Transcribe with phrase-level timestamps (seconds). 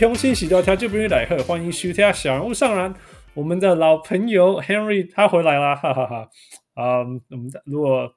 [0.00, 2.94] 雄心喜多条就不用来贺，欢迎收听小人物上篮。
[3.34, 6.30] 我们的老朋友 Henry 他回来啦，哈哈哈。
[6.72, 8.10] 啊、um，我们的如果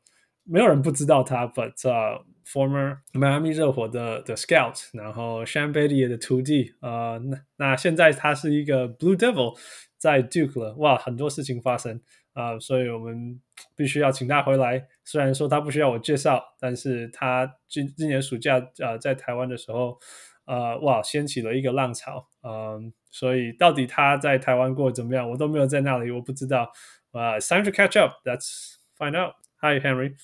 [0.45, 9.57] 没有人不知道他，but、uh, former Miami 热火的的 scout，然后 Shane Battier 的徒弟，呃，那那现在他是一个 Blue Devil
[9.97, 11.99] 在 Duke 了，哇，很多事情发生
[12.31, 13.41] 啊所以我们
[13.75, 14.87] 必须要请他回来。
[15.03, 19.99] 虽然说他不需要我介绍，但是他今今年暑假啊、呃、在台湾的时候。
[20.46, 26.70] 呃，哇，掀起了一个浪潮，嗯，所以到底他在台湾过得怎么样，我都没有在那里，我不知道。
[27.12, 28.16] 呃、uh,，it's time to catch up.
[28.24, 29.34] Let's find out.
[29.60, 30.14] Hi, Henry.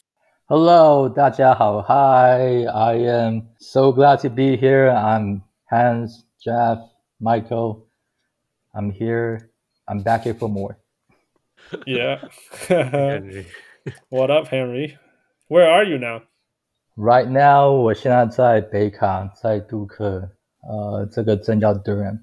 [0.46, 1.80] Hello，大家好。
[1.82, 4.90] Hi, I am so glad to be here.
[4.90, 5.40] I'm
[5.70, 6.80] Hans, Jeff,
[7.18, 7.86] Michael.
[8.72, 9.50] I'm here.
[9.86, 10.76] I'm back here for more.
[11.86, 12.28] Yeah.
[14.10, 14.98] What up, Henry?
[15.48, 16.22] Where are you now?
[16.98, 20.30] Right now，我现在在北卡，在杜克，
[20.62, 22.20] 呃，这个镇叫 Durham，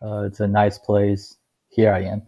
[0.00, 1.34] 呃，It's a nice place.
[1.70, 2.20] Here I am.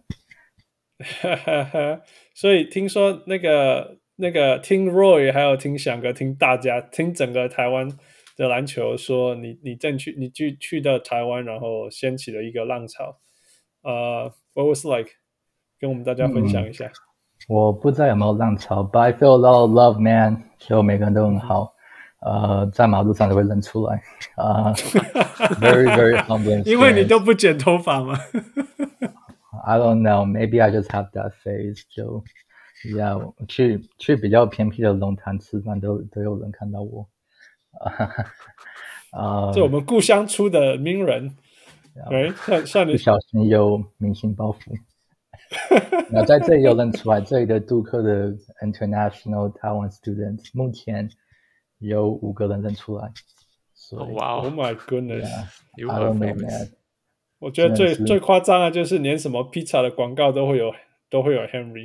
[0.99, 2.01] 哈哈哈，
[2.33, 7.89] 所以听说那个那个听 Roy，还有听翔哥，听大家，听整个台湾
[8.37, 13.19] 的篮球，说你你正去你去去到台湾，然后掀起了一个浪潮。
[13.81, 15.11] 呃、uh,，What was like？
[15.77, 16.85] 跟我们大家分享一下。
[16.85, 17.02] 嗯
[17.48, 20.42] 我不知道有没有浪潮，but I feel a lot of love, man。
[20.58, 21.74] 就每个人都很好，
[22.20, 24.02] 呃，在马路上都会认出来，
[24.36, 26.64] 啊、 uh,，very very humbling。
[26.68, 28.18] 因为你都不剪头发吗？
[29.66, 31.84] I don't know, maybe I just have that face。
[31.90, 32.24] 就
[32.86, 37.06] ，yeah，去去比较偏僻的龙潭吃饭，都都有人看到我。
[39.10, 41.36] 啊，就我们故乡出的名人，
[42.08, 44.78] 对，像像你不小心有明星包袱。
[46.10, 48.30] 那在这里有认出来，这里的杜克的
[48.62, 51.10] International Taiwan Students 目前
[51.78, 53.12] 有五个人认出来。
[54.14, 56.68] 哇，Oh my goodness！I don't know man。
[57.38, 60.72] 我觉得最最夸张的，就是连什么 Pizza 的广告都会有，
[61.10, 61.84] 都会有 Henry。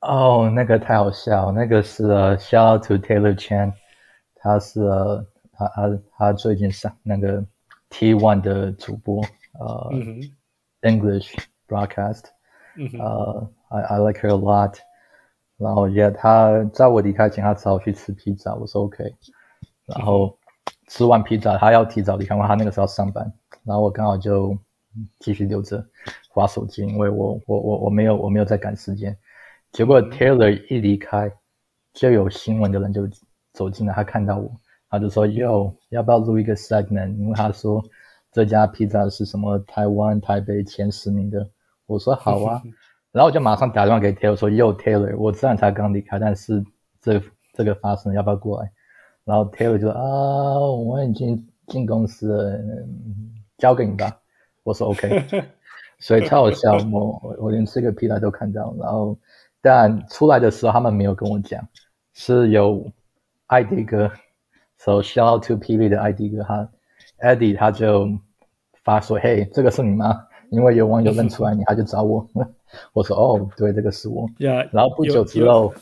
[0.00, 3.72] 哦、oh,，那个太好笑，那个是呃、uh,，Shout out to Taylor Chan，
[4.34, 7.44] 他是呃、uh,，他他他最近上那个
[7.90, 9.22] T One 的主播，
[9.58, 10.20] 呃、uh, 嗯、
[10.82, 11.34] ，English
[11.68, 12.24] broadcast。
[12.98, 14.76] 呃、uh,，I I like her a lot。
[15.56, 19.14] 然后，yeah，他在我离开前，他只好去吃披萨，我说 OK。
[19.86, 20.36] 然后
[20.88, 23.32] 吃完披萨，他要提早离开，因为他那个时候要上班。
[23.62, 24.58] 然后我刚好就
[25.20, 25.86] 继续留着
[26.28, 29.16] 划手机，因为我我我我没有我没有在赶时间。
[29.70, 31.30] 结果 Taylor 一离开，
[31.92, 33.08] 就有新闻的人就
[33.52, 34.50] 走进来，他看到我，
[34.90, 37.82] 他就说：“Yo，要不要录一个 segment？” 因为他说
[38.32, 41.48] 这家披萨是什么台湾台北前十名的。
[41.86, 42.62] 我说好啊，
[43.12, 46.64] 然后我就马上打电话给 Taylor 说：“Yo Taylor，我虽然才刚离开，但是
[47.00, 47.20] 这
[47.52, 48.70] 这个发生，要不要过来？”
[49.24, 52.60] 然后 Taylor 就说：“啊，我已经进公司了，
[53.58, 54.10] 交给你吧。”
[54.64, 55.24] 我说：“OK。
[56.00, 58.74] ”所以超好笑，我我连这个披萨都看到。
[58.78, 59.16] 然后
[59.62, 61.66] 但出来的时候他们没有跟我讲，
[62.12, 62.90] 是有
[63.46, 64.10] 艾迪哥
[64.78, 65.76] ，So shout out to P.
[65.76, 65.88] V.
[65.88, 66.68] 的艾迪哥，他
[67.20, 68.08] Eddie 他就
[68.82, 72.26] 发说：“嘿，这个是你吗？”因为有网友认出来 你，他就找我。
[72.92, 74.28] 我说：“哦，对，这个是我。
[74.38, 75.74] Yeah, ”然后不久之后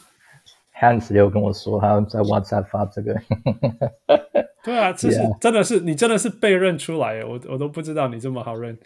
[0.80, 3.14] ，Hans 又跟我说他在 WhatsApp 发这个。
[4.64, 8.78] 对啊，这是.真的是你真的是被认出来，我我都不知道你这么好认。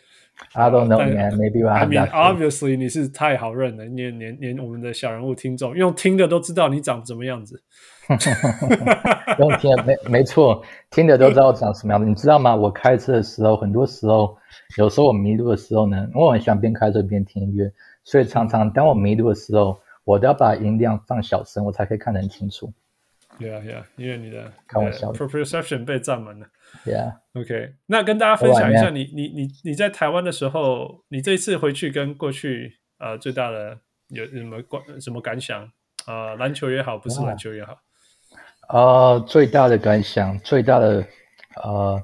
[0.52, 1.36] I don't know, man.
[1.36, 7.62] Maybe I mean, obviously 你是太好认了，连连连我们的小人物听众用听的都知道你长什么样子。
[9.38, 12.08] 用听的没没错，听的都知道我长什么样子。
[12.08, 12.54] 你知道吗？
[12.54, 14.36] 我开车的时候，很多时候，
[14.78, 17.72] 有时候我迷路的时候呢，我很喜欢边开车边听音乐，
[18.04, 22.72] 所以常常当我迷路的时候，我都要把音量放小声，我才可以看得很清楚。
[23.38, 26.46] Yeah, yeah，因为你的开玩笑，perception 被占满了。
[26.86, 35.70] Yeah，OK，那跟大家分享一下，你你你你在台湾的时候，你这一次回去跟过去呃最大的有什么关什么感想？
[36.06, 37.76] 啊、呃，篮球也好，不是篮球也好。
[38.68, 41.06] 呃，最大的感想，最大的
[41.62, 42.02] 呃，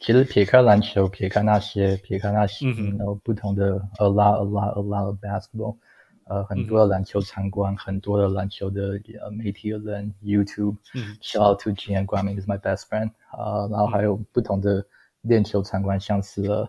[0.00, 5.76] 其实撇开篮球，撇开那些，撇开那些，嗯、然后不同的 a lot a lot a lot of basketball，
[6.24, 14.84] 呃，很多的篮球场馆、嗯，很多的篮球的呃媒体的人，YouTube，shout、嗯、out to Gian Guang is my best friend，呃，然后还有不同的
[15.22, 16.68] 练球场馆，像是了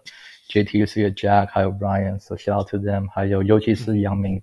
[0.50, 4.40] JTC 的 Jack，还有 Brian，so shout out to them，还有尤其是杨明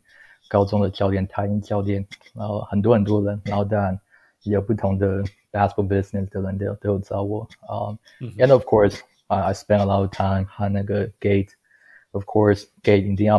[0.49, 2.05] 高中的教练、台英教练，
[2.35, 4.01] 然后很多很多人，然后当然
[4.49, 5.23] 也有不同的
[5.53, 13.07] basketball business 的人都都有找我啊、um,，and of course I spend a lot of time 和那个 Gate，of course Gate
[13.11, 13.39] 一定要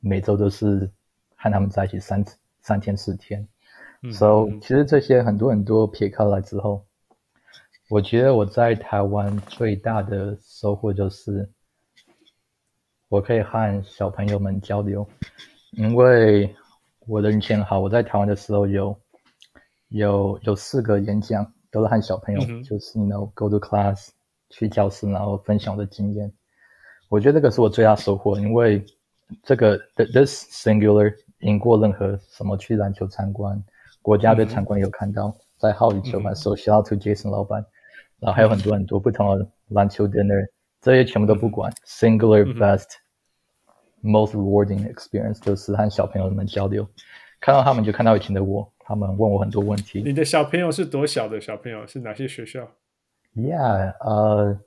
[0.00, 0.90] 每周都是
[1.36, 2.24] 和他们在一起三
[2.60, 3.46] 三天四天。
[4.12, 6.84] So，其实这些很多很多撇开来之后，
[7.88, 11.48] 我觉得我在台湾最大的收获就是，
[13.08, 15.08] 我可以和小朋友们交流，
[15.72, 16.54] 因为
[17.06, 18.96] 我的运气很好，我在台湾的时候有
[19.88, 24.08] 有有四个演讲都是和小朋友，嗯、就是你 you know go to class
[24.50, 26.32] 去教室，然后分享我的经验。
[27.08, 28.84] 我觉得这个是我最大收获，因为
[29.42, 33.62] 这个 this singular 赢过任何什么去篮球参观。
[34.02, 37.64] 国家队参观有看到，在浩宇球馆，so shout out to Jason 老板，
[38.20, 40.48] 然后还有很多很多不同的篮球 dinner，
[40.80, 42.86] 这些全部都不管，singular best
[44.02, 46.88] most rewarding experience 就是和小朋友们交流，
[47.40, 50.02] 看到他们就看到以前的我，他们问我很多问题。
[50.02, 51.86] 你的小朋友是多小的小朋友？
[51.86, 52.66] 是哪些学校
[53.36, 54.58] ？Yeah，呃，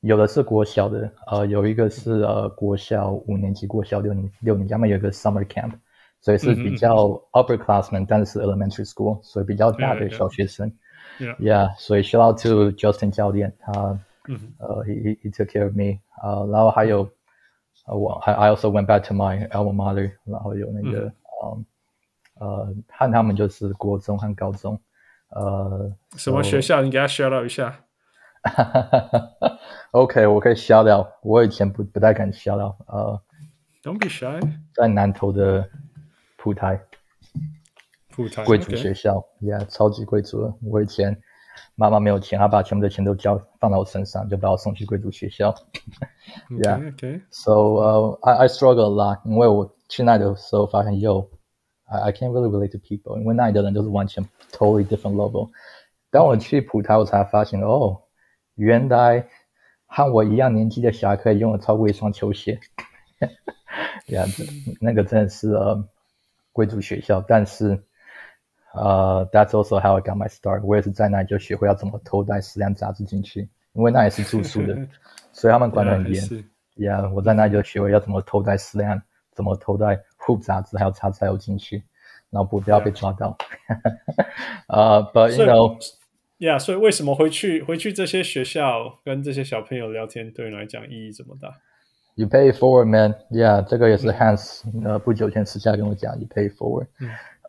[0.00, 5.72] 有的是国小的，呃，有一个是呃国小五年级、国小六年六年级，他们有一个 summer camp。
[6.24, 10.72] 所以是比较 upperclassmen，、嗯、但是是 elementary school，所以比较大的小学生。
[11.18, 11.36] Yeah, yeah.
[11.38, 11.66] yeah.
[11.66, 13.98] yeah 所以 shout out to Justin 教练，他、
[14.28, 15.98] 嗯、呃、uh,，he he took care of me。
[16.22, 17.10] 呃，然后还有，
[17.86, 21.64] 呃，我 I I also went back to my alma mater，然后有那个，嗯，
[22.42, 24.80] 呃，和他们就是国中和高中，
[25.28, 27.84] 呃，什么学校你给他 shout out 一下。
[29.92, 33.22] OK，我可以 shout out，我以前不不太敢 shout out，呃
[33.84, 34.40] ，Don't be shy，
[34.74, 35.68] 在南投的。
[36.44, 36.82] 普台，
[38.10, 40.52] 普台贵族学校，Yeah，超级贵族的。
[40.64, 41.16] 我以前
[41.76, 45.54] 妈妈没有钱，她把全部的钱都交放到我身上，就把我送去贵族学校。
[46.50, 47.22] Yeah，OK。
[47.30, 51.28] So，呃，I I struggle a lot，因为我去那的时候发现，Yo，I
[51.91, 55.49] I can't really relate to people，因为那里的人都是完全 totally different level。
[56.09, 58.01] 当我去普台，我才发现，哦，
[58.55, 59.27] 原来
[59.85, 62.59] 和我一样年纪的小孩可以拥有超过一双球鞋。
[64.07, 64.27] Yeah，
[64.79, 65.87] 那个真的是呃。
[66.53, 67.83] 贵族学校，但是，
[68.73, 70.63] 呃、uh,，That's also how I got my start。
[70.63, 74.75] 我也是在那里就学会要怎么偷带食量杂志进去，因为那也是住宿的，
[75.31, 76.23] 所以他们管得很严。
[76.75, 78.99] Yeah， 我在那里就学会要怎么偷带食量，
[79.35, 81.83] 怎么偷带 Hoop 杂志还有叉叉油进去，
[82.29, 83.37] 然后不不要被抓到。
[84.67, 91.59] 呃、uh,，But you know，Yeah，所以为什么回去回去这些学校跟这些小朋友聊天，对你来讲意义这么大？
[92.15, 93.15] You pay it forward, man.
[93.29, 96.87] Yeah，这个也是 Hans，呃，不久前私下跟我讲，You pay it forward。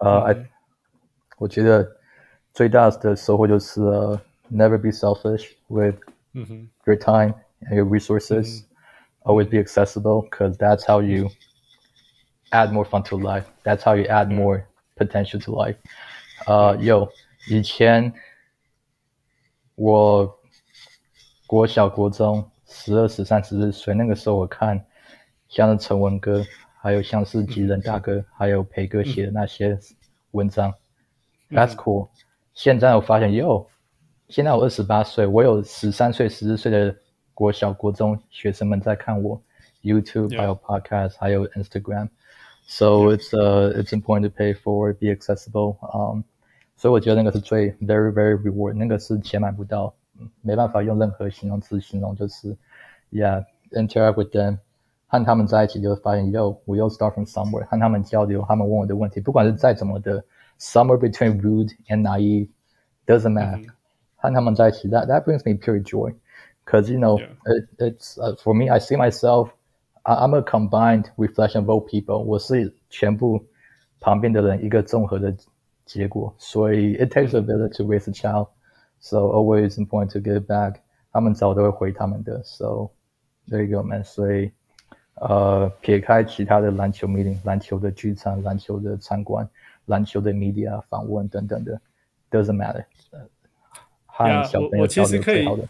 [0.00, 0.46] 呃，I，
[1.38, 1.96] 我觉得
[2.52, 4.20] 最大的收获就是呃，
[4.52, 5.96] Never be selfish with
[6.84, 8.64] your time and your resources.
[9.22, 11.30] Always be accessible, because that's how you
[12.52, 13.44] add more fun to life.
[13.64, 14.64] That's how you add more
[14.96, 15.76] potential to life.
[16.46, 17.10] 呃，有
[17.48, 18.12] 以前
[19.74, 20.38] 我
[21.46, 22.50] 国小国中。
[22.70, 24.84] 十二、十三、十四岁那个时候，我看
[25.48, 26.44] 像是陈文哥，
[26.82, 29.78] 还有像是吉仁大哥，还有培哥写的那些
[30.32, 30.74] 文章、
[31.48, 32.10] 嗯、，That's cool。
[32.52, 33.66] 现在我发现，哟，
[34.28, 36.94] 现在我二十八岁，我有十三岁、十四岁的
[37.32, 39.42] 国小、国中学生们在看我
[39.82, 40.36] YouTube，、yeah.
[40.36, 42.10] 还有 Podcast，还有 Instagram。
[42.66, 43.16] So、yeah.
[43.16, 46.22] it's uh it's important to pay for, be accessible。Um，
[46.76, 49.94] 所以我觉得那个是最 very very reward，那个是钱买不到。
[50.42, 52.56] 没办法用任何形容词形容，就是，
[53.12, 54.58] Yeah，interact with them，
[55.06, 60.24] 和他们在一起就会发现，Yo，we all start from somewhere，和他们交流，他们问我的问题，不管是再怎么的，
[60.58, 63.72] somewhere between rude and naive，doesn't matter，、mm -hmm.
[64.16, 68.96] 和他们在一起，that that brings me pure joy，cause you know，it it's、uh, for me，I see
[70.04, 73.44] myself，I'm a combined reflection of all people，我是全部
[74.00, 75.34] 旁边的人一个综合的
[75.84, 80.76] 结果，所以 it takes a village to raise a child。So always important to give back。
[81.12, 82.42] 他们早都会回他们的。
[82.44, 82.90] So
[83.48, 84.04] there you go, man。
[84.04, 84.50] 所以，
[85.14, 89.48] 呃，撇开其他的篮球 meeting、篮球的聚餐、篮球的参观、
[89.86, 91.80] 篮球的 media 访问等等的，
[92.30, 92.84] doesn't matter。
[94.06, 95.68] 和小朋友交流最好的。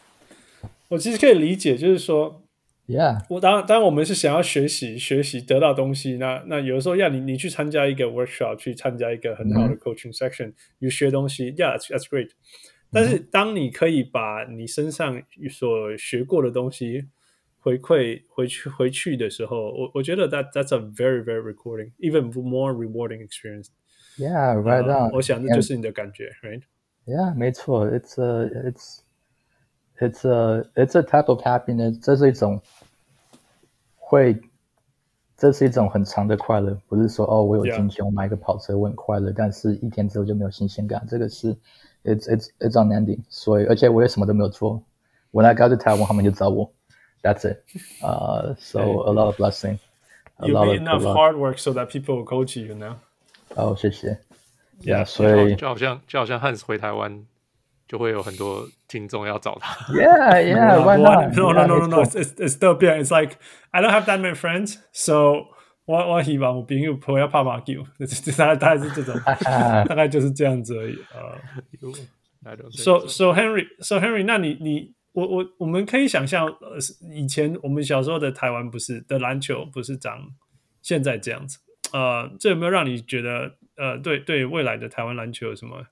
[0.88, 2.40] 我其实可以理解，就是说
[2.86, 3.24] ，Yeah。
[3.28, 6.16] 我当当然我们是想要学习、学习得到东西。
[6.16, 10.46] 那那有的时候，要你你去参加一个 workshop，去参加一个很好的 coaching section，
[10.78, 10.94] 你、mm -hmm.
[10.94, 12.30] 学东西，Yeah，that's great。
[12.90, 17.08] 但是，当你可以把你身上所学过的东西
[17.58, 23.66] 回馈回去回去的时候，我我觉得 that that's a very very recording, even more rewarding experience.
[24.16, 26.62] Yeah, right on.、Uh, 我想这就是你的感觉 And,，right?
[27.04, 29.00] Yeah，没错，it's a it's
[30.02, 32.60] it's a it's a type of happiness，这是一种
[33.96, 34.40] 会，
[35.36, 41.04] 这是一种很长的快乐，不是说哦，我有金钱，我买一个跑车，我很快乐，但是一天之后就没有新鲜感。
[41.08, 41.54] 这个是
[42.04, 44.82] it's it's it's unending，所以而且我也什么都没有做。
[45.32, 46.72] When I got to Taiwan，他们就找我，
[47.22, 52.44] That's it。Uh, so a lot of blessing。You made enough hard work so that people will go
[52.44, 52.96] to you now。
[53.54, 54.20] 哦，谢谢。
[54.80, 57.26] Yeah，所以就好像就好像 Hans 回台湾。
[57.93, 59.93] 就会有很多听众要找他。
[59.93, 61.31] Yeah, yeah, why not?
[61.37, 62.03] No, no, no, no, no.
[62.03, 62.99] It's it's still 变。
[63.05, 63.37] It's like
[63.69, 65.49] I don't have that many friends, so
[65.85, 67.85] 我我希望我朋友不要怕麻球，
[68.35, 69.15] 大概大概是这种，
[69.85, 71.37] 大概就是这样子而已啊。
[72.71, 76.77] So so Henry, so Henry，那你你我我我们可以想象，呃，
[77.13, 80.29] 以前我们小时候的台湾不是的篮球不是长
[80.81, 81.59] 现在这样子，
[81.93, 85.85] 呃，这有没有让你觉得呃，对对未来的台湾篮球有什么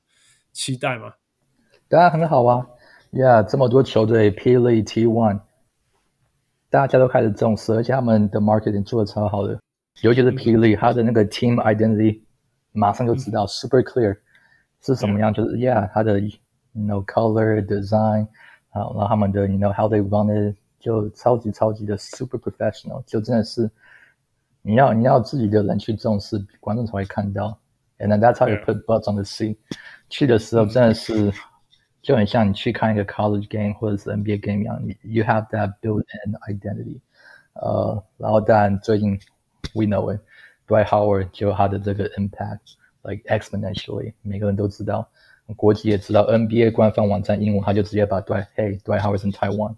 [0.52, 1.14] 期待吗？
[1.92, 2.66] 当然很好啊
[3.12, 5.42] ，Yeah，这么多球队，P League T1，
[6.70, 9.60] 大家都开始重视，而且他们的 marketing 做的超好的，
[10.02, 12.22] 尤其是 P League，他的那个 team identity
[12.72, 14.18] 马上就知道、嗯、super clear
[14.80, 16.32] 是什么样，就是 Yeah，他的 you
[16.76, 18.28] know color design，
[18.74, 23.70] 然后他们的 you know how they run it 就超级超级的 super professional，就真的是
[24.62, 27.60] 你要你要自己的人去重视，观众才会看到
[28.00, 29.58] ，and then that's how you put butts on the seat，
[30.08, 31.34] 去的时候真的是。
[32.01, 37.01] 嗯就很像你去看一个 college game 或者是 NBA game 一样，you have that built-in identity。
[37.55, 39.19] 呃，然后当然最近
[39.75, 42.61] we know it，Dwight Howard 就他的这个 impact
[43.03, 45.09] like exponentially，每个人都知道，
[45.57, 49.75] 国际也知道，NBA 官方网站英文他就直接把 Dwight，hey Dwight Howard's in Taiwan。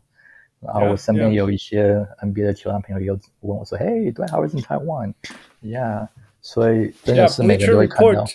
[0.61, 6.09] 然后我身边有一些 NBA 的球员朋友也有问我说，hey Dwight Howard's in Taiwan，yeah，
[6.43, 8.27] 所以真的是每个人都会看到。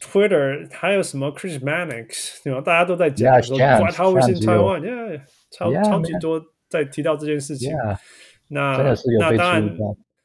[0.00, 2.60] Twitter 还有什么 Chris Mannix，对吧？
[2.60, 7.72] 大家都在讲说 Dwight Howard in Taiwan，yeah，超超级多在提到这件事情。
[8.48, 9.76] 那那当然，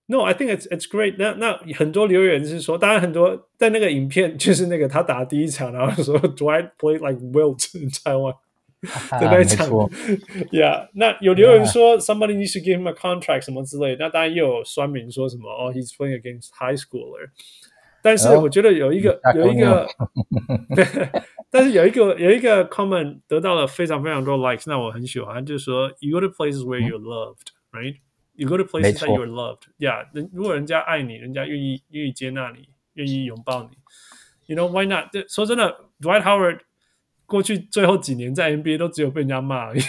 [0.08, 1.34] No，I think it's it's great 那。
[1.34, 8.36] 那那很多留言是说，当然很多在那个影片就是那个他打第一场，然后说 Dwight played like Wilt in Taiwan，
[9.20, 9.68] 在那场，
[10.52, 10.90] Yeah。
[10.94, 13.96] 那有留言说 Somebody needs to give him a contract 什么之类。
[14.00, 17.30] 那当然又有酸民说什么哦，He's playing against high schooler。
[18.02, 19.88] 但是我觉得有一个、oh, 有一个，
[21.50, 29.28] 但是有一个有一个 comment 得到了非常非常多 likes，那我很喜欢，就是说 you go to places where you're loved，right？You go to places that you're
[29.28, 30.06] loved，yeah。
[30.14, 33.78] 人如果人家爱你，人家愿意愿意接纳你，愿意拥抱你，
[34.46, 35.08] you know why not？
[35.28, 36.60] 说真的，Dwight Howard
[37.26, 39.82] 过去最后几年在 NBA 都只有被人家骂而已，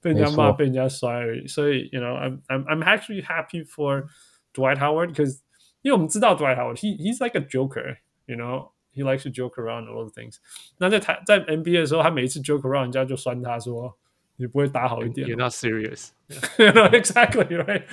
[0.00, 1.46] 被人家骂被人家摔而已。
[1.46, 4.06] 所以， you know I'm I'm I'm actually happy for
[4.54, 5.40] Dwight Howard because
[5.84, 10.12] 因为我们知道 Dwight Howard，he he's like a joker，you know，he likes to joke around a lot of
[10.12, 10.36] things。
[10.78, 13.94] 那在台在 NBA 的时候，他每一次 joke around，人家就酸他说：“
[14.36, 16.10] 你不会打好一点。” You're not serious。
[16.58, 17.84] You know exactly right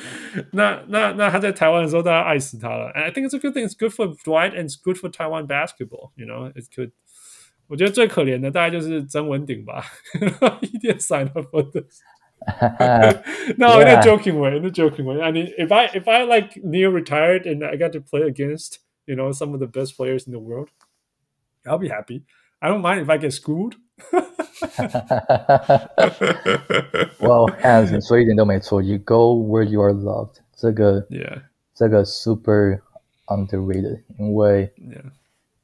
[0.52, 0.84] 那。
[0.88, 2.92] 那那那他在台湾的时候，大家爱死他了。
[2.94, 3.68] And I think it's a good thing.
[3.68, 6.12] It's good for Dwight and it's good for Taiwan basketball.
[6.16, 6.92] You know, it's good.
[7.68, 9.84] 我觉得最可怜的大概就是曾文鼎吧，
[10.62, 12.02] 一点 sign up for this。
[13.58, 13.82] no, yeah.
[13.82, 14.56] in a joking way.
[14.56, 15.22] In a joking way.
[15.22, 18.80] I mean, if I if I like near retired and I got to play against
[19.06, 20.70] you know some of the best players in the world,
[21.66, 22.24] I'll be happy.
[22.62, 23.76] I don't mind if I get schooled.
[27.20, 28.82] well, Hans，你说一点都没错。
[28.82, 30.36] You go where you are loved.
[30.56, 31.42] 这个，yeah，
[31.74, 32.82] 这个 super
[33.28, 34.04] underrated。
[34.18, 35.12] 因为，yeah，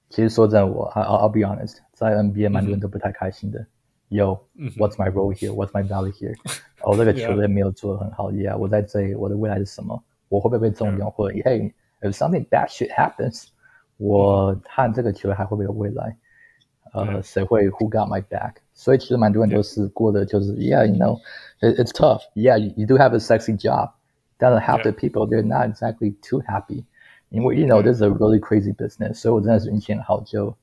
[0.09, 3.65] 其实说真的，我，I'll I'll be honest，在 NBA 蛮多人都不太开心的。
[4.09, 4.41] Yo,
[4.77, 5.51] what's my role here?
[5.51, 6.35] What's my value here?
[6.87, 10.03] 哦，这个球队没有做得很好，Yeah，我在这里，我的未来是什么？
[10.29, 11.09] 我会不会被重用？
[11.11, 13.45] 或者，Hey，if something bad shit happens，
[13.97, 16.17] 我和这个球队还会不会有未来？
[16.91, 18.55] 呃，谁会 Who got my back？
[18.73, 23.91] 所以其实蛮多人都是过的就是，Yeah，you know，it's tough。Yeah，you do have a sexy job，
[24.37, 26.83] 但是 half the people they're not exactly too happy，
[27.29, 29.13] 因为 you know this is a really crazy business。
[29.13, 30.55] 所以我真的是运气很好就。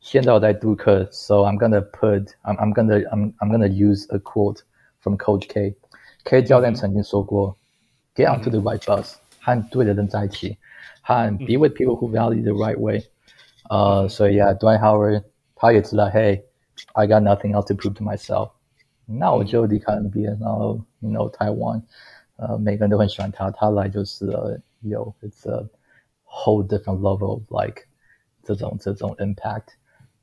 [0.00, 4.60] 现在我在读课，so I'm gonna put I'm I'm gonna I'm I'm gonna use a quote
[5.02, 5.76] from Coach K.
[6.24, 7.56] K 教练曾经说过，
[8.14, 10.58] Get onto the right bus，和对的人在一起，
[11.02, 13.02] 和 be with people who value the right way。
[13.70, 15.22] 呃，所以啊，Dwight Howard
[15.54, 18.50] 他也知道，Hey，I got nothing else to prove to myself。
[19.06, 21.82] 那我就离开 NBA，然后 you know 台湾，
[22.36, 25.66] 呃，每个人都很喜欢他，他来就是呃有 it's a
[26.26, 27.84] whole different level of like
[28.42, 29.64] 这种这种 impact。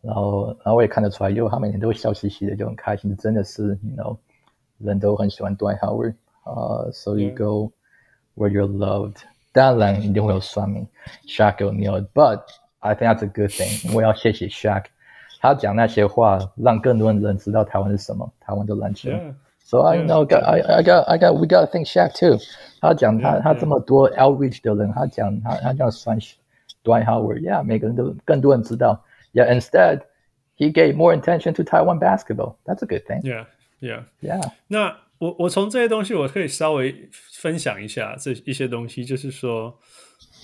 [0.01, 4.17] 然后，然后我也看得出来，因为他每天都会笑嘻嘻的，就很开心，真的是，you know，
[4.79, 7.71] 人都很喜欢 Dwight Howard 啊、uh,，so you go
[8.35, 9.17] where you're loved。
[9.51, 10.87] 当然一定会有酸民，
[11.27, 12.41] Shaq O'Neal，but
[12.79, 13.95] I think that's a good thing。
[13.95, 14.83] 我要谢谢 Shaq，
[15.39, 19.09] 他讲那些话，让更多人知道台湾是什么，台湾的篮球。
[19.11, 19.33] Yeah.
[19.63, 20.43] So I know, Yeah.
[20.43, 22.37] I I got I got we got to think Shaq too。
[22.81, 26.19] 他讲他 Yeah, 他这么多 outreach 的人，他讲他他讲算
[26.83, 29.03] Dwight Howard，yeah，每个人都更多人知道。
[29.33, 30.01] Yeah，instead
[30.57, 32.57] he gave more attention to Taiwan basketball.
[32.65, 33.21] That's a good thing.
[33.23, 33.45] Yeah,
[33.80, 34.52] Yeah, yeah.
[34.68, 39.78] 那我我从这些东西，我可以稍微分享一下这一些东西，就是说，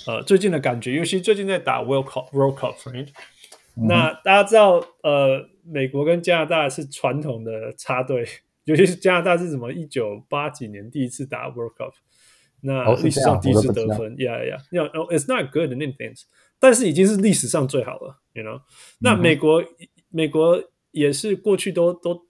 [0.07, 3.09] 呃，最近的感觉，尤其最近在打 World Cup World Cup，right？、
[3.77, 8.27] 嗯、那大家知道，呃，美国跟加拿大是传统的插队，
[8.65, 9.73] 尤其是加拿大是什么？
[9.73, 11.93] 一九八几年第一次打 World Cup，
[12.61, 14.61] 那历史上第一次得分，Yeah, yeah.
[14.71, 16.21] No, it's not good in anything，
[16.61, 18.63] 但是已经是历史上最好了，You know？、嗯、
[19.01, 19.65] 那美国
[20.11, 22.26] 美国也是过去都都。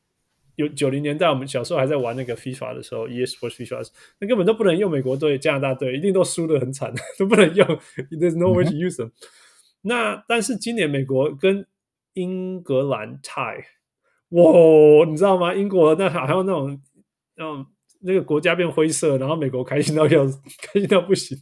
[0.57, 3.87] 有九零年代，我们小时候还在玩那个 FIFA 的时候，eSports FIFA，
[4.21, 7.67] 那根本都不能用美国队、加拿大队，一定都输得很惨， 都不能用。
[8.11, 9.11] There's no way to use them、
[9.83, 11.67] 那但是今年美国跟
[12.15, 13.65] 英格兰 tie，
[14.31, 15.55] 哇，你知道吗？
[15.55, 16.81] 英国那还有那种，
[17.37, 17.67] 嗯，
[18.01, 20.25] 那个国家变灰色，然后美国开心到要
[20.63, 21.37] 开心到不行。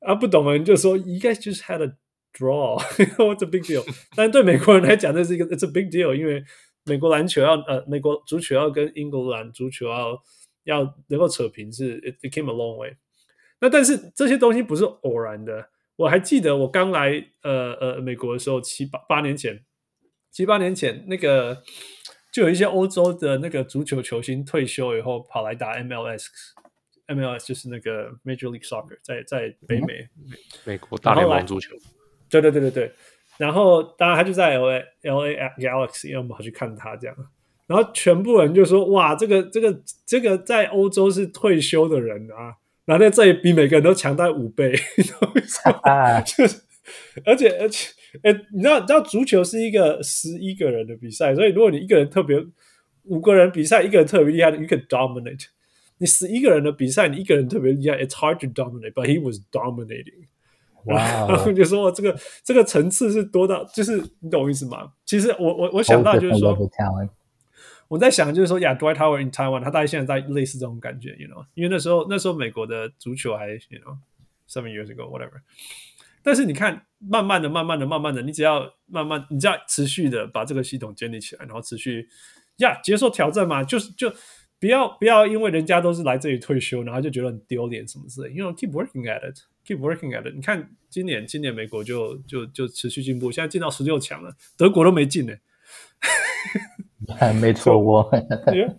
[0.00, 1.94] 啊，不懂的人就说，You guys just had a
[2.34, 3.82] draw，What's a big deal？
[4.14, 6.44] 但对美国人来讲，这是一个 It's a big deal，因为。
[6.86, 10.22] 美国篮球要呃，美国足球要跟英格兰足球要
[10.64, 12.96] 要能够扯平是，it became a long way。
[13.60, 15.70] 那但是这些东西不是偶然的。
[15.96, 19.64] 我还记得我刚来呃呃美国的时候，七八八年前，
[20.30, 21.62] 七八年前那个
[22.32, 30.08] 就有一些欧洲的那个足球球星退休以后跑来打 MLS，MLS 就是那个 Major League Soccer，在在北美
[30.64, 31.76] 美国大联盟足球。
[32.28, 32.92] 对对对对对。
[33.36, 37.16] 然后，当然他就在 L A L A Galaxy，要跑去看他这样。
[37.66, 44.72] 然后全部人就说：“哇，这个这个这个在欧洲是退休的人啊，然后在这里比每个人都强大五倍。
[44.96, 46.20] ”你知道为什么？
[46.22, 46.60] 就是，
[47.24, 52.38] 而且而且，哎，你知道，你知道足球是一个十一个人的比赛，所以如果你一个人特别
[53.04, 55.46] 五个人比赛，一个人特别厉害，you can dominate。
[55.98, 60.26] 你十一个人的比赛，你一个人特别厉害，it's hard to dominate，but he was dominating。
[60.86, 61.52] 哇！
[61.52, 64.92] 就说这个这个层次是多到，就是你懂我意思吗？
[65.04, 66.56] 其实我我我想到就是说，
[67.88, 71.44] 我在想就是说，呀，Dwight Howard in Taiwan，他大概现在在类似这种感觉，you know？
[71.54, 75.40] 因为那时候那时候美国的足球还，you know，seven years ago whatever。
[76.22, 82.08] 但是你看，慢慢的、慢慢的、慢慢的，你只要慢慢，你只要持续的把这个系统建立起来，然后持续
[82.56, 84.10] 呀接受挑战嘛，就是就
[84.58, 89.38] 不要不要因为人家都是来这里退休，然后就觉得很丢脸什么之类，you know，keep working at it。
[89.66, 90.34] Keep working at it。
[90.34, 95.32] 你看，今年今年美国就就就持续进步，现在进到十六强了，德国都没进呢。
[97.16, 98.10] 还没错，过。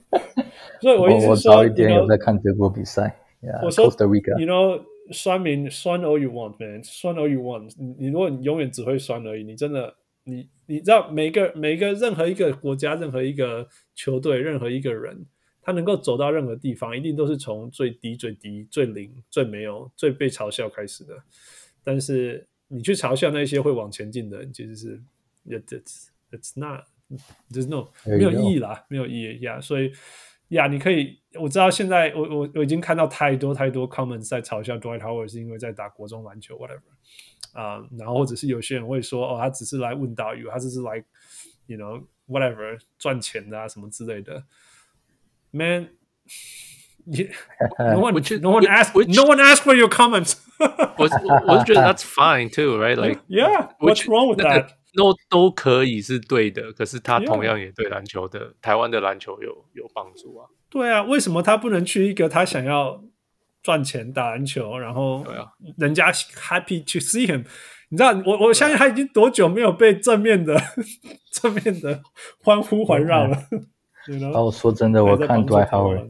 [0.82, 3.20] 所以，我我早一点有在看德国比赛。
[3.64, 7.74] 我说，Costa Rica，you know，酸民酸 all you want man，酸 all you want。
[7.78, 15.26] 你你如果你永远只会酸而已，你真的你你知道每个每个任何一个国家，任何一个球队，任何一个人。
[15.66, 21.18] 他能够走到任何地方，一定都是从最低、最低、最零、最没有、最被嘲笑开始的。
[21.84, 25.02] 但是你去嘲笑那些会往前进的人，其实是
[25.48, 26.86] it's it's not
[27.50, 29.60] there's no 没有意义啦，没有意义呀。
[29.60, 29.92] 所以
[30.50, 36.80] 呀，你可以我知道现在我我我已经看到太多太多 comments 在嘲笑 Dwight Howard 是因为在打国中篮球 whatever
[37.54, 41.04] 啊、uh，然后或者是有些人会说哦，他只是来问导游，他只是来
[41.66, 44.44] you know whatever 赚钱的啊什么之类的。
[45.56, 45.88] Man,
[47.06, 47.32] yeah,
[47.80, 50.34] no one, which, no one asked, which, no one asked for your comments.
[50.98, 51.08] 我
[51.48, 52.98] 我是觉得 that's fine too, right?
[52.98, 54.72] Like, yeah, what's wrong with that?
[54.94, 60.50] No, 都可以是对的，可是他同样也对篮球的台湾的篮球有有帮助啊。
[60.70, 63.02] 对啊，为什么他不能去一个他想要
[63.64, 65.26] 赚钱打篮球，然后
[65.78, 67.46] 人家 happy to see him？
[67.90, 70.62] 你知道，我我相信他已经多久没有被正面的
[71.32, 72.02] 正面的
[72.44, 73.38] 欢呼环绕了。
[74.34, 76.10] 哦，说真的，我看 Dwight Howard，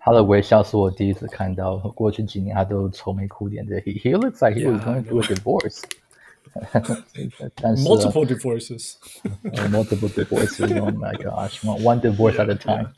[0.00, 1.76] 他的微笑是我第一次看到。
[1.76, 3.80] 过去几年他都愁眉苦脸的。
[3.80, 5.82] He looks like he was going through a divorce.
[7.56, 8.94] 但是 multiple divorces.
[9.70, 10.72] multiple divorces.
[10.80, 12.92] Oh my gosh, one divorce at a time.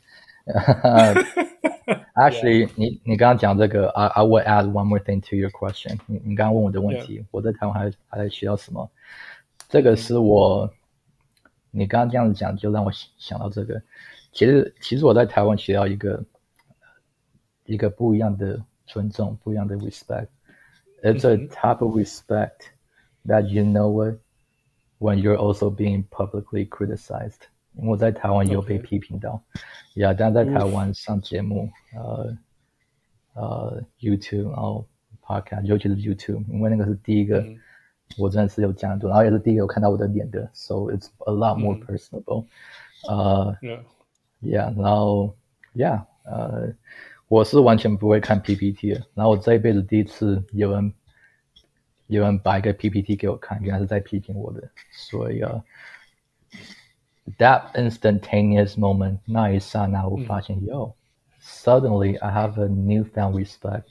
[2.13, 5.97] Actually，你你刚刚讲这个，I I will add one more thing to your question.
[6.05, 8.89] 你你刚刚问我的问题，我在台湾还还在学到什么？
[9.67, 10.71] 这个是我，
[11.71, 13.81] 你刚刚这样子讲，就让我想到这个。
[14.32, 16.24] 其实，其实我在台湾学到一个
[17.66, 22.70] 一个不一样的尊重，不一样的 respect。It's a type of respect
[23.26, 24.18] that you know it
[24.98, 27.40] when you're also being publicly criticized。
[27.76, 29.42] 因为我在台湾也有被批评到，
[29.94, 32.36] 呀，但在台湾上节目，呃
[33.34, 34.86] 呃，YouTube，然后
[35.22, 37.44] Podcast，尤其是 YouTube，因为那个是第一个
[38.16, 42.44] 我真的是有讲很多，然后也是第一个有看到我的脸的，so it's a lot more personable，、
[43.10, 43.56] 嗯、呃
[44.42, 44.72] yeah.
[44.72, 45.34] yeah，然后
[45.74, 46.72] yeah，呃，
[47.28, 50.92] 我是完全不会看 PPT 的，然后我这一辈子第一次有人
[52.06, 55.64] 有人把一个 PPT 给我看，原来是在批评我的，所以啊、
[56.52, 60.94] uh, that instantaneous moment，那一刹那我发现、嗯、yo
[61.42, 63.84] suddenly I have a newfound respect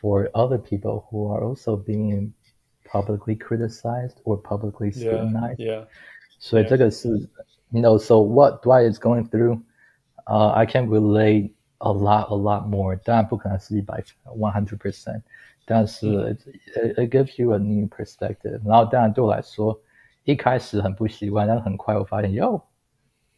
[0.00, 2.32] for other people who are also being
[2.84, 5.58] publicly criticized or publicly scrutinized.
[5.58, 5.80] Yeah.
[5.82, 5.86] yeah.
[6.38, 7.28] 所以这个是 yeah.
[7.70, 9.60] you know, so what Dwight is going through,
[10.26, 12.96] uh, I can relate a lot, a lot more.
[12.96, 14.02] 当然不可能是一百
[14.36, 15.22] one hundred percent，
[15.64, 16.40] 但是 it,
[16.76, 18.60] it, it gives you a new perspective.
[18.64, 19.78] 然后当然对我来说，
[20.24, 22.62] 一开始很不习惯，但是很快我发现，yo,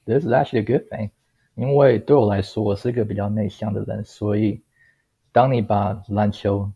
[0.05, 1.11] this is actually a good thing.
[1.55, 4.61] 因为对我来说，我是一个比较内向的人，所以
[5.33, 6.71] 当你把篮球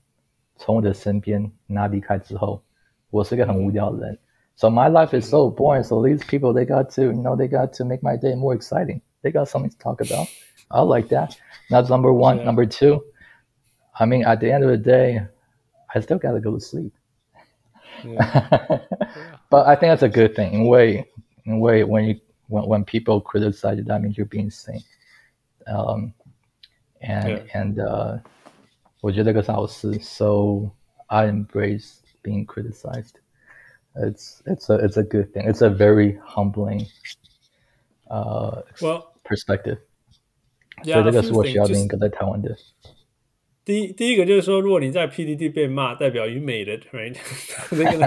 [0.56, 2.62] 从我的身边拿离开之后，
[3.10, 4.18] 我是一个很无聊的人。
[4.56, 5.84] So my life is so boring.
[5.84, 8.56] So these people, they got to, you know, they got to make my day more
[8.56, 9.00] exciting.
[9.22, 10.28] They got something to talk about.
[10.70, 11.36] I like that.
[11.70, 12.38] That's number one.
[12.38, 12.44] Yeah.
[12.44, 13.04] Number two,
[13.98, 15.20] I mean, at the end of the day,
[15.94, 16.92] I still gotta go to sleep.
[18.04, 18.80] Yeah.
[19.50, 20.52] but I think that's a good thing.
[20.52, 21.06] In way,
[21.46, 24.84] in way, when you when when people criticize you, that means you're being sane.
[25.66, 26.14] Um,
[27.00, 27.42] and yeah.
[27.54, 28.18] and uh,
[29.00, 29.92] 我觉得这个是好事.
[30.00, 30.70] So
[31.06, 33.14] I embrace being criticized.
[33.94, 35.48] It's it's a it's a good thing.
[35.48, 36.86] It's a very humbling
[38.10, 39.78] uh well perspective.
[40.84, 42.54] Yeah, 所以这个是我需要的一个在台湾的。
[43.64, 47.16] 第一第一个就是说，如果你在 PTT 被骂，代表 you made it，right？
[47.72, 47.98] 那个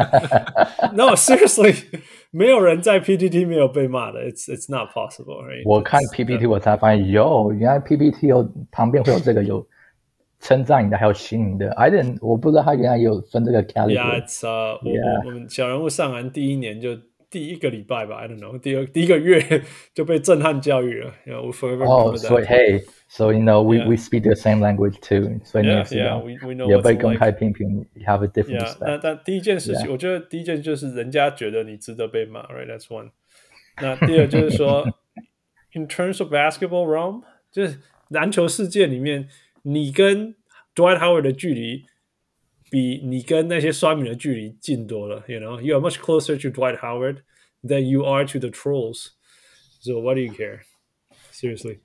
[0.95, 5.61] No seriously，没有人在 PTT 没有被骂的，it's it's not possible，right？
[5.65, 9.67] 我看 PPT 我才发现，哟，原来 PPT 有旁边会有这个有
[10.39, 11.71] 称赞你的，还有吸你的。
[11.73, 16.97] I didn't，我不知道他原来有分这个 category。Yeah，it's uh，我我们小人物上篮第一年就。
[17.28, 19.62] 第一个礼拜吧，I don't know，第二第一个月
[19.92, 21.12] 就被震撼教育了。
[21.24, 22.30] You know, we forever remember that.
[22.30, 25.40] Oh, so hey, so you know we we speak the same language too.
[25.44, 26.22] 所以你也知道，
[26.68, 28.86] 也被公开批评，you have a different respect.
[28.86, 32.66] 那但第一件事情，我觉得第一件就是人家觉得你值得被骂，right?
[32.66, 33.10] That's one.
[33.82, 34.86] 那第二就是说
[35.72, 39.28] ，in terms of basketball realm，就是篮球世界里面，
[39.62, 40.36] 你跟
[40.74, 41.86] Dwight Howard 的距离。
[42.69, 47.23] 比你跟那些酸民的距离近多了，you know, you are much closer to Dwight Howard
[47.63, 49.09] than you are to the trolls.
[49.81, 50.61] So what do you care?
[51.33, 51.79] Seriously.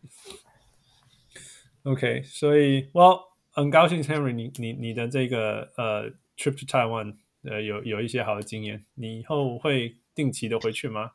[1.83, 11.13] OK，所以，Well，很高兴 Henry，你你你的这个呃 trip to Taiwan，呃有有一些好的经验，你以后会定期的回去吗？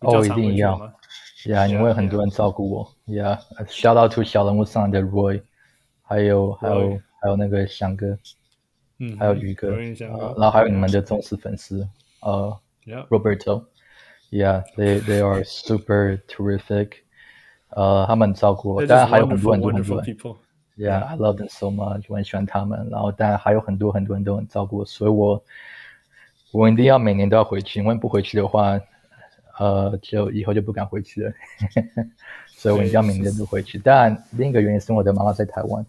[0.00, 0.78] 哦，一定要。
[1.44, 2.94] Yeah，因为很多人照顾我。
[3.06, 5.42] Yeah，shout out to 小人物上的 Roy，
[6.02, 8.18] 还有还有还有那个翔哥。
[8.97, 11.85] 嗯，还有宇哥，呃，然后还有你们的忠实粉丝，
[12.21, 12.57] 呃
[13.09, 16.91] ，Roberto，Yeah，they they are super terrific，
[17.75, 20.17] 呃，他们照顾我，当然还有很多很多很多人
[20.77, 25.43] ，Yeah，I love them so much，我很喜欢他们，然后当然还有很多很多人都很照顾我，所以我
[26.51, 28.79] 我一定要每年都要回去，因为不回去的话，
[29.59, 31.33] 呃，就以后就不敢回去了，
[32.47, 33.77] 所以我一定要每年都回去。
[33.77, 35.85] 当然，另一个原因是我的妈妈在台湾。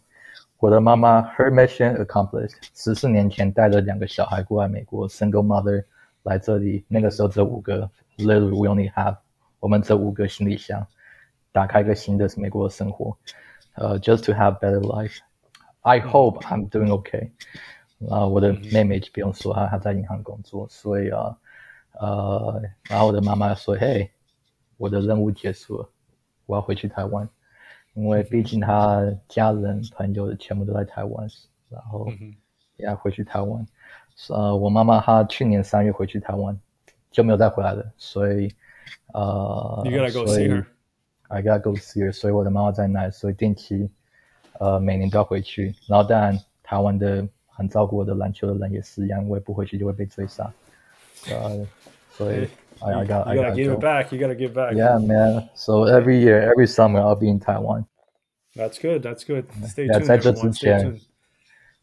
[0.67, 2.57] 我的妈妈，her mission accomplished。
[2.75, 5.85] 十四年前带了两个小孩过来美国，single mother
[6.25, 6.85] 来这里。
[6.89, 9.17] 那个时候只有五个，little we only have
[9.61, 10.85] 我们这五个行李箱，
[11.53, 13.17] 打开一个新的美国的生活。
[13.75, 15.19] 呃、，just to have better life。
[15.83, 17.31] I hope I'm doing okay。
[17.99, 21.39] 然后我的妹妹就不用说，她她在银行工作，所以啊，
[21.93, 24.11] 呃，然后我的妈妈说，嘿，
[24.79, 25.89] 我的任务结束了，
[26.47, 27.29] 我要回去台湾。
[27.97, 31.27] 因为毕竟他家人朋友全部都在台湾，
[31.71, 32.07] 然后
[32.77, 33.67] 也要回去台湾。
[34.29, 36.55] 呃，我妈妈她去年三月回去台湾，
[37.11, 37.83] 就没有再回来了。
[37.97, 38.53] 所以，
[39.15, 40.67] 呃，You gotta go see her.
[41.29, 42.13] I gotta go see her.
[42.13, 43.89] 所以我的妈妈在那，所以定期，
[44.61, 45.75] 呃，每年都要回去。
[45.87, 50.53] 然后当然，台湾的很照顾我的篮球的人也是一样，我也不回去就会被追杀。
[51.31, 51.67] 呃，
[52.11, 52.47] 所以。
[52.84, 54.12] I, I got, you I gotta got give it back.
[54.12, 54.74] You gotta give back.
[54.76, 55.50] Yeah, man.
[55.54, 57.86] So every year, every summer, I'll be in Taiwan.
[58.56, 59.04] That's good.
[59.04, 59.46] That's good.
[59.68, 60.06] Stay yeah, tuned.
[60.06, 61.00] 在这之前，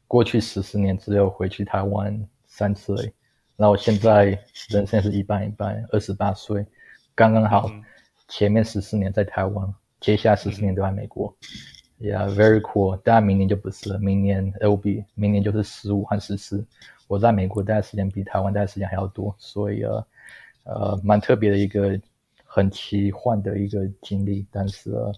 [0.08, 3.12] 过去十四年只有回去台湾三次而已。
[3.56, 4.36] 然后我现在
[4.70, 6.66] 人生是一半一半，二十八岁，
[7.14, 7.70] 刚刚好。
[8.26, 11.32] 前面十四年在台湾，接下来十四年都在美国。
[12.00, 12.96] Yeah, very cool.
[13.04, 16.66] 当然明年就不是了，明年 it will be 明年就是十五和十四。
[17.06, 20.04] 我在美国待的时间比台湾待的时间还要多，所以呃。
[20.63, 21.99] 呃，蛮特别的一个
[22.45, 25.13] 很奇幻的一个经历，但是呃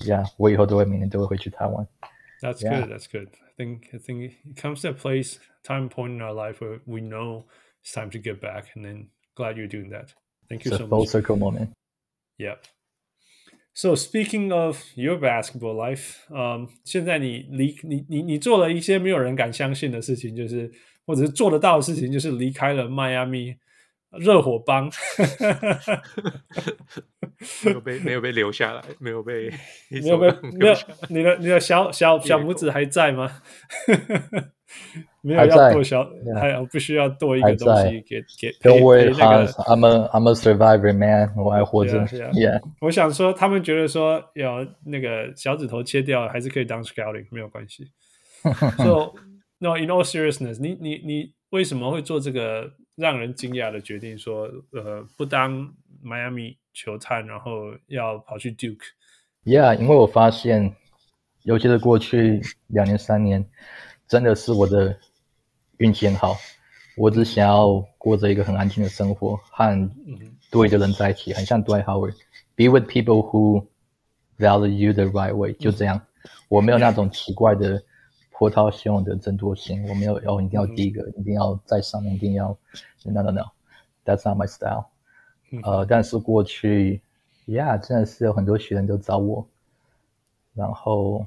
[0.00, 1.86] ，Yeah，我以后都会每年都会回去台湾。
[2.40, 2.90] That's good.
[2.90, 3.28] That's good.
[3.28, 6.80] I think I think it comes to a place, time point in our life where
[6.86, 7.44] we know
[7.82, 8.66] it's time to get back.
[8.74, 10.14] And then glad you're doing that.
[10.48, 11.08] Thank you so full much.
[11.08, 11.70] circle moment.
[12.38, 12.64] Yep.
[13.72, 20.72] So speaking of your basketball life, um, 现在你离你你你做了一些没有人敢相信的事情，就是
[21.06, 23.54] 或者是做得到的事情，就是离开了迈阿密
[24.18, 24.90] 热火帮，
[27.64, 29.50] 没有被没有被留下来，没有被
[29.90, 30.74] 没有被没有
[31.08, 33.30] 你的你的小小小拇指还在吗？
[35.22, 36.08] 没有要剁小，
[36.40, 38.50] 还有不需要剁一个东西给给。
[38.62, 41.34] Don't worry, Hans, I'm a I'm a survivor, man.
[41.36, 41.98] 我还活着。
[42.32, 47.90] Yeah，我想说，他们觉得说要那个小指头切掉，还是可以当 scouting，没有关系。
[48.78, 49.12] So,
[49.58, 54.16] no, in all seriousness，你你你为什么会做这个让人惊讶的决定？
[54.18, 60.76] 说呃，不当迈阿密球探，然后要跑去 Duke？Yeah，因为我发现，
[61.44, 63.48] 尤其是过去两年三年。
[64.06, 64.98] 真的是我的
[65.78, 66.36] 运气很好，
[66.96, 69.90] 我只想要过着一个很安静的生活，和
[70.50, 73.64] 对的人在一起，很像 Dwight Howard，be with people who
[74.36, 76.00] value you the right way，就这样。
[76.48, 77.80] 我没有那种奇怪的
[78.40, 82.56] 波涛汹涌的争夺心，我没有要一定要第一个，一定要在上面，一定要
[83.04, 84.86] no no no，that's not my style。
[85.62, 87.02] 呃，但是过去
[87.46, 89.46] ，yeah，真的是有很多学生都找我，
[90.54, 91.26] 然后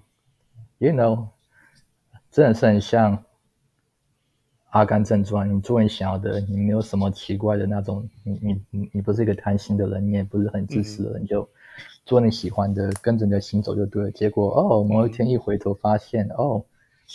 [0.80, 1.28] ，you know。
[2.32, 3.16] 真的是很像
[4.72, 11.48] 《阿甘正传》，你做你想要的，你没有什么奇怪的那种，你你你你不是一个贪心的人，你也不是很自私的人，嗯、就
[12.08, 14.10] 做你喜欢的，跟着你的心走就对了。
[14.10, 16.66] 结果哦，某一天一回头发现，嗯、哦，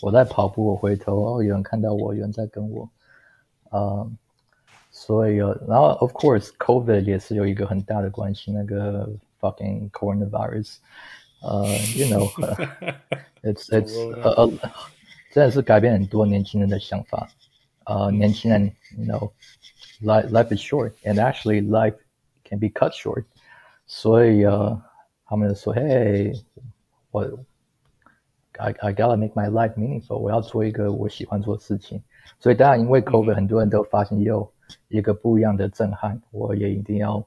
[0.01, 2.89] 我在跑步，我回头哦，有人看到我，有人在跟我，
[3.69, 4.11] 呃，
[4.91, 5.35] 所以
[5.67, 9.09] 然后 of course COVID 也是有一个很大的关系，那个
[9.39, 10.77] fucking coronavirus，
[11.41, 14.49] 呃，you know，it's it's 呃呃。
[15.31, 17.27] 真的是改变很多年轻人的想法，
[17.85, 21.95] 呃，年轻人，you know，life life is short and actually life
[22.47, 23.23] can be cut short，
[23.87, 24.79] 所以呃，
[25.25, 26.39] 他们就说，Hey，
[27.09, 27.27] 我
[28.58, 32.02] ，I I gotta make my life meaningful，我要做一个我喜欢做的事情，
[32.38, 34.50] 所以当然因为 COVID，很多人都发现有
[34.88, 37.24] 一个不一样的震撼，我也一定要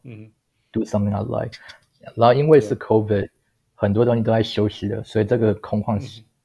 [0.71, 1.57] ，do something I like，
[2.15, 3.29] 然后因为是 COVID，
[3.75, 5.99] 很多东西都在休息了，所以这个空旷。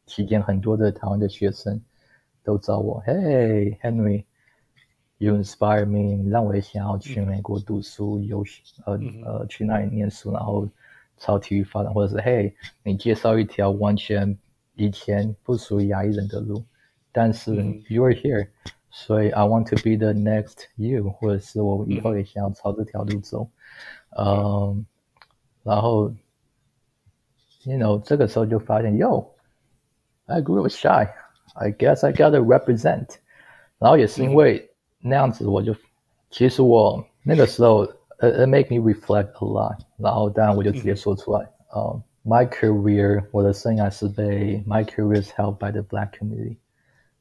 [0.08, 1.82] 期间，很多的台湾的学生
[2.44, 10.68] 都找我，Hey Henry，you inspire me，让我也想要去美国读书，游学，呃呃，去那里念书，然后
[11.18, 12.52] 朝体育发展，或者是 Hey，
[12.84, 14.38] 你介绍一条完全
[14.75, 16.63] 以前不属于亚裔人的路，
[17.11, 17.53] 但是
[17.89, 18.47] you are here，
[18.89, 23.47] 所以 I want to be the next you，或者是我以后也想要朝这条路走，
[24.17, 24.85] 嗯，
[25.63, 26.11] 然后，
[27.63, 31.09] you know，这个时候就发现，Yo。I grew up shy.
[31.55, 33.17] I guess I gotta represent.
[33.79, 35.77] 然后也是因为那样子，我就、嗯、
[36.29, 37.85] 其实我那个时候，
[38.19, 39.77] it, it make me reflect a lot。
[39.97, 46.57] 然后当然我就直接说出来，呃、嗯 uh,，my career，我的生涯是被 my career is held by the black community。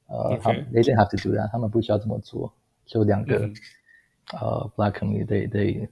[0.06, 2.52] 呃，他们 they didn't have to do that，他们不需要这么做。
[2.86, 3.54] 就两个，呃、嗯
[4.40, 5.88] uh, black community，they they，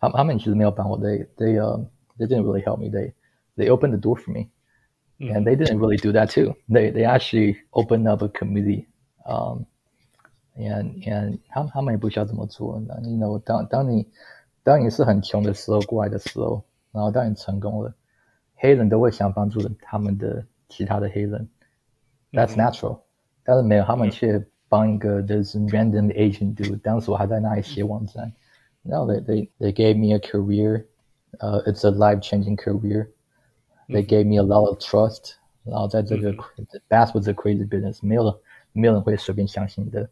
[0.00, 1.78] 他他们其实没有帮我，they they 呃、
[2.18, 3.12] uh,，they didn't really help me，they
[3.56, 6.56] they opened the door for me。And they didn't really do that too.
[6.68, 8.86] They they actually opened up a committee,
[9.24, 9.66] um,
[10.56, 12.82] and and 他们他们也不需要这么做。
[12.88, 14.08] 那 you know，当当你
[14.64, 17.94] 当你是很穷的时候过来的时候，然后当你成功了，
[18.56, 21.48] 黑人都会想帮助他们的其他的黑人。
[22.32, 23.00] That's natural.
[23.44, 26.80] 但是没有，他们却帮一个 this random Asian dude。
[26.80, 28.32] 当时我还在那里写网站。
[28.82, 30.86] Now they they they gave me a career.
[31.38, 33.08] Uh, it's a life changing career.
[33.88, 36.32] They gave me a lot of trust，然后在这个
[36.88, 38.40] basketball is a crazy business，没有
[38.72, 40.08] 没有人会随便相信的。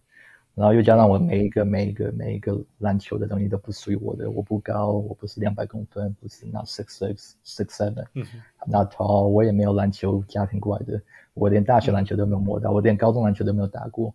[0.56, 11.00] 然后又加上我每一个每一个每一个篮球的东西都不属于我的，我不高，我不是两百公分，不是 not six six six seven，not tall，我也没有篮球家庭过来的，
[11.34, 14.14] 我连大学篮球都没有摸到，我连高中篮球都没有打过。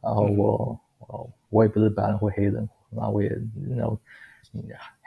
[0.00, 3.98] 然后我我我也不是白人或黑人，然后我也 you know。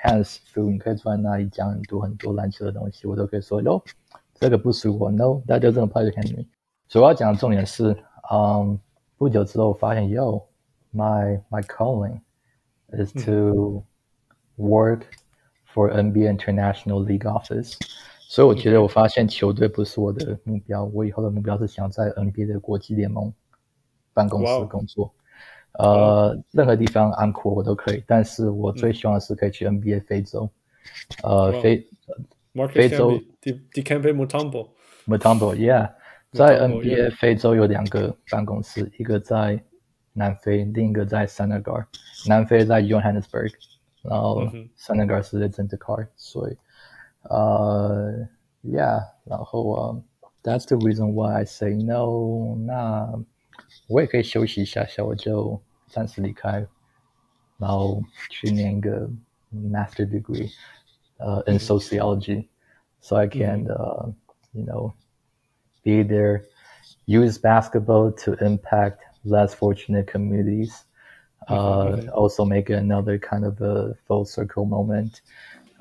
[0.03, 3.81] Hands through，你可以坐在那里讲很多很多篮球的东西，我都可以说 no，，
[4.35, 6.45] 这个不属于我，No，大家就这么拍着 Henry。
[6.87, 7.95] 所以我要讲的重点是，
[8.31, 8.79] 嗯，
[9.17, 10.41] 不久之后我发现，Yo，my
[10.94, 12.20] my calling
[12.92, 13.85] is to
[14.56, 15.02] work
[15.72, 17.74] for NBA International League Office。
[18.28, 23.32] 所以我觉得我发现球队不是我的目标，我以后的目标是想在 NBA 的国际联盟
[24.12, 25.14] 办公室工作。
[25.78, 30.48] 呃，任何地方安可我都可以，但是我最希望的是可以去 NBA 非洲，
[31.22, 31.87] 呃，非
[32.72, 34.70] 非洲 Dikembe Mutombo
[35.06, 35.92] Mutombo，Yeah，
[36.32, 39.62] 在 NBA 非洲有两个办公室，一个在
[40.12, 41.85] 南非，另一个在 Senegal，
[42.26, 43.52] 南非在 Johannesburg，
[44.02, 44.44] 然后
[44.78, 46.56] Senegal 是在 Dakar，所以
[47.22, 48.26] 呃、
[48.64, 50.02] uh,，Yeah，然后呃、
[50.42, 52.54] uh,，That's the reason why I say no。
[52.56, 53.12] 那
[53.88, 56.66] 我也可以休息一下下，我就暂时离开，
[57.59, 59.11] 然后去念一个
[59.52, 60.50] Master Degree，
[61.18, 64.14] 呃、uh,，in Sociology，so I can，呃、
[64.52, 70.85] uh,，you know，be there，use basketball to impact less fortunate communities.
[71.48, 72.09] Uh, mm-hmm.
[72.12, 75.20] Also make another kind of a full circle moment.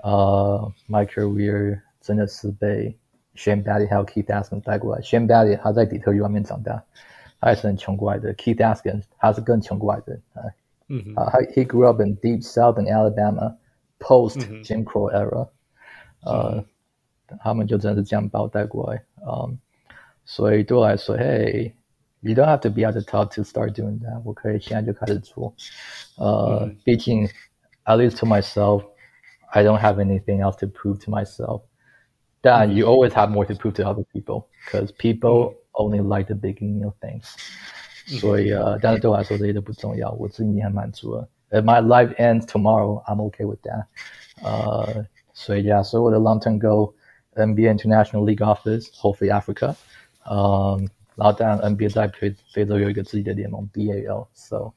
[0.03, 2.95] Uh, my career 真的是被
[3.35, 5.01] Shane Battier 还有 Keith Askin 带过来。
[5.01, 6.83] Shane Battier 他在底特律外面长大，
[7.39, 8.33] 他也是很穷过来的。
[8.35, 10.19] Keith Askin 他是更穷过来的。
[10.87, 13.55] 嗯、uh, 他、uh, he grew up in deep south in Alabama
[13.99, 15.47] post Jim Crow era。
[16.21, 16.63] 呃，
[17.39, 19.03] 他们就真的是这样把我带过来。
[19.25, 19.57] 嗯，
[20.25, 21.73] 所以对我来说，嘿。
[22.21, 24.19] You don't have to be at the top to start doing that。
[24.23, 25.53] 我可以现在就开始做。
[26.17, 27.29] 呃、uh, 嗯，毕竟，
[27.83, 28.83] at least to myself,
[29.51, 31.61] I don't have anything else to prove to myself.
[32.41, 36.95] That、嗯、you always have more to prove to other people, because people、嗯、only like the beginning of
[36.99, 37.31] things、
[38.11, 38.17] 嗯。
[38.17, 41.29] 所以呃，但是对我来说这些都不重要，我自己已经很满足了。
[41.51, 43.85] If my life ends tomorrow, I'm okay with that。
[44.41, 46.93] 呃，所以呀，所以我的 long-term goal,
[47.35, 49.75] NBA International League Office, hopefully Africa。
[50.27, 50.89] 嗯。
[51.20, 54.72] 然后当然，NBA 在非非洲有一个自己的联盟 BAL，so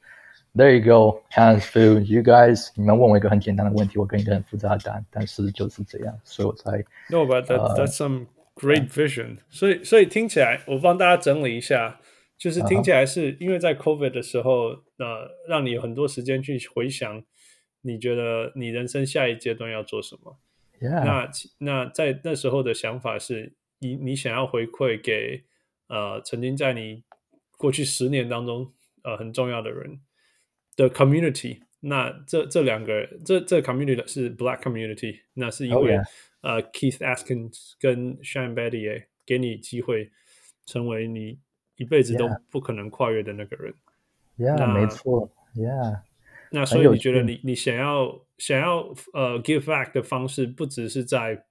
[0.54, 6.84] there you go hands Fu，you guys，你们问我一个很简单的问题，我给你一个很复杂的答案，但是就是这样，所以我才。
[7.10, 8.26] That、uh, that's some
[8.56, 9.38] great vision。
[9.50, 12.02] 所以所以听起来，我帮大家整理一下，
[12.38, 17.24] 就是听起来是因为在 COVID 的时候，呃，让你有很多时间去回想，
[17.84, 20.38] 你觉得你人生下一阶段要做什么。
[20.82, 25.46] 那那在那时候的想法是，你你想要回馈给。
[25.88, 27.04] 呃，曾经在你
[27.58, 30.00] 过去十年当中，呃，很重要的人
[30.76, 36.06] 的 community，那这这两个这这 community 是 Black community，那是因为、oh.
[36.42, 40.12] 呃 Keith Askins 跟 Shane Battier 给你机会
[40.66, 41.40] 成为你
[41.76, 43.74] 一辈子都不可能跨越的那个人。
[44.38, 45.30] Yeah，没错。
[45.54, 46.02] Yeah，
[46.52, 51.46] 那所以你觉得你你想要想要呃 give back 的方式，不只是在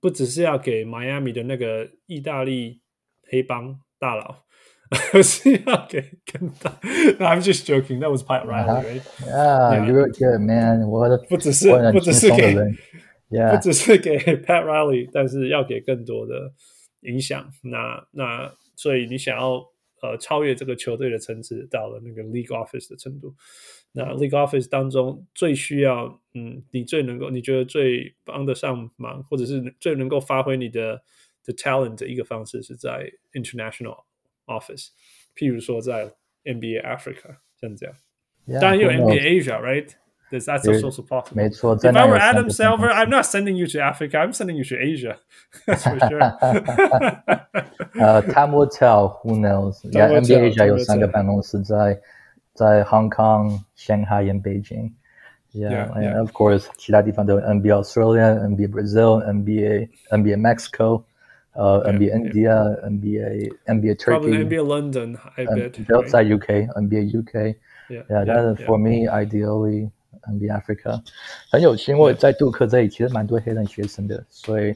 [0.00, 2.80] 不只是要给 Miami 的那个意大利。
[3.29, 4.43] 黑帮大佬
[5.23, 6.77] 是要给更大。
[7.17, 7.99] No, I'm just joking.
[7.99, 9.01] That was Pat Riley, right?
[9.25, 10.87] Yeah, you're good, man.
[10.87, 12.55] 我的不只是不只是给，
[13.29, 13.55] yeah.
[13.55, 16.53] 不只是给 Pat Riley，但是要给更多的
[17.01, 17.49] 影响。
[17.63, 19.65] 那那所以你想要
[20.01, 23.33] 呃超越这个球队的层次，到了那个 League Office 的程度。
[23.93, 31.01] 那 League Office 当中最需要，嗯，你最能够你觉得最帮得上忙，或者是最能够发挥你的。
[31.47, 34.03] The talent 的一个方式是在 international
[34.45, 34.87] office，
[35.35, 36.13] 譬如说在
[36.45, 37.95] NBA Africa 像这样，
[38.47, 41.35] yeah, 当然有 NBA Asia，right？That's also possible。
[41.35, 41.77] 没错。
[41.77, 44.17] If I were Adam Silver, I'm not sending you to Africa.
[44.17, 45.17] I'm sending you to Asia.
[45.67, 46.19] That's for sure.
[47.99, 49.19] 呃、uh,，Time will tell.
[49.21, 49.83] Who knows?
[49.91, 51.99] Yeah, NBA Asia 有三个办公室在
[52.53, 54.93] 在 Hong Kong、Shanghai and Beijing.
[55.51, 56.19] Yeah, yeah, and yeah.
[56.19, 61.03] of course，其他地方都有 NBA Australia、NBA Brazil、NBA NBA Mexico。
[61.58, 62.54] 呃、uh,，NBA India、
[62.86, 69.90] NBA NBA Turkey、NBA London，I bet 都在 UK，NBA UK，yeah，但是 for me ideally
[70.22, 71.02] NBA Africa，
[71.50, 74.72] 很有趣，因为在杜克这里其实蛮多黑人学生的，所以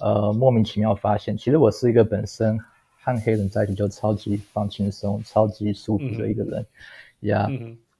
[0.00, 2.56] 呃莫名其妙发现，其实我是一个本身
[3.02, 6.64] 和黑人在一起就超级放轻松、超级舒服的一个人，
[7.22, 7.50] 呀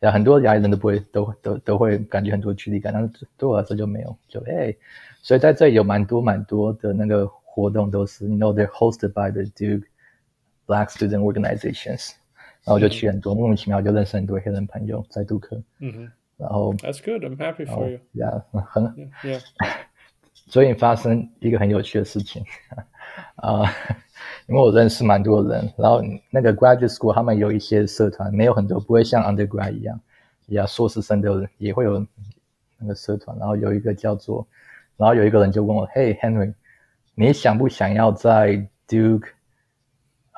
[0.03, 4.73] 呀，很多亚裔人都不会都都都会感觉很多距离感，但是对我来说就没有，就哎，
[5.23, 7.29] 所以在这里有蛮多蛮多的那个。
[7.56, 9.84] 活动都是，you know they're hosted by the Duke
[10.66, 12.12] Black Student Organizations，
[12.64, 15.62] 然后就去很多，莫名其妙就认识很多黑人朋友在杜克。
[15.80, 18.00] 嗯哼，然后 That's good, I'm happy for you.
[18.14, 18.86] Yeah，很
[19.24, 19.42] Yeah。
[20.48, 22.44] 最近发生一个很有趣的事情
[23.36, 23.70] 啊，uh,
[24.48, 30.00] 因为我认识蛮多人，然后那个 graduate school 他们有一些社团，没有很多，不会像 undergrad 一样，
[30.48, 32.06] 呀，硕士生的也会有
[32.78, 34.48] 那个社团，然后有一个叫做，
[34.98, 36.54] 然后有一个人就问我，Hey Henry。
[37.16, 39.28] 你想不想要在 Duke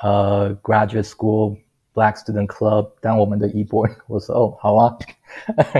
[0.01, 1.57] 呃、uh, Graduate School
[1.93, 3.91] Black Student Club 当我们的 e-board？
[4.07, 4.97] 我说哦，好啊。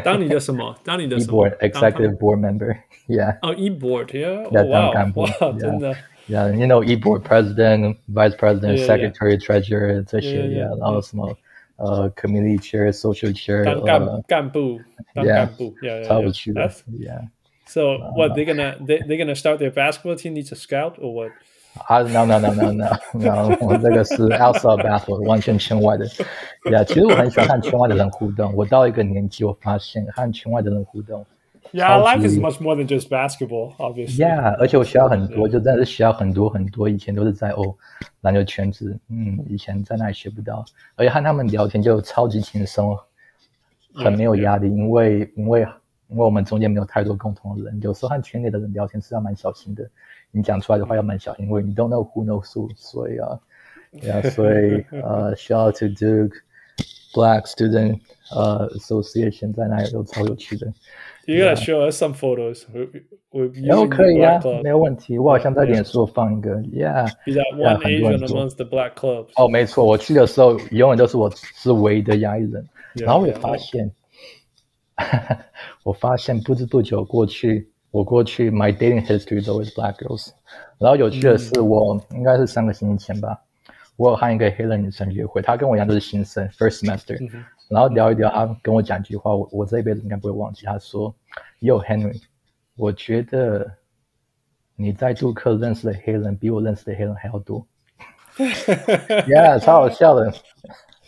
[0.04, 0.76] 当你的什么？
[0.84, 3.38] 当你的 e-board executive board member？Yeah。
[3.41, 4.49] 哦，e-board，yeah。
[4.51, 5.22] 要当干部。
[5.22, 5.30] 哇，
[5.60, 5.93] 真的。
[6.30, 11.36] Yeah，you know e-board president, vice president, secretary, treasurer 这些，yeah，然后什么
[11.76, 13.66] 呃 community chair, social chair。
[13.66, 14.80] 当干干部，
[15.14, 17.28] 当干部，yeah，超有趣的，yeah。
[17.68, 21.12] So what they're gonna they they're gonna start their basketball team needs a scout or
[21.14, 21.32] what?
[21.88, 26.06] 啊，no no no no no no，我们这个是 outside battle，完全圈外的。
[26.66, 28.54] Yeah，其实我很喜欢和圈外的人互动。
[28.56, 31.26] 我到一个年纪，我发现和圈外的人互动。
[31.72, 34.18] Yeah, life is much more than just basketball, obviously.
[34.18, 36.88] Yeah，而且我学到很多，就真的是学到很多很多。
[36.88, 37.74] 以前都是在哦
[38.22, 40.64] 篮球圈子，嗯，以前在那里学不到。
[40.95, 42.95] 而且和他们聊天就超级轻松，
[43.95, 45.66] 很没有压力，因为因为
[46.09, 47.81] 因为我们中间没有太多共同的人。
[47.83, 49.89] 有时候和圈内的人聊天是要蛮小心的。
[50.31, 53.39] 你讲出来的话要蛮小心，因为你 don't know who knows who，所以啊，
[54.01, 56.35] 对啊，所以呃，shout to Duke
[57.15, 58.01] Black Student
[58.35, 60.67] 呃 Association 在那里都超有趣的。
[61.27, 62.65] You gotta show us some photos.
[62.73, 65.19] We we 都可以啊，没有问题。
[65.19, 67.07] 我好像在脸书放一个，Yeah。
[67.27, 69.29] Is that one Asian amongst the black clubs？
[69.37, 72.67] 哦，没错，我去的时候永远都是我是唯一的亚裔人。
[72.95, 73.91] 然后我也发现，
[75.89, 77.72] 我发现不知不觉过去。
[77.91, 80.28] 我过去，my dating history is always black girls。
[80.76, 83.41] 然后有趣的是，我应该是三个星期前吧，
[83.97, 87.18] 我有和一个黑人女生约会，她跟我一样都是新生，first semester。
[87.70, 90.66] 然后聊一聊，她跟我讲一句话，我我这一辈子应该不会忘记。
[90.66, 91.14] 她说
[91.61, 92.20] ：“Yo Henry，
[92.76, 93.66] 我觉得
[94.76, 97.66] 你在杜克认识的黑人比我认识的黑人还要多。”
[98.36, 100.30] Yeah，超好笑的。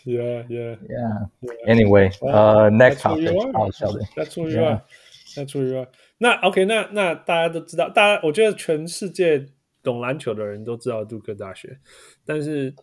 [0.04, 1.28] Yeah, yeah, yeah.
[1.66, 4.00] Anyway，呃，next topic，超好笑的。
[4.16, 4.82] That's who you are.
[5.34, 5.88] That's who you are.
[6.18, 9.46] 那 OK，那那大家都知道，大家我觉得全世界
[9.82, 11.78] 懂篮球的人都知道杜克大学，
[12.24, 12.74] 但是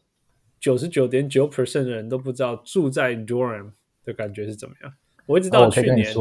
[0.60, 3.72] 九十九点九 percent 的人都不知道住在 Durham
[4.06, 4.94] 的感觉是怎么样。
[5.26, 6.14] 我一直到去年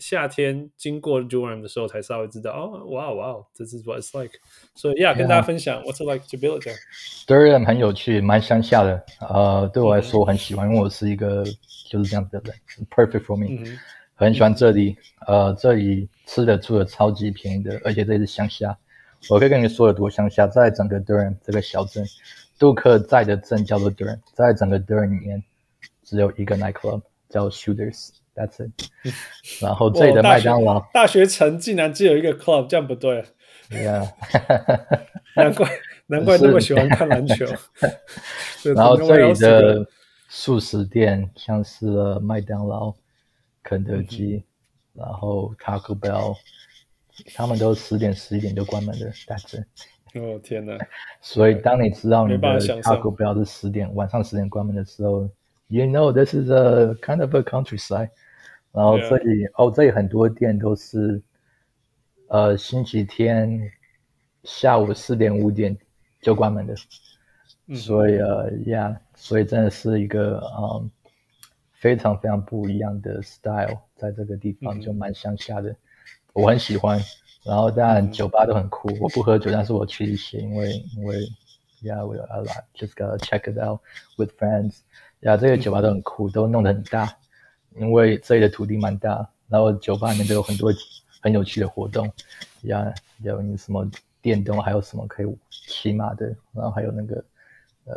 [0.00, 4.34] 夏天经过 Durham 的时候，才稍微知道哦，哇哇，This is what it's like。
[4.74, 9.04] 所以呀，跟大家分享 What's it like to build there？Durham 很有趣，蛮乡下的。
[9.20, 11.44] 呃，对我来说我很喜欢，因为我是一个
[11.88, 13.76] 就是这样子的人，perfect for me。
[14.14, 18.78] 很喜欢这里，呃，这里吃的住的超级便宜的，而且这里是乡下。
[19.28, 22.04] 我可以跟你说有多乡下，在整个 Durham 这个小镇，
[22.58, 25.42] 杜克在的镇叫做 Durham，在整个 Durham 里面
[26.04, 27.48] 只有一个 nightclub 叫
[28.34, 28.88] Shooters，That's it。
[29.62, 33.24] 然后这里的麦当劳，大学城竟然只有一个 club，这样不对。
[33.70, 34.08] Yeah，
[35.36, 35.68] 难怪
[36.06, 37.46] 难怪那么喜欢看篮球。
[38.74, 39.86] 然后这里的
[40.28, 41.86] 速食店像是
[42.20, 42.94] 麦当劳。
[43.64, 44.42] 肯德基，
[44.92, 46.36] 然后 Taco Bell，
[47.32, 49.64] 他们都十点十一点就关门的，但是，
[50.14, 50.76] 哦天哪！
[51.20, 55.30] 所以当你知道你的 Taco Bell 是十点晚上十点关门的时候
[55.68, 58.10] ，You know this is a kind of a countryside。
[58.72, 61.22] 然后这里哦，这里很多店都是，
[62.28, 63.70] 呃，星期天
[64.44, 65.76] 下午四点五点
[66.20, 66.74] 就关门的，
[67.76, 70.90] 所以呃，Yeah，所以真的是一个嗯。
[71.82, 75.76] 非常非常不一样的 style，在这个地方就蛮乡下的，嗯、
[76.34, 76.96] 我很喜欢。
[77.42, 81.16] 然后当然酒吧都很酷，我不喝酒，但是我去一些，因为因为
[81.82, 83.80] ，Yeah，we are a lot，just gotta check it out
[84.16, 84.76] with friends。
[85.22, 87.16] 呀，这个酒吧都很酷，都弄得很大，
[87.76, 90.72] 因为这里的土地蛮大，然后酒吧里面都有很多
[91.20, 92.10] 很有趣的活动。
[92.62, 92.92] 呀，
[93.22, 93.88] 有你什么
[94.20, 97.24] 电动，还有什么可以骑马的，然后还有那个
[97.84, 97.94] 呃，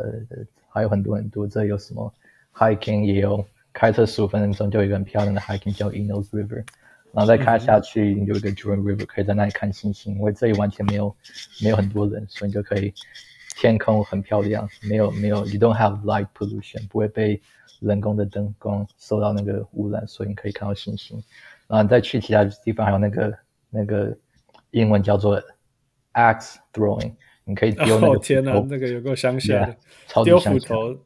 [0.68, 2.12] 还有很多很多，这有什么
[2.54, 3.44] hiking 也有。
[3.72, 6.64] 开车十五分钟就有一个很漂亮的 hiking 叫 Inos River，
[7.12, 10.14] 然后再开下去有一个 Jordan River，可以在那里看星星。
[10.14, 11.14] 因为这里完全没有
[11.62, 12.94] 没有很多人，所以你就可以
[13.58, 17.38] 天空很漂亮，没有没有 You don't have light pollution，不会被
[17.80, 21.22] 人工的灯光受到那个污染，所以你可以看到星星。
[21.66, 23.38] 然后你再去其他地方，还有那个
[23.70, 24.16] 那个
[24.70, 25.42] 英文叫做
[26.12, 27.12] axe throwing，
[27.44, 28.12] 你可以丢那个。
[28.14, 29.76] 哦天哪，那个有够乡下的，
[30.24, 30.96] 丢斧头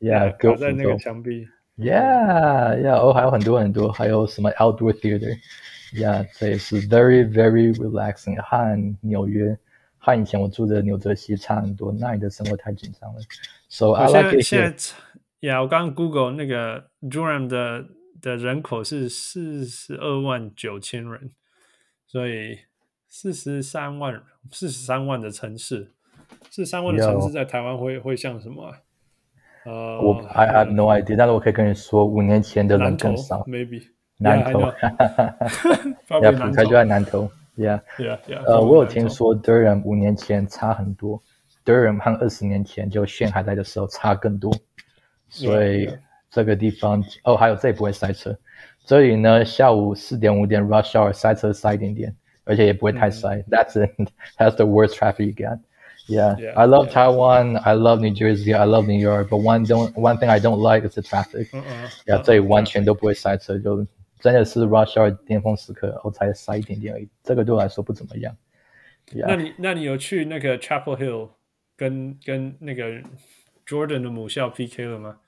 [0.00, 1.46] ，Yeah，丢在那个墙壁。
[1.76, 8.34] Yeah, yeah，哦，还有很多很多，还有什么 outdoor theater，Yeah，这也是 very very relaxing。
[8.42, 9.56] 和纽约，
[9.98, 13.20] 和以前我住的纽泽西差很多，那里的生活太紧张了。
[13.68, 14.42] So I like it here。
[14.42, 14.74] 现在
[15.40, 17.86] ，Yeah，我刚刚 Google 那个 Durham 的
[18.20, 21.32] 的人口是四十二万九千人，
[22.06, 22.58] 所以
[23.06, 25.92] 四十三万四十三万的城市，
[26.50, 28.78] 四十三万的城市在台湾会会像什么啊
[29.64, 33.82] ？Uh, 我 I have no idea，但是我可以跟你说，五年前的人更少，maybe
[34.18, 35.36] 南投， 哈哈
[36.08, 38.42] 哈，要普才就在南投，yeah yeah yeah。
[38.44, 41.22] 呃，我有听说 Durham 五年前差很多
[41.64, 44.50] ，Durham 和二十年前就县还在的时候差更多，
[45.29, 45.89] 所以
[46.29, 48.37] 这个地方哦，还有这里不会塞车，
[48.85, 56.93] 这里呢下午四点五点 rush hour 塞车塞一点点，而且也不会太塞，That's it, that's the worst traffic you get。Yeah, yeah, I love yeah.
[56.93, 57.55] Taiwan.
[57.63, 58.53] I love New Jersey.
[58.53, 59.29] I love New York.
[59.29, 61.47] But one don't one thing I don't like is the traffic.
[61.53, 61.89] Uh-uh.
[62.05, 63.87] Yeah，这里完全都不会塞车，就
[64.19, 67.07] 真的是 rush hour 巅峰时刻我才塞一点点而已。
[67.23, 68.35] 这个对我来说不怎么样。
[69.13, 69.27] Yeah.
[69.29, 71.29] 那你那你有去那个 Chapel Hill
[71.77, 73.01] 跟跟那个
[73.68, 75.18] Jordan 的母校 PK 了吗？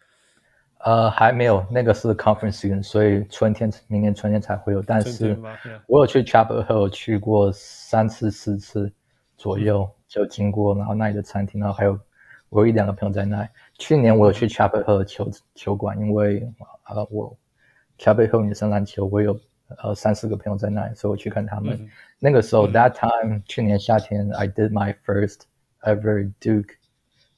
[0.78, 4.80] 呃，还没有，那个是 Conference season，所以春天明年春天才会有。
[4.80, 5.38] 但是
[5.86, 8.90] 我有去 Chapel Hill 去过三次四次
[9.36, 12.00] 左右，嗯、就经过然后那里的餐厅，然后还有
[12.48, 13.48] 我有一两个朋友在那里。
[13.78, 16.50] 去年我有去 Chapel Hill 球球馆，因为
[16.84, 17.36] 呃我
[17.98, 19.38] Chapel Hill 女生篮球我有
[19.82, 21.76] 呃三四个朋友在那里，所以我去看他们。
[21.78, 25.40] 嗯、那个时候、嗯、that time 去年夏天 I did my first
[25.82, 26.79] ever Duke。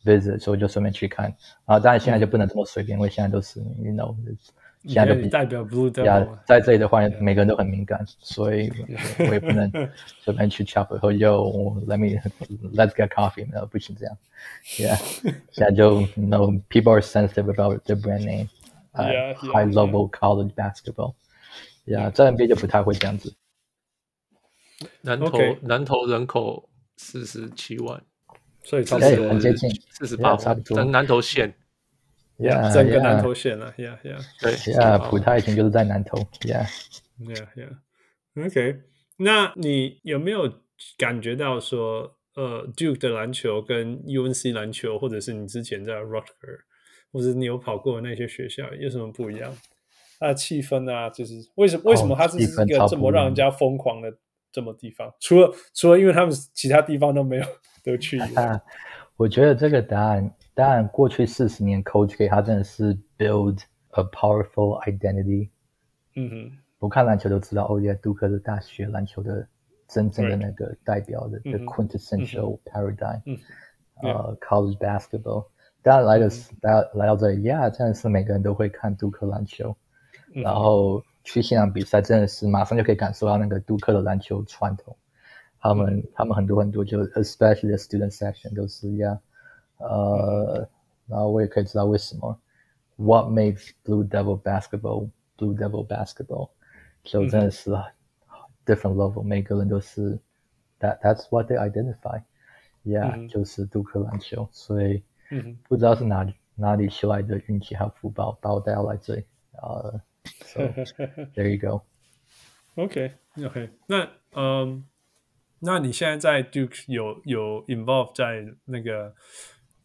[0.03, 1.34] visit，所以我就顺便去看，
[1.66, 4.16] 啊，当然现在就不能这么随便，嗯、因为现在都是，you know，
[4.86, 8.72] 现在都比代表 Blue Devil，在这里的话，每个人都很敏感，所以
[9.20, 9.70] 我也不能
[10.22, 14.18] 随便去 chop 和 yo，let me，let's get coffee，没有不行这样，
[14.78, 14.97] yeah，
[15.51, 23.34] 现在就，you know，people are sensitive about their brand name，high level college basketball，yeah，在 NBA 就不太会这样子。
[25.01, 25.58] 南投 Okay.
[25.64, 28.01] 南投人口四十七万。
[28.63, 30.85] 所以差不多很接近四十八，差不多。
[30.85, 31.55] 南投县
[32.39, 36.67] ，yeah，整个南投县了，yeah yeah，对，yeah，普泰以前就是在南投，yeah。
[37.21, 38.81] Yeah yeah，OK，
[39.19, 40.53] 那你有没有
[40.99, 46.63] 感觉到说，呃，Duke 的篮球跟 UNC 篮球，或者是你之前在 Rutgers，
[47.13, 49.57] 或者你有跑过的那些学校，有什么不一样？
[50.19, 54.13] 它的气氛啊，就是为什么为什么它是一个这么让人家疯狂的
[54.53, 55.12] 这么地方？
[55.20, 57.44] 除了除了因为他们其他地方都没有。
[57.84, 58.62] 都去 啊！
[59.16, 63.59] 我觉得这个答案，当然过去四十年，Coach K 他真的是 build
[63.90, 65.50] a powerful identity。
[66.14, 69.44] 嗯哼，不看篮球都知道，哦耶，杜克的大学篮球的
[69.88, 73.20] 真正的那个代表的 the quintessential paradigm，
[74.00, 75.46] 呃，college basketball。
[75.82, 79.76] 当然来的是来来到这里，Yeah，真的是每个人都会看杜克篮球，
[80.32, 84.97] 然后去现场比赛，真的是马上就可以感受到那个杜克的篮球传统。
[85.61, 89.16] 他们、嗯、他们很多很多就 especially the student section 都是一样，
[89.77, 90.68] 呃，
[91.07, 92.37] 然后我也可以知道为什么
[92.97, 95.09] what makes Blue Devil basketball
[95.39, 96.51] Blue Devil basketball，
[97.05, 97.70] 就真的是
[98.66, 100.18] different level，每个人都是
[100.81, 105.05] that that's what they identify，yeah，、嗯、就是杜克篮球，所以
[105.68, 110.62] 不知道是哪里哪里修来的运气还有福报把我带到来这里，呃、uh,，so
[111.36, 111.58] there you
[112.76, 114.86] go，OK OK，那嗯。
[115.60, 119.16] 那你现在在 Duke 有有 involve 在那个，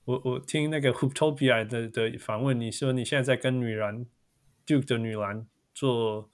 [0.05, 4.05] 我我听那个 Hooptopia 的的访问，你说你现在在跟女篮
[4.67, 6.29] Duke 的女篮做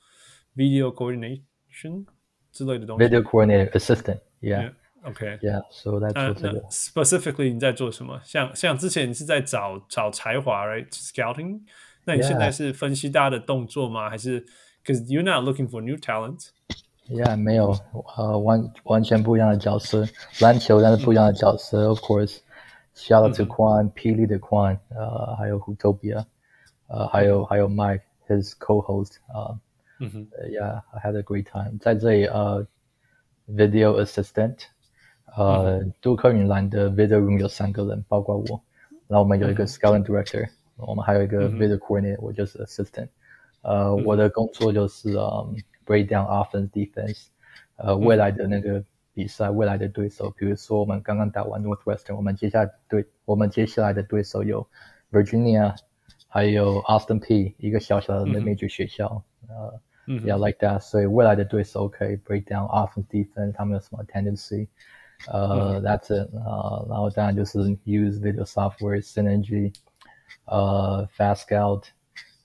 [0.57, 2.05] video coordination
[2.51, 3.05] 之类的东西。
[3.07, 8.20] Video coordinator assistant，yeah，OK，yeah，so that's 那那 specifically 你在做什么？
[8.24, 11.61] 像像之前你是在找找才华，right？Scouting，
[12.05, 14.09] 那你现在是分析大家的动作吗？
[14.09, 14.45] 还是
[14.84, 17.76] because you're not looking for new talent？Yeah，没有，
[18.16, 20.07] 呃，完完全不一样的角色，
[20.41, 21.78] 篮球但是不一样的角色。
[21.78, 21.91] Mm hmm.
[21.91, 26.24] Of course，shout out to Quan，霹雳的 Quan，呃，还有 Hooptopia，
[26.86, 29.59] 呃，还有还有 Mike，his co-host，呃，
[30.01, 31.78] 嗯哼，Yeah，I had a great time。
[31.78, 32.66] 在这里，呃，
[33.49, 34.57] video assistant，
[35.36, 38.61] 呃，杜克女篮的 video room 有三个人，包括我，
[39.07, 40.51] 然后我们有一个 scouting director，、mm hmm.
[40.82, 43.09] 我们还有一个 video coordinator，我就是 assistant。
[43.62, 44.07] 呃，mm hmm.
[44.07, 45.57] 我的工作就是，嗯。
[45.89, 47.28] break down offense defense，
[47.76, 48.84] 呃，未来的那个
[49.14, 54.68] 比赛，嗯、未来的对手，比如说我们刚刚打完 Northwestern，我们接下来对，我们接下来的对手有
[55.11, 55.74] Virginia，
[56.28, 64.68] 还有 Austin Peay 一个小小的 major 学校，嗯、呃、嗯，Yeah like that，所以未来的对手可以 break down offense defense，他们有什么 tendency，
[65.26, 69.72] 呃、嗯、，That's it，呃，然后当然就是 use video software synergy，
[70.45, 71.84] 呃，Fast Scout，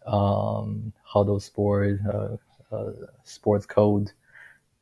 [0.05, 2.37] 嗯，Hudl Sport，呃。
[2.69, 2.91] 呃、
[3.23, 4.07] uh,，sports code，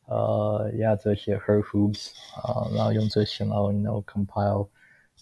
[0.06, 4.70] 呃、uh,，yeah，这些 her hoops，啊，然后用这些，然后 you know compile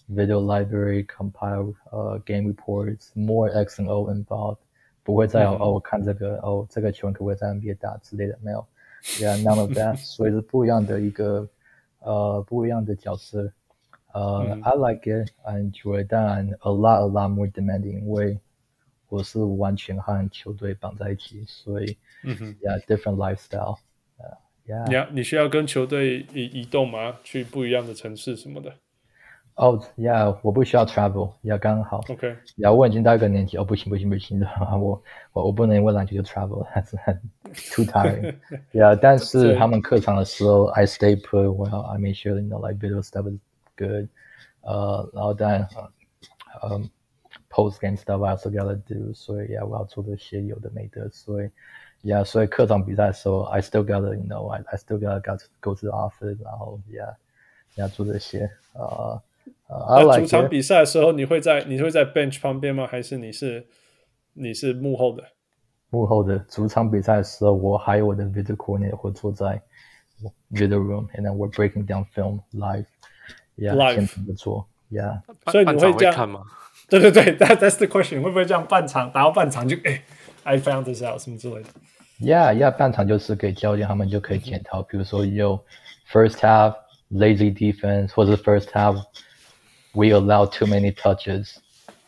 [0.08, 4.58] video library，compile 呃、uh, game reports，more X and O involved，
[5.02, 8.64] 不会再有、嗯、哦，我看这个哦，这个球可不可以在 NBA 打之类的，没有，
[9.18, 11.48] yeah，none of that，所以是不一样的一个
[11.98, 13.52] 呃不一样的角色，
[14.14, 18.38] 呃、uh, 嗯、，I like it，I enjoy，当然 a lot a lot more demanding，因为
[19.08, 21.96] 我是完全和球队绑在一起，所以。
[22.24, 23.78] 嗯哼，Yeah，different lifestyle，
[24.18, 24.36] 呃，
[24.66, 27.16] Yeah，你需要跟球队移移动吗？
[27.24, 28.74] 去不一样的城市什么的？
[29.54, 32.00] 哦，Yeah，我不需要 travel，Yeah，刚好。
[32.08, 34.40] OK，Yeah，我已经到一个年纪，哦，不行不行不行，
[34.80, 37.14] 我我我不能为篮球就 travel， 还是很
[37.74, 43.38] too tired。Yeah，但是他们客场的时候，I stay put，Well，I make sure you know like video stuff is
[43.76, 44.08] good。
[44.62, 45.68] 呃，然后当然，
[46.62, 46.80] 呃，
[47.48, 51.50] post game stuff I also gotta do，所以 Yeah，我要做这些有的没的，所以。
[52.02, 57.14] Yeah，所以客场比赛的时候，I still gotta，you know，I I still gotta got to go to the office，然后 Yeah，
[57.74, 58.50] 要做这些。
[58.72, 59.22] 呃
[59.66, 62.86] 呃，那主场比赛的时候，你会在你会在 bench 旁边吗？
[62.86, 63.66] 还是你是
[64.32, 65.24] 你是幕后的？
[65.90, 69.60] 幕后的主场比赛的时候，我还有我的 video coordinator 会坐在
[70.50, 72.86] video room，and then we're breaking down film live。
[73.56, 75.20] Yeah，现场的做，Yeah。
[75.50, 76.42] 所以你会这样看吗？
[76.88, 78.22] 对对对，That that's the question。
[78.22, 80.02] 会不会这样半场打到半场就哎，
[80.42, 81.68] I found this out 什么之类的？
[82.20, 85.64] Yeah，Yeah，半场就是给教练他们就可以检讨，比如说有
[86.10, 86.74] first half
[87.10, 88.94] lazy defense，或者 first half
[89.92, 91.56] we allow too many touches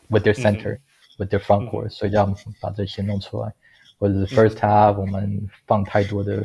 [0.09, 0.81] with their center、嗯、
[1.19, 2.27] with their front court，、嗯、所以要
[2.61, 3.53] 把这些弄出来，
[3.99, 6.45] 或者是 first half 我们放太多的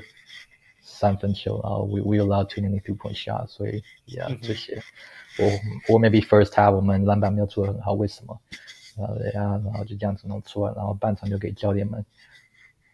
[1.02, 4.82] 三分球，然后 we we allow too many three point shots，所以 Yeah、嗯、这些。
[5.40, 8.40] 我我 maybe first half 我们篮板没有做得很好，为什么？
[8.98, 12.04] 呃，对呀，然后就这样子弄出来，然后半场就给教练们。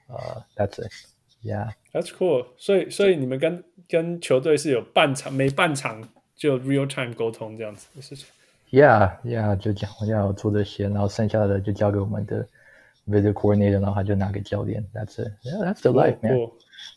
[0.07, 0.17] 呃、
[0.57, 2.47] uh,，That's it，Yeah，That's cool。
[2.57, 8.27] 所以所以你们跟跟球队是有半场每半场就 real time 沟通这样子的事情。
[8.71, 12.45] Yeah，Yeah，就讲我要做这些，然后剩下的就交给我们的
[13.07, 14.85] video coordinator，然后他就拿给教练。
[14.93, 16.49] That's it，Yeah，That's the life man。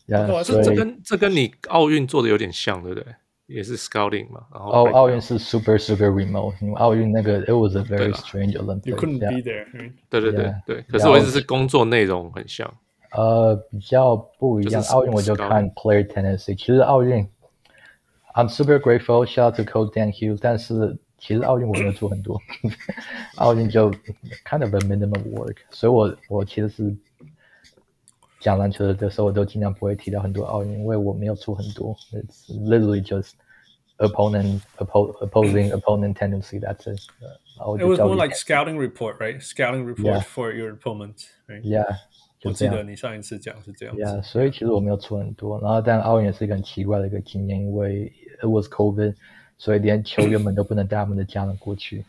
[0.08, 3.06] Yeah，这这跟这跟你奥运做的有点像，对不对？
[3.48, 9.66] 也是 scouting 嘛，然后奥奥运是 super super remote，因为奥运那个 it was a very strange Olympics，you couldn't be there。
[10.10, 12.74] 对对对对，可是我意思是工作内容很像。
[13.12, 14.82] 呃，比较不一样。
[14.84, 17.28] 奥运我就看 player tendency，其实奥运
[18.36, 22.40] ，I'm super grateful，shout out to Coach Dan Hughes，但是其实奥运我没有做很多，
[23.36, 23.92] 奥运就
[24.46, 26.96] kind of a minimum work，所以我我其实是
[28.41, 36.59] 讲篮球的时候，我都尽量不会提到很多奥运，因为我没有做很多，it's literally just。opponent, oppo, opposing opponent tendency.
[36.59, 37.01] That's it.
[37.59, 39.43] Uh, it was more like scouting report, right?
[39.43, 40.21] Scouting report yeah.
[40.21, 41.63] for your opponent, right?
[41.63, 41.87] Yeah.
[42.45, 44.03] 我记得你上一次讲是这样子。
[44.03, 49.15] Yeah，所以其实我没有出很多，然后但奥运也是一个很奇怪的一个经验，因为 it was COVID，
[49.57, 52.05] 所以连球员们都不能带他们的家人过去。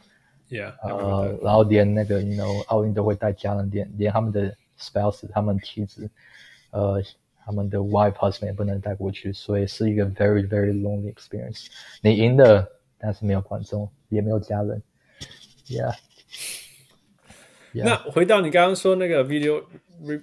[0.49, 0.73] Yeah。
[0.83, 6.10] 呃，然后连那个，you know，奥运都会带家人，连连他们的 spouse，他们妻子，
[6.70, 7.02] 呃。
[7.44, 11.66] 他们的 wife husband 也不能带过去，所以是一个 very very lonely experience。
[12.00, 12.64] 你赢的，
[12.96, 14.80] 但是没有观众，也没有家人。
[15.66, 15.92] Yeah。
[17.72, 19.64] 那回到你刚刚说那个 video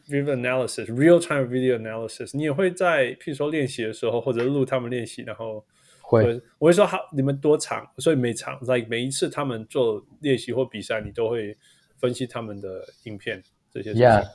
[0.08, 5.66] video analysis real time video analysis，你也会在譬如说练习的时候，或者录他们练习，然后
[6.00, 11.58] 会我会说好，你们多长，所以每场 like 每一次他们做练习或比赛，你都会
[11.98, 13.44] 分析他们的影片
[13.74, 14.08] 这些事情。
[14.08, 14.26] Yeah。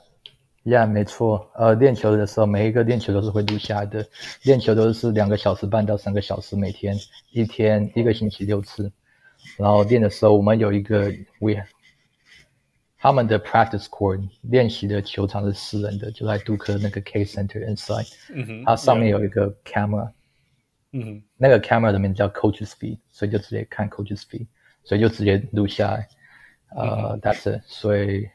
[0.65, 4.07] 呀，yeah, 没错，呃，练球的时候，每一个练球都是会录下来的，
[4.45, 6.97] 练球都是两个小时半到三个小时，每天
[7.33, 8.91] 一天一个星期六次，
[9.59, 11.55] 然后练的时候，我们有一个 we，
[12.97, 20.11] 他们的 practice court 练习的球场是私人的，就在杜克那个 K Center inside，嗯，它上面有一个 camera，
[20.93, 24.47] 嗯，那个 camera 的名字叫 Coach's Feed，所以就直接看 Coach's Feed，
[24.83, 26.09] 所以就直接录下来，
[26.75, 28.27] 呃、uh,，That's it，所以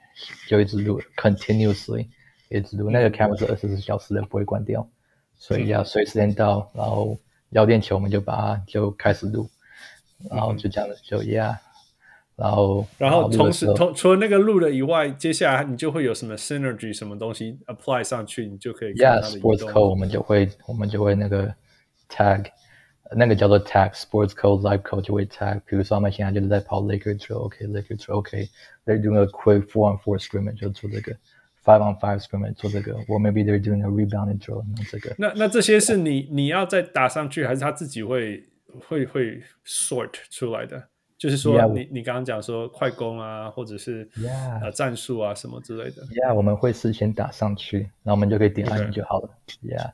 [0.47, 2.07] 就一直录 continuously。
[2.49, 4.87] 一直录那个 camera 是二十四小时的，不会关掉，
[5.37, 7.17] 所以要随时间到，然后
[7.51, 9.47] 要练球，我们就把它就开始录，
[10.29, 11.55] 然后就这样子就 yeah，
[12.35, 21.53] 然后然后同时同除了那个录了以外，接下来你就会有什么 synergy 什么东西 apply 上去，你就可以 yeah sports code 我们就会我们就会那个
[22.09, 22.45] tag
[23.15, 29.25] 那个叫做 tag sports code live code 就会 tag，比如说他们现在就是在跑 Lakers drill，OK Lakers drill OK，they're doing a
[29.27, 31.15] quick four on four scrimmage 就做这个。
[31.61, 35.13] Five on five scrimmage 做这个，或 maybe they're doing a rebounding drill 这个。
[35.17, 38.47] 那那这些是你你要再打上去，还是他自己会
[38.87, 40.81] 会会 sort 出来的？
[41.17, 44.63] 就是说你，你刚刚讲说快攻啊，或者是 Yeah.
[44.63, 46.01] 呃战术啊什么之类的。
[46.07, 49.29] Yeah，我们会事先打上去，然后我们就可以点按钮就好了。
[49.61, 49.91] Yeah，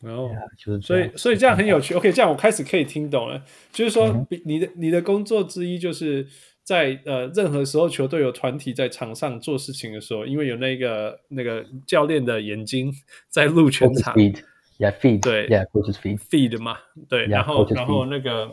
[0.00, 1.94] 然后就是所以所以这样很有趣。
[1.94, 3.44] OK，这样我开始可以听懂了。
[3.70, 6.26] 就是说，嗯、你的你的工作之一就是。
[6.66, 12.92] 在呃，任何时候球队有团体在场上做事情的时候，因为有那个那个教练的眼睛
[13.30, 16.76] 在录全场，yeah feed，对，yeah coaches feed feed 嘛，
[17.08, 18.50] 对，然后然后那个，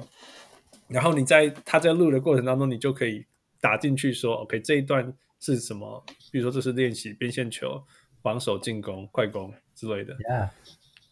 [0.88, 3.26] 然后你在他在录的过程当中，你就可以
[3.59, 6.05] 打进去说，OK，这一段是什么？
[6.32, 7.82] 比如说这是练习边线球、
[8.22, 10.49] 防守、进攻、快攻之类的，yeah。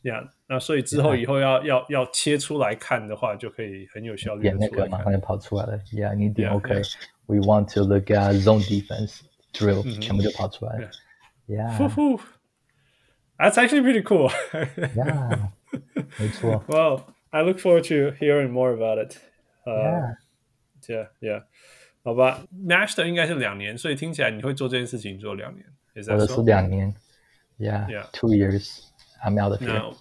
[0.02, 1.66] 呀，yeah, 那所以之后以后要 Yeah.
[1.66, 4.42] 要要切出来看的话，就可以很有效率。
[4.42, 5.76] 点那个马上就跑出来了。
[5.92, 10.88] Yeah，你点 OK，We want to look at zone defense drill，全部就跑出来了。
[11.48, 14.30] Yeah，That's actually pretty cool.
[14.94, 15.50] Yeah，
[16.18, 16.64] 没错。
[16.68, 19.16] Well, I look forward to hearing more about it.
[19.64, 21.42] Yeah，Yeah，Yeah，
[22.04, 22.46] 好吧。
[22.54, 25.66] Master 应该是两年，所以听起来你会做这件事情做两年。
[25.96, 26.94] 我的是两年。
[27.58, 28.84] Yeah，Two years.
[29.24, 29.94] I'm out of here.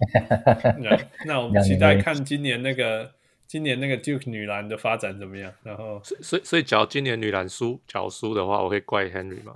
[0.80, 3.12] 那那我们期待看今年那个
[3.48, 5.52] 今年那个 Duke 女篮的发展怎么样？
[5.64, 9.56] 然后，所以所以，假如今年女篮输，假如输的话，我可以怪 Henry 吗？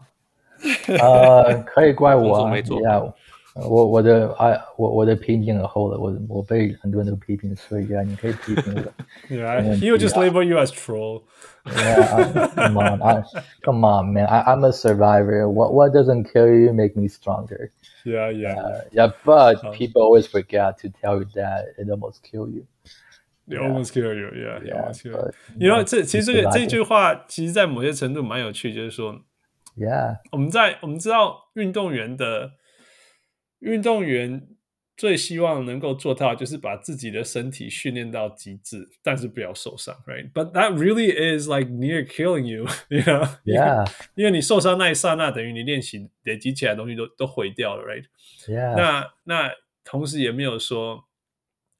[0.88, 2.80] 呃，可以怪我啊，没做。
[2.82, 3.14] Yeah,
[3.56, 9.36] 我我的啊，我我的批评很厚了，我我被很多人都批评，所以啊，你可以批评我。
[9.36, 11.24] Yeah, he will just label you as troll.
[11.66, 13.24] Yeah, come on, I,
[13.64, 14.28] come on, man.
[14.28, 15.50] I, I'm a survivor.
[15.50, 17.72] What what doesn't kill you make me stronger.
[18.05, 19.13] Yeah, yeah, uh, yeah.
[19.25, 22.67] But people always forget to tell you that it almost kill you.
[23.49, 24.31] They almost kill you.
[24.35, 24.81] Yeah, yeah.
[24.83, 25.33] almost kill you.
[25.59, 29.23] You know，这其实这个这句话，其实在某些程度蛮有趣，就是说
[29.77, 32.53] ，Yeah，我们在我们知道运动员的
[33.61, 34.49] 运动员
[34.97, 49.51] 最希望能够做到，就是把自己的身体训练到极致，但是不要受伤，right？But that really is like near killing you，you know？Yeah，因为你受伤那一刹那，等于你练习累积起来的东西都都毁掉了，right？Yeah，那那
[49.85, 51.05] 同时也没有说。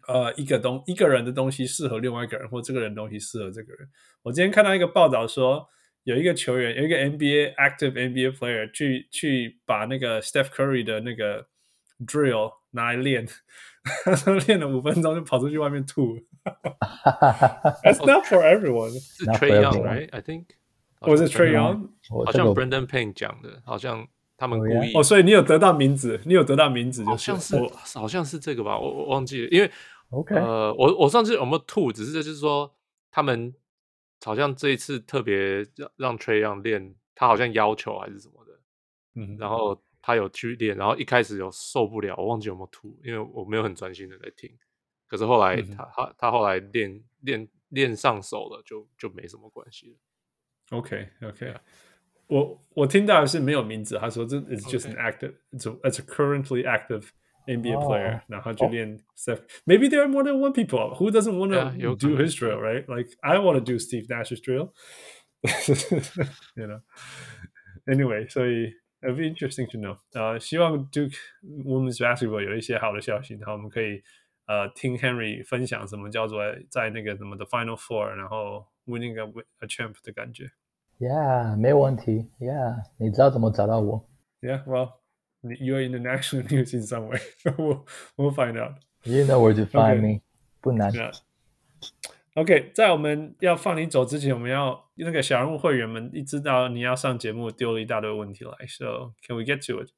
[0.07, 3.89] 呃，一个东一个人的东西适合另外一个人，或这个人的东西适合这个人。
[4.21, 5.67] 我今天看到一个报道说，
[6.03, 11.47] 有一个球员，有一个 NBA active NBA player 去去把那个 Steph Curry 的那个
[12.07, 13.27] drill 拿来练，
[14.47, 16.17] 练了五分钟就跑出去外面吐。
[17.83, 18.91] That's not for everyone.
[18.91, 20.45] 是 Trae Young，right？I think。
[21.01, 21.89] 我是 Trae Young，
[22.25, 24.07] 好像 Brendan Payne 讲的，好像
[24.37, 24.93] 他们故意。
[24.95, 27.57] 哦，所以你有得到名字，你有得到名字，好像是，
[27.99, 29.71] 好像是这个吧，我我忘记了，因为。
[30.11, 31.91] OK，呃，我我上次有没有吐？
[31.91, 32.73] 只是就是说，
[33.11, 33.53] 他们
[34.25, 38.53] 好像这一次特别让让 Trae Young 练，他好像要求还是什么的，
[39.17, 44.50] 嗯，然后他有去练，然后一开始有受不了，我忘记有没有吐，因为我没有很专心的在听。
[45.08, 50.78] 可是后来他、嗯、他他后来练练练上手了，就就没什么关系了。
[50.78, 51.54] OK OK，
[52.28, 55.80] 我我听到的是没有名字，他说这 is just an active，it's、okay.
[55.84, 58.22] a, it's a currently active。NBA player，、oh.
[58.28, 59.48] 然后就练 Steph。Oh.
[59.66, 60.94] Maybe there are more than one people.
[60.98, 62.88] Who doesn't want to yeah, do his drill, right?
[62.88, 64.72] Like I want to do Steve Nash's drill.
[66.56, 66.82] you know.
[67.88, 69.98] Anyway，所以 it'll be interesting to know。
[70.14, 74.04] 呃，希望 Duke Women's Basketball 有一些好的消息，然后我们可以
[74.46, 80.52] 呃听 Henry 分享什么叫做在那个什么的 Final Four，然后 winning a a champ 的感觉。
[81.00, 82.30] Yeah，没有问题。
[82.40, 84.06] Yeah，你知道怎么找到我？
[84.42, 87.22] Yeah，well。You're in the national news in some way.
[87.46, 87.86] we'll,
[88.18, 88.74] we'll find out.
[89.04, 90.20] You know where to find me.
[90.60, 90.92] 不难。
[92.35, 98.51] OK，在我们要放你走之前，我们要那个小人物会员们一知道你要上节目，丢了一大堆问题来。
[98.67, 99.91] So can we get to it？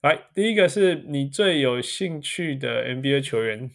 [0.00, 3.70] 来，第一个是你最有兴趣的 NBA 球员，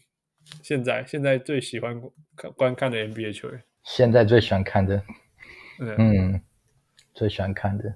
[0.64, 2.02] 现在现在最喜欢
[2.36, 3.64] 看观看的 NBA 球员。
[3.84, 5.04] 现在最喜欢看的，
[5.80, 6.42] 嗯，
[7.14, 7.94] 最喜欢看的。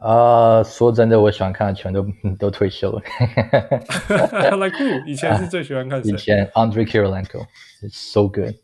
[0.00, 2.04] 啊，uh, 说真的，我喜欢看的全都
[2.38, 3.00] 都退休了。
[4.56, 5.06] Like who？
[5.06, 6.10] 以前是最喜欢看谁？
[6.10, 8.56] 以前 Andre Kirilenko，It's so good。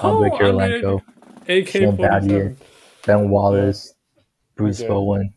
[0.00, 5.32] Andre Kirilenko，Sam Battier，Ben Wallace，Bruce Bowen，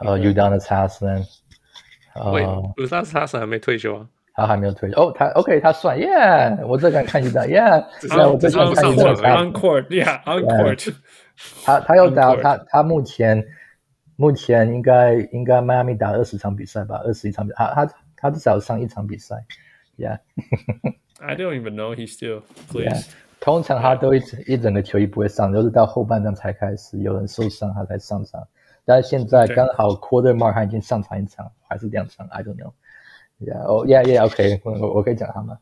[0.00, 1.24] 呃，Udonis Haslem。
[2.32, 2.42] 喂，
[2.76, 4.06] Udonis Haslem 还没退休啊？
[4.34, 5.00] 他还没有退休。
[5.00, 10.94] 哦，他 OK，他帅，Yeah，我最敢看 Udonis，Yeah，我最喜欢看 Udonis。On court，Yeah，On court。
[11.64, 13.44] 他他又打他他目前。
[14.16, 19.34] 目前应该应该迈阿密打二十场比赛吧，二十一场比赛，他他他至少上一场比赛，
[19.96, 20.18] Yeah。
[21.20, 23.06] I don't even know he still plays.
[23.45, 23.51] Yeah.
[23.51, 28.41] 通常他都一整一整个球衣不会上，都是到后半段才开始有人受伤他才上场。
[28.83, 32.73] 但是现在刚好 Quarter Mark 他已经上场一场还是两场，I don't know。
[33.39, 34.61] Yeah，哦、oh,，Yeah Yeah，OK，、okay.
[34.63, 35.59] 我我可以讲他吗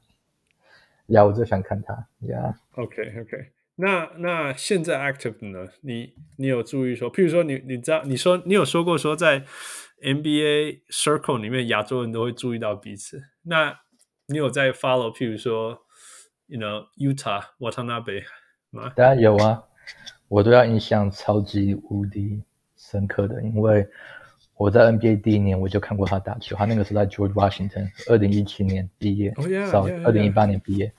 [1.08, 2.08] ？Yeah，我最想看他。
[2.22, 3.52] Yeah，OK OK。
[3.76, 5.68] 那那现在 active 呢？
[5.82, 9.44] 你你有注意说，譬如说你你知道你说你有说过说在
[10.02, 13.24] NBA circle 里面亚洲人都会注意到彼此。
[13.42, 13.80] 那
[14.28, 15.83] 你有在 follow 譬如说
[16.48, 18.24] ，you know Utah Watanabe
[18.72, 18.92] 吗？
[18.96, 19.64] 当然有啊，
[20.28, 22.42] 我对他印象超级无敌
[22.78, 23.88] 深刻的，因为
[24.56, 30.92] 我在 NBA 第一年我就看过他打球，他那个时候在 George Washington，二零一七年毕业，哦二零一八年毕业。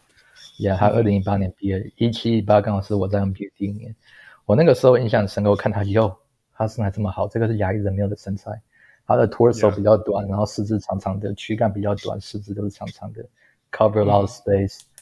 [0.57, 3.93] Yeah，他二零一八年毕业，一七一八刚好是我在 NBA 第一年。
[4.45, 6.17] 我那个时候印象深刻，我看他哟，
[6.53, 8.53] 他身材这么好，这个是亚裔人没有的身材。
[9.05, 13.25] 他的 torso 比较短.然后四肢长长的，躯干比较短，四肢都是长长的
[13.73, 14.94] ，cover a lot of space，嗯。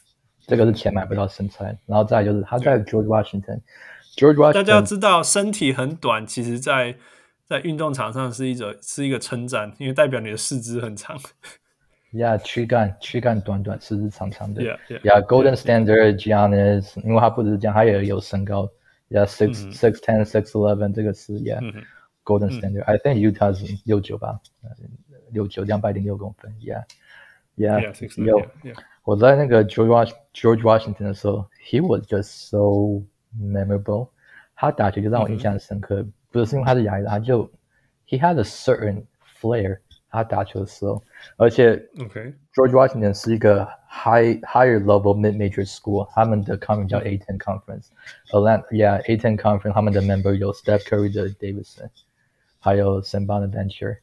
[0.46, 1.78] 这个是钱买不到身材。
[1.86, 6.96] 然后再就是他在 George Washington，George Washington，大家要知道身体很短，其实在
[7.46, 11.18] 在运动场上是一种是一个称赞，因为代表你的四肢很长。
[12.12, 14.62] Yeah，躯干躯干短短，四肢长长的。
[14.62, 15.00] Yeah，Yeah。
[15.00, 18.68] Yeah, Golden Standard Giannis，因为他不只是这样，他也有身高。
[19.08, 22.84] Yeah，six six ten six eleven，这个是 Yeah，Golden Standard。
[22.84, 24.40] I think Utah 是六九吧，
[25.30, 26.54] 六九两百零六公分。
[26.60, 28.42] Yeah，Yeah，有。
[29.03, 33.03] 我在那个 George George Washington 的时候，He was just so
[33.39, 34.09] memorable。
[34.55, 37.43] 他打球就让我印象深刻，嗯、不是因为他是亚裔，他就
[38.07, 39.05] He had a certain
[39.39, 39.79] flair。
[40.09, 41.03] 他打球的时候，
[41.35, 49.01] 而且 OK George Washington 是一个 high higher level mid major school，他们的 conference 叫 A10 Conference。Atlanta yeah
[49.03, 51.89] A10 Conference 他们的 member 有 Steph Curry 的 Davidson，
[52.59, 53.97] 还有 Sam Bonaventure。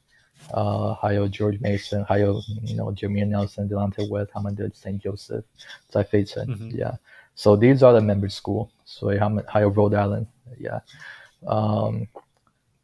[0.53, 5.45] 呃，还有 George Mason，还有 you know Jameer Nelson、Delonte West 他们的 Saint Joseph
[5.89, 10.83] 在费城、mm hmm.，Yeah，so these are the member school，所以他们还有 Rhode Island，Yeah，
[11.41, 12.07] 嗯，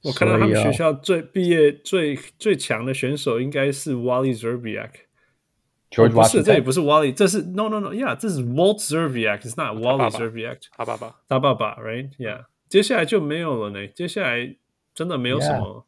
[0.02, 14.56] 我看到他们学校最毕业最最强的选手应该是 Wally Szczerbiak。George 不是，这里不是 Wally，这是 No No No，Yeah，这是 Walt Szczerbiak，It's not Wally Szczerbiak，他爸爸，他爸爸，Right，Yeah，接下来就没有了呢，接下来
[14.94, 15.84] 真的没有什么。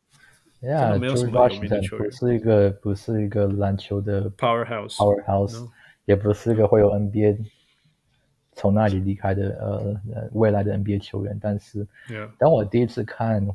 [0.59, 0.97] Yeah.
[0.97, 5.69] Yeah，George Washington 不是一个不是一个篮球的 powerhouse，powerhouse，
[6.05, 7.45] 也不是一个会有 NBA
[8.53, 10.01] 从那里离开的呃
[10.31, 11.37] 未来的 NBA 球员。
[11.39, 11.87] 但是，
[12.39, 13.47] 当我第一次看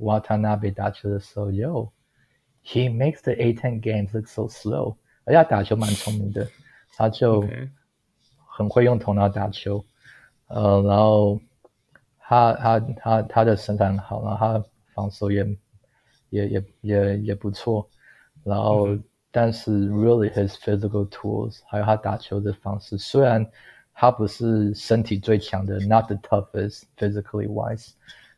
[0.00, 6.46] 瓦塔纳贝打球的时候，Yo，he makes the A10 games look so slow，而且他打球蛮聪明的，
[6.98, 7.46] 他就
[8.46, 9.82] 很会用头脑打球。
[10.48, 11.40] 呃，然后
[12.18, 15.42] 他他他他的身材很好，然后他防守也。
[16.35, 17.87] 也也也也不错，
[18.43, 23.45] 然后、嗯、但是 really his physical tools，还有他打球的方式，虽然
[23.93, 27.89] 他不是身体最强的，not the toughest physically wise，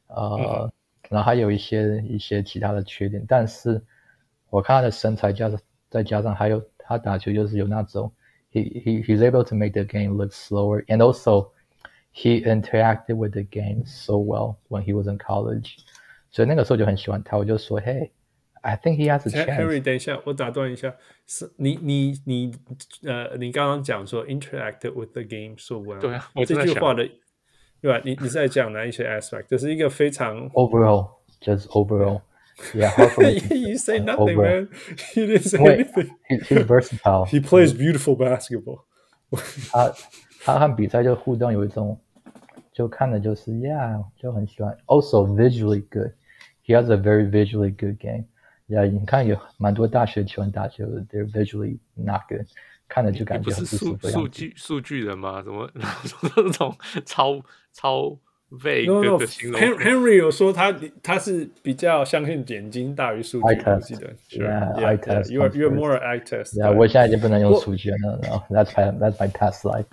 [0.07, 0.71] 呃，嗯、
[1.09, 3.81] 然后还有一些一些其他的缺点，但是
[4.49, 8.11] 我看他的身材加上再加上还有他打球就是有那种，
[8.51, 11.49] he he he's able to make the game look slower，and also
[12.13, 15.77] he interacted with the game so well when he was in college。
[16.31, 20.95] 所以那个时候就很喜欢他，我就说：“Hey，I think he has a chance。” Henry，等一下，我打断一下，
[21.27, 22.51] 是你你你
[23.03, 27.07] 呃，你刚刚讲说 “interacted with the game so well”，对啊，我这句话的
[27.81, 28.01] 对吧？
[28.03, 29.45] 你你在讲哪一些 aspect？
[29.47, 34.69] 这是一个非常 overall，just overall，yeah。You say nothing, man.
[35.15, 36.09] You didn't say anything.
[36.29, 37.25] He's versatile.
[37.25, 38.85] He plays beautiful basketball.
[39.71, 39.93] 他
[40.45, 41.99] 他和比赛就互动有一种，
[42.77, 44.75] 就看的就是 yeah，就很喜欢。
[44.85, 46.11] Also visually good.
[46.65, 48.25] He has a very visually good game.
[48.67, 52.47] Yeah，你看有蛮多大学球员打球，they're visually not good，
[52.87, 54.09] 看着就感觉很不舒服。
[54.09, 55.43] 数据数据人吗？
[55.43, 55.69] 怎么
[56.37, 56.75] 那种
[57.05, 57.41] 超
[57.73, 58.17] 超
[58.49, 63.43] vague 的形容 Henry 有说他他是比较相信眼睛大于数据。
[63.47, 68.19] Eye test，yeah，eye test。You are you are more eye test。Yeah，我现在已经不能用数据了。
[68.23, 69.85] 然后 That's my that's my past life。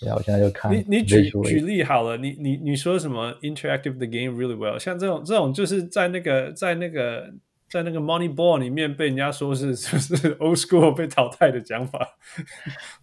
[0.00, 0.72] Yeah，我现在就看。
[0.72, 3.32] 你你举举例好了，你你你说什么？
[3.40, 7.32] Interactive the game really well，像这种这种就是在那个在那个
[7.70, 12.16] 在那个 Moneyball 里面被人家说是就是 old school 被淘汰的讲法。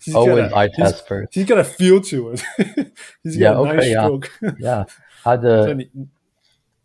[0.07, 1.31] Always eye test first.
[1.31, 2.41] He's got a feel to it.
[3.23, 4.29] He's got a nice stroke.
[4.59, 4.85] Yeah，
[5.23, 5.73] 他的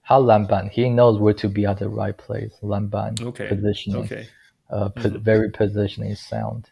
[0.05, 2.53] 他篮板，He knows where to be at the right place.
[2.61, 4.27] 篮板，positioning，
[4.69, 6.67] 呃，very positioning sound。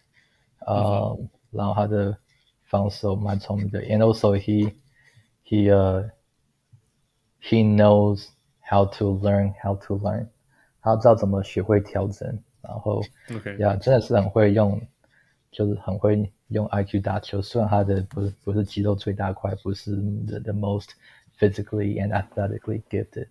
[0.65, 1.19] 呃，
[1.51, 2.17] 然后他的。
[2.67, 4.73] 防守蛮聪明的，and also he
[5.45, 6.09] he uh
[7.43, 8.29] he knows
[8.61, 10.27] how to learn how to learn，
[10.81, 12.27] 他知道怎么学会调整，
[12.63, 13.03] 然后，
[13.35, 14.81] OK，呀，真的是很会用，
[15.51, 17.43] 就是很会用 IQ 打球。
[17.43, 19.95] 虽然他的不是不是肌肉最大块，不是
[20.27, 20.89] the the most
[21.39, 23.29] physically and athletically gifted，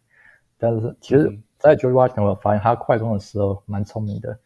[0.59, 4.39] 但是其实，在 George Washington 我发现他快攻的时候蛮聪明的，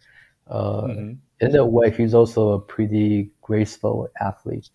[0.46, 0.88] 呃。
[0.88, 1.18] Mm hmm.
[1.38, 4.68] In a way, he's also a pretty graceful athlete，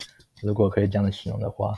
[0.42, 1.74] 如果可以这样的形容的话。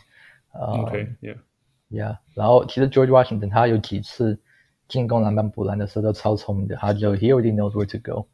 [0.52, 2.18] OK，Yeah，Yeah。
[2.34, 4.38] 然后其实 George Washington 他有几次
[4.86, 8.28] 进攻篮板补篮的时候都超聪明的，他就 He already knows where to go。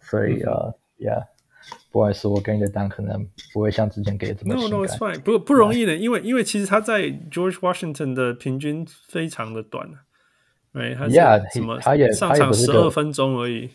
[0.00, 1.26] 所以呃，Yeah，
[1.90, 9.90] 不好意思，我给你的单可能不会像之前给的这么 No，No，It's fine，不不容易的，因为因为其实他在 George Washington 的平均非常的短，
[10.72, 13.70] 对，他 Yeah，他也上场十二分钟而已。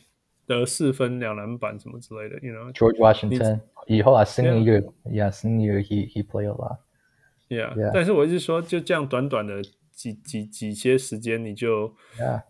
[0.47, 2.73] 得四分两篮板什么之类的，you know。
[2.73, 7.91] George Washington 以后啊，senior year，yeah，senior year he he play a lot，yeah。
[7.93, 11.95] 但是我一直说，就这样短短的几几几些时间，你就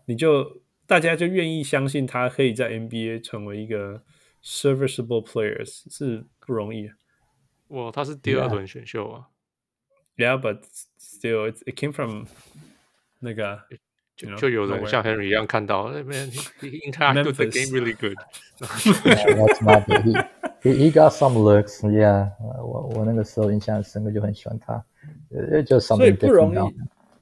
[0.05, 4.03] 你就大家就愿意相信他可以在 NBA 成为一个
[4.43, 6.91] serviceable players 是不容易。
[7.69, 9.27] 哇，他是第二轮选秀啊。
[10.17, 10.61] Yeah，but
[10.99, 12.25] still it came from
[13.19, 13.61] 那个。
[14.15, 18.15] 就就有人像 Henry 一样看到，哎，man，he interacted the game really good。
[18.59, 20.13] That's not he
[20.61, 22.29] he he got some looks, yeah。
[22.63, 24.83] 我我那个时候印象深刻，就很喜欢他，
[25.31, 26.57] 呃，就 something 不容易，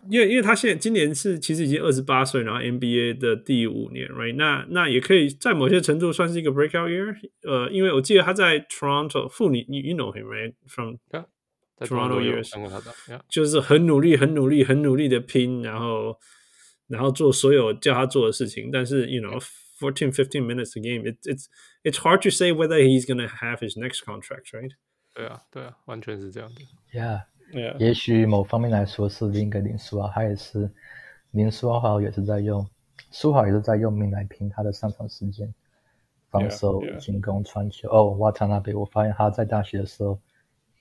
[0.10, 4.36] 因为因为他现在今年是其实已经二十八岁，然后 NBA 的第五年，right？
[4.36, 7.16] 那那也可以在某些程度算是一个 breakout year。
[7.44, 10.98] 呃，因为我记得他在 Toronto，妇女你 you know him right？From
[11.80, 12.52] Toronto years，
[13.30, 16.20] 就是很努力、很努力、很努力的拼，然后
[16.93, 18.71] 然后做所有叫他做的事情。
[18.71, 21.47] 但是 you know，fourteen fifteen minutes a game，it's it's
[21.83, 24.73] it's hard to say whether he's gonna have his next contract，right？
[25.15, 26.61] 对啊，对啊，完全是这样的。
[26.93, 27.79] Yeah。Yeah.
[27.79, 30.71] 也许某方面来说是另一个林书豪，他也是
[31.31, 32.69] 林书豪也是在用
[33.11, 35.55] 书豪也是在用命来拼他的上场时间，
[36.29, 37.89] 防守、进攻、传球。
[37.89, 40.21] 哦，瓦塔纳贝，我发现他在大学的时候，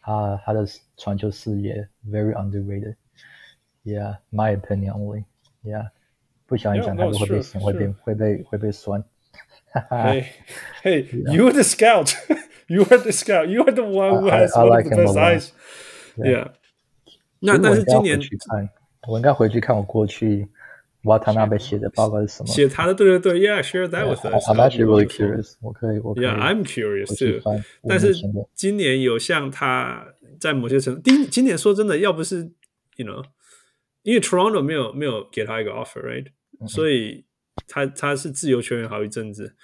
[0.02, 0.66] 他他的
[0.98, 5.92] 传球视野 very underrated。Yeah，my opinion only。Yeah，
[6.53, 9.03] 不想讲他会被会被会被会被酸。
[9.73, 10.27] Hey,
[10.83, 12.13] hey, you are the scout.
[12.67, 13.47] You are the scout.
[13.47, 15.49] You are the one who has one of the best eyes.
[16.19, 16.51] Yeah.
[17.39, 18.21] 那但是今年
[19.09, 20.47] 我应该回去看我过去
[21.05, 22.49] 瓦塔纳贝写的报告是什么？
[22.53, 24.47] 写他的对对对，Yeah，share that with us.
[24.47, 25.55] I'm actually really curious.
[25.63, 26.27] 我可以，我可以。
[26.27, 27.41] Yeah，I'm curious too.
[27.89, 28.15] 但是
[28.55, 30.05] 今年有像他
[30.39, 32.53] 在某些程度，今今年说真的，要不是
[32.97, 33.25] you know，
[34.03, 36.27] 因为 Toronto 没有没有给他一个 offer，right？
[36.67, 37.25] 所以
[37.69, 39.55] 他他是自由球员好一阵子，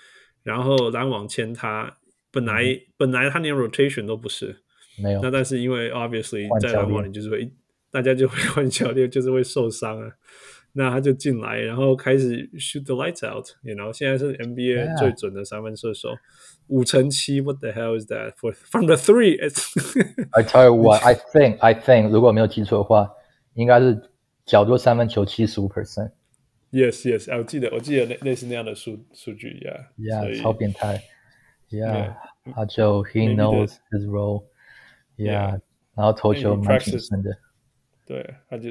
[0.43, 1.99] 然后篮网签他，
[2.31, 2.65] 本来
[2.97, 4.57] 本来他连 rotation 都不是，
[5.03, 5.21] 没有。
[5.23, 7.53] 那但是因为 obviously 在篮网里就是会。
[7.91, 10.13] 大家就会换教练，就是会受伤啊。
[10.75, 13.47] 那他就进来，然后开始 shoot the lights out。
[13.63, 16.11] 然后现在是 NBA 最准的三分射手，
[16.67, 17.41] 五成七。
[17.41, 19.41] What the hell is that for from the three?
[20.33, 23.11] I tell you what, I think, I think，如果没有记错的话，
[23.55, 23.99] 应该是
[24.45, 26.11] 角度三分球七十五 percent。
[26.71, 29.59] Yes, yes，我记得，我记得类类似那样的数数据
[29.99, 31.03] ，Yeah，Yeah，超变态
[31.71, 32.15] ，Yeah，
[32.55, 35.61] 他就 He knows his role，Yeah，
[35.95, 37.39] 然后投球蛮谨慎的。
[38.05, 38.71] 对，他就.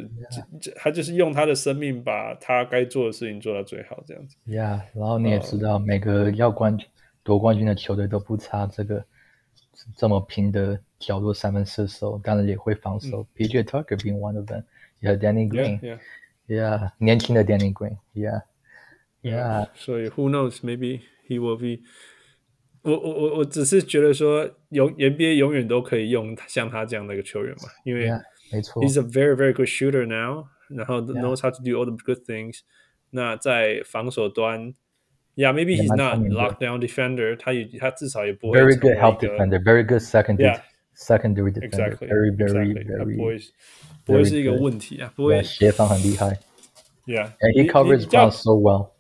[0.76, 4.36] 他就是用他的生命把他该做的事情做到最好，这样子。
[4.48, 6.88] Yeah，然后你也知道，uh, 每个要冠军
[7.24, 9.06] 夺冠军的球队都不差这个
[9.96, 13.22] 这么拼的角落三分射手，当然也会防守。
[13.22, 14.64] 嗯、PJ Tucker being one of them，
[15.02, 16.00] 也有 Danny Green，Yeah，,
[16.49, 16.81] yeah.
[16.81, 16.91] yeah.
[16.99, 19.69] 年轻的 Danny Green，Yeah，Yeah。
[19.75, 21.83] 所以 Who knows？Maybe he will be
[22.83, 22.93] 我。
[22.93, 28.09] 我我我我只是觉得说，永 NBA 永远都可以用像他这样的一个球员嘛，因为。
[28.09, 28.23] Yeah.
[28.53, 32.59] 没错，He's a very very good shooter now，然后 knows how to do all the good things。
[33.09, 34.75] 那在防守端，
[35.37, 38.61] Yeah，maybe he's not lockdown defender，他也他至少也不会。
[38.61, 40.03] Very good help defender，very good
[40.97, 43.17] secondary secondary defender，very very very。
[43.17, 43.39] 不会
[44.05, 45.43] 不会是一个问题啊，不会。
[45.43, 46.39] 协防很厉害。
[47.07, 48.91] Yeah，and he covers ground so well。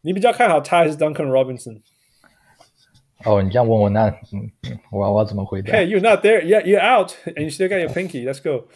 [0.00, 1.82] 你比较看好他还是 Duncan Robinson？
[3.24, 4.48] 哦，你这样问我，那嗯，
[4.92, 5.72] 我我要怎么回答？
[5.72, 6.40] Hey, you're not there.
[6.40, 8.24] Yeah, you're out, and you still got your pinky.
[8.24, 8.68] Let's go.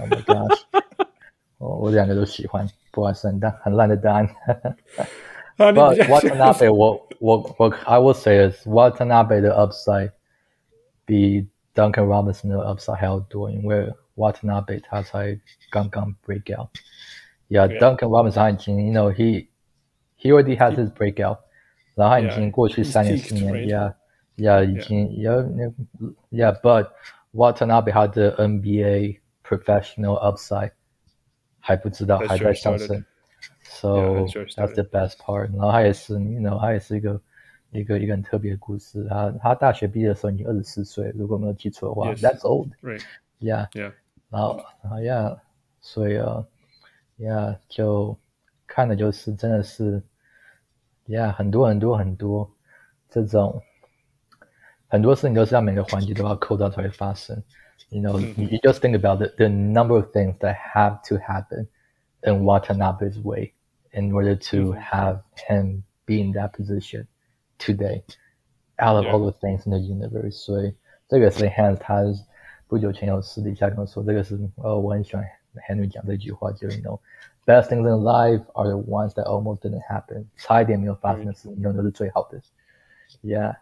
[0.00, 0.60] Oh my gosh！
[1.58, 4.26] 我我两个都喜欢，不管是很烂很烂的答案。
[5.58, 10.12] But Watanabe，我我我，I will say is Watanabe 的 upside
[11.04, 15.38] 比 Duncan Robinson 的 upside 还要多，因为 Watanabe 他才
[15.70, 19.48] 刚刚 break out。Yeah, Duncan Robinson 已经，you know, he
[20.18, 21.38] he already has his breakout。
[21.94, 23.52] 然后他已经过去三年四年，
[24.36, 25.72] Yeah，Yeah，已经，Yeah，那，
[26.30, 26.90] Yeah，But
[27.34, 30.72] Watanabe 他的 NBA professional upside
[31.58, 33.04] 还不知道，还在上升，
[33.64, 35.50] So that's the best part。
[35.52, 37.20] 然后他也是，You know，他也是一个
[37.71, 39.05] 一个一个很特别的故事。
[39.09, 43.93] 他他大学毕业的时候已经二十四岁，如果没有记错的话，That's old，Yeah，Yeah。
[44.29, 45.39] 然后，然后，Yeah，
[45.81, 46.45] 所以啊
[47.17, 48.17] ，Yeah，就
[48.67, 50.01] 看的就是真的是。
[51.07, 52.51] Yeah，很多很多很多
[53.11, 53.61] 这种
[54.87, 57.43] 很多事情都是要每个环节都要扣到才会发生。
[57.89, 58.49] You know,、mm hmm.
[58.49, 61.67] you just think about the the number of things that have to happen
[62.23, 63.53] in Watanabe's way
[63.91, 67.05] in order to have him be in that position
[67.58, 68.02] today.
[68.82, 70.74] Out of all the things in the universe，所以
[71.08, 72.02] 这个是 Hans 他
[72.66, 75.24] 不久前有私底下跟我说，这个是呃我很喜欢
[75.68, 82.40] Henry 讲这句话，就 You know。Best things in life are the ones that almost didn't happen，差一点没有发生的事情，永远都是最好的。
[83.22, 83.56] Yeah，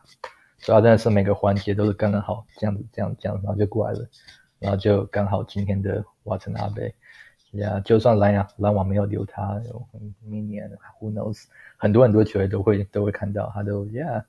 [0.59, 4.07] 所以真的是每个环节都是刚刚好，这样子，这样，这样，然后就过来了，
[4.59, 6.95] 然后就刚好今天的瓦特纳贝。
[7.54, 9.62] Yeah，就算蓝洋篮网没有留他，
[10.22, 11.46] 明年 Who knows，
[11.78, 14.24] 很多很多球员都会都会看到他都 Yeah，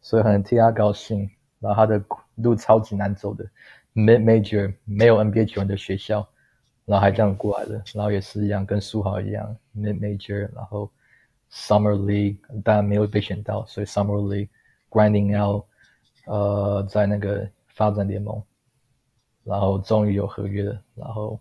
[0.00, 1.30] 所以很替他高兴。
[1.58, 2.02] 然后他的
[2.36, 3.44] 路超级难走的
[3.94, 6.26] ，Mid Major 没有 NBA 球员的学校。
[6.86, 10.90] 然后还这样过来的，然后也是一样，跟书豪一样，Mid Major，然后
[11.52, 14.48] Summer League，当然没有被选到，所以 Summer League
[14.88, 15.66] grinding out，
[16.26, 18.42] 呃，在那个发展联盟，
[19.44, 21.38] 然后终于有合约了，然后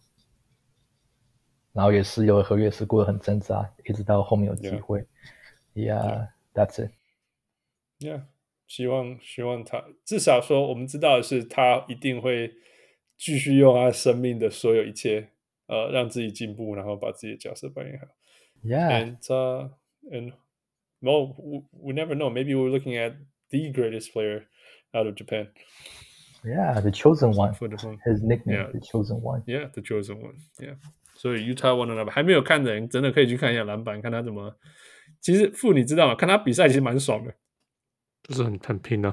[1.73, 5.05] 然后也是有合约是过得很挣扎，一直到后面有机会。
[5.73, 6.87] Yeah，that's yeah.
[6.87, 6.91] it.
[7.99, 8.21] Yeah，
[8.67, 12.53] 希望希望他至少说，我们知道的是，他一定会
[13.17, 15.29] 继续用他生命的所有一切，
[15.67, 18.07] 呃，让自己进步，然后把自己的角色扮演好。
[18.63, 19.69] Yeah，and uh,
[20.11, 20.33] and
[21.01, 22.29] well, we never know.
[22.29, 23.13] Maybe we're looking at
[23.49, 24.47] the greatest player
[24.91, 25.47] out of Japan.
[26.43, 27.53] Yeah, the chosen one.
[27.53, 27.77] For the.
[28.05, 28.71] His nickname, Yeah.
[28.71, 29.43] the chosen one.
[29.45, 30.35] Yeah, the chosen one.
[30.59, 30.75] Yeah.
[31.21, 34.55] 所以 Utah won 的篮板还没有看的人，真的可以去看一下篮板，看他怎么。
[35.19, 36.15] 其实傅，你知道吗？
[36.15, 37.33] 看他比赛其实蛮爽的，
[38.23, 39.11] 就是很很拼啊，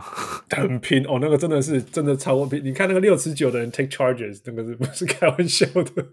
[0.50, 1.18] 很拼哦。
[1.20, 2.64] 那个真的是真的超过拼。
[2.64, 6.06] 你看那个六尺九的人 take charges，那个是 不是开玩笑的？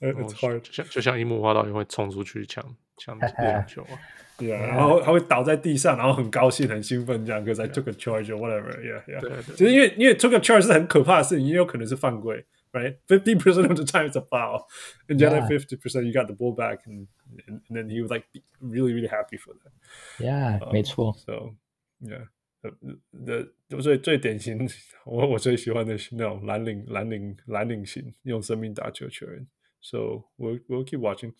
[0.00, 0.60] 呃，it's hard。
[0.60, 2.62] 就像就像樱木花道也会冲出去抢
[2.98, 3.96] 抢两球啊。
[4.36, 8.76] 对啊，然后他会倒在地上，然后很高兴、很兴奋这样，可是 I took a charge or whatever。
[8.80, 9.20] Yeah，yeah。
[9.20, 9.54] 对对。
[9.56, 12.44] 就是因为因为 took a charge 是很可怕的事情，也有可能是犯规。
[12.73, 12.97] right?
[13.07, 14.67] Fifty percent of the time it's a foul,
[15.09, 17.07] and then at fifty percent you got the ball back, and,
[17.47, 18.25] and and then he was like
[18.61, 19.71] really really happy for that.
[20.19, 21.15] Yeah，、um, 没错。
[21.25, 21.55] So
[22.01, 22.27] yeah,
[22.61, 24.69] the the 最最典型，
[25.05, 29.47] 我我最喜欢的是那种蓝领蓝领蓝领型用生命打球球员。
[29.81, 31.33] So we'll we'll keep watching.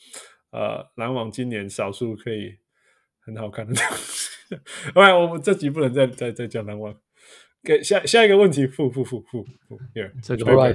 [0.51, 2.58] 呃，篮网今年少数可以
[3.20, 4.32] 很好看的东西。
[4.93, 6.97] Alright，我们这集不能再再再讲篮网。
[7.64, 10.45] 给下下一个问题，负负负负负，Here，这个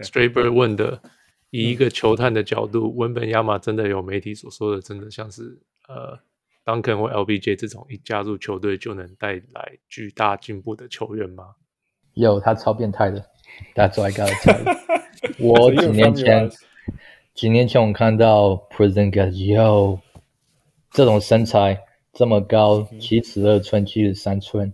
[0.00, 1.02] Right，Straber 问的，
[1.50, 6.18] 以一个球探的角度，文本亚马真的有媒体所说的，真的像是呃
[6.64, 11.54] ，Duncan 或 LBJ 这种一加入球队就能带来巨大进步的球员吗？
[12.14, 13.24] 有，他超变态的。
[13.74, 14.80] That's why I gotta tell you。
[15.46, 16.50] 我几年前，
[17.34, 20.00] 几年前我看到 Porzingis 有
[20.90, 21.82] 这种身材
[22.12, 24.72] 这么高，七尺二寸，七十三寸。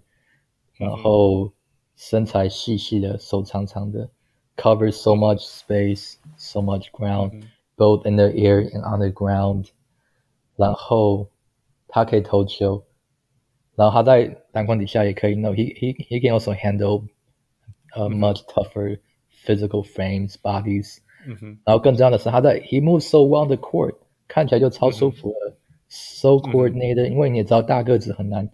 [0.76, 1.52] 然后
[1.96, 4.10] 身材细细的，手长长的
[4.55, 7.43] ，cover so much space, so much ground,、嗯、
[7.77, 9.69] both in the air and on the ground。
[10.55, 11.27] 然后
[11.87, 12.83] 他可以投球，
[13.75, 15.35] 然后他在篮筐底下也可以。
[15.35, 17.07] No, he he he can also handle
[17.95, 18.99] a much tougher
[19.45, 20.97] physical frames, bodies。
[21.27, 21.59] 嗯哼。
[21.65, 23.95] 然后更重要的是，他在 he moves so well the court，
[24.27, 25.55] 看起来就超舒服了、嗯、，
[25.89, 27.11] so coordinated、嗯。
[27.11, 28.49] 因为你也知道，大个子很难。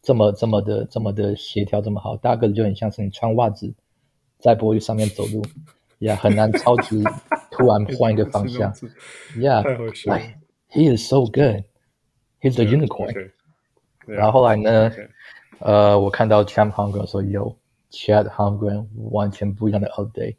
[0.00, 3.74] 这么这么的这么的协调这么好，大个子就很像是你穿袜子
[4.42, 5.42] 在玻璃上面走路，
[5.98, 7.02] 呀、yeah,，很难超级
[7.50, 8.70] 突然换一个方向，
[9.40, 10.34] 呀、yeah,，like
[10.70, 13.30] he is so good，he's a unicorn。Yeah, okay.
[14.06, 15.08] Yeah, 然后后来呢，okay.
[15.60, 17.56] 呃，我看到 Champ Holmgren 说有
[17.90, 20.36] Chet Holmgren 完全不一样的 update，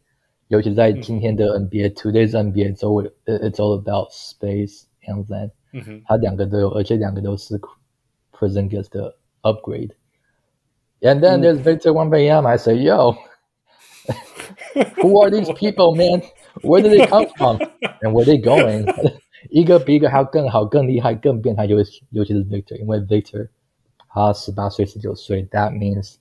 [0.47, 7.59] 尤其在今天的 NBA，Today's、嗯、NBA 周围，it's all about space and length，嗯哼，他两个都有，而且两个都是
[8.31, 9.15] Porzingis 的。
[9.41, 9.91] upgrade.
[11.01, 12.45] And then there's Victor Wembanyama.
[12.47, 13.15] I say, yo,
[15.01, 16.21] who are these people, man?
[16.61, 17.59] Where did they come from?
[18.01, 18.85] And where they going?
[19.49, 21.77] 一个比一个还要更好、更厉害、更变态，尤
[22.09, 23.49] 尤其是 Victor，因为 Victor
[24.09, 26.15] 他十八岁、十九岁，That means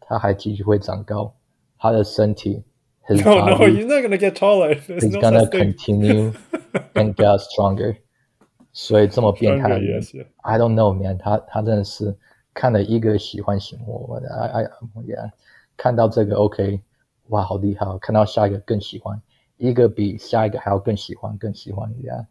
[0.00, 1.34] 他还继续会长高，
[1.78, 2.62] 他的身体，
[3.06, 4.74] his no, no, he's not gonna get taller.
[4.74, 6.32] There's he's no gonna continue
[6.94, 7.96] and get stronger.
[8.72, 10.26] 所以这么变态的人 yes, yeah.
[10.42, 11.36] I don't know, man 他。
[11.38, 12.16] 他他真的是。
[12.54, 14.68] 看了一个喜欢醒我，哎哎呀，
[15.76, 16.80] 看到这个 OK，
[17.28, 17.86] 哇，好厉害！
[17.98, 19.20] 看到下一个更喜欢，
[19.56, 22.26] 一个比下一个还要更喜欢，更喜欢一样。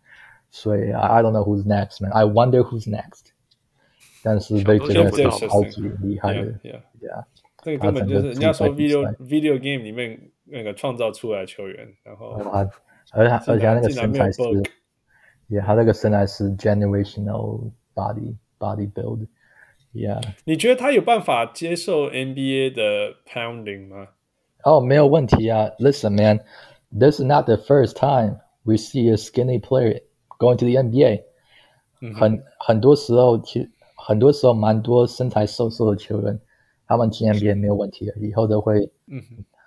[0.50, 2.12] 所以 I don't know who's next, man.
[2.12, 3.28] I wonder who's next.
[4.24, 7.26] 但是 Victor 真的是超级厉害的，Yeah, yeah.
[7.64, 12.70] 这个根本就是人家说 video video game 里面那个创造出来的球员，然后他，
[13.14, 14.42] 而且而且他那个身材是，
[15.50, 19.28] Yeah，他那个身材是 generational body body build。
[19.97, 24.09] Yeah，你觉得他有办法接受 NBA 的 pounding 吗？
[24.63, 25.71] 哦、oh，没有问题啊。
[25.79, 26.41] Listen, man,
[26.91, 30.03] this is not the first time we see a skinny player
[30.39, 31.23] going to the NBA。
[32.15, 36.39] 很很多时候，其实很多时候蛮多身材瘦瘦的球员，
[36.87, 39.23] 他们进 NBA 没有问题的，以后都会，嗯，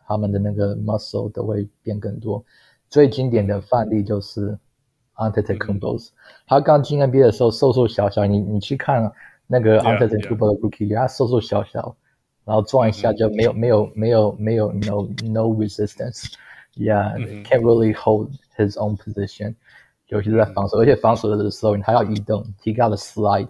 [0.08, 2.46] 他们的那个 muscle 都会变更多。
[2.88, 4.56] 最经典的范例就是
[5.16, 6.08] Antetokounmpo，
[6.46, 9.12] 他刚进 NBA 的时候瘦瘦小小，你你去看。
[9.52, 11.96] 那个 Antetokounmpo 的 rookie，他瘦瘦小小，
[12.46, 19.56] 然后撞一下就没有没有没有没有 no no resistance，yeah，can't really hold his own position，
[20.10, 23.48] 尤其是在防守，而且防守的时候他要移动，he got a slide，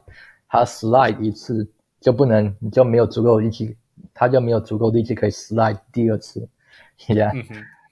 [0.48, 1.70] 他 slide 一次
[2.00, 3.76] 就不能，你就没有足够力气，
[4.14, 6.48] 他就没有足够力气可以 slide 第二次
[7.08, 7.46] ，yeah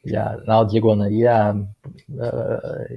[0.05, 1.67] yeah，然后结果呢，yeah，
[2.17, 2.87] 呃，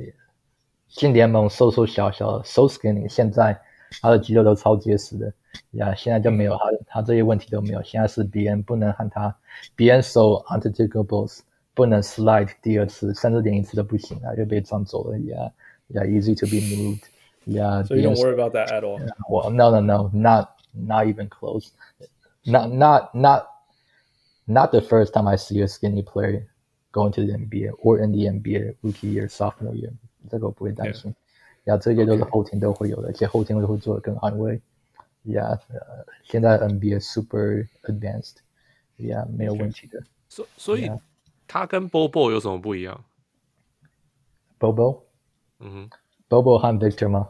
[0.86, 3.60] 进联盟瘦瘦小小，so skinny，现在。
[4.01, 5.33] 他的肌肉都超结实的，
[5.71, 7.81] 呀，现在就没有他，他这些问题都没有。
[7.83, 9.35] 现在是别人不能和他，
[9.75, 11.39] 别人守 Antetokounmpo，
[11.73, 15.17] 不能 slide 第二次，甚至连一次都不行啊，就被撞走了。
[15.17, 15.51] Yeah,
[15.89, 17.03] yeah, easy to be moved.
[17.45, 17.83] Yeah.
[17.85, 18.99] So you don't worry about that at all.
[19.29, 21.69] Well, no, no, no, not not even close.
[22.43, 23.45] Not not not
[24.45, 26.47] not the first time I see a skinny player
[26.91, 29.91] going to the NBA or in the NBA rookie year, sophomore year，
[30.29, 31.13] 这个我不会担心。
[31.64, 34.60] 呀，这些都是后天都会有的，而且后天都会做的更好，因为
[35.24, 38.36] 呀，呃，现在 NBA super advanced，
[38.96, 40.02] 呀，没有问题的。
[40.28, 40.90] 所所以
[41.46, 43.04] 他跟 Bobo 有什么不一样
[44.58, 45.02] ？Bobo，
[45.58, 45.90] 嗯哼
[46.28, 47.28] ，Bobo 和 Victor 吗？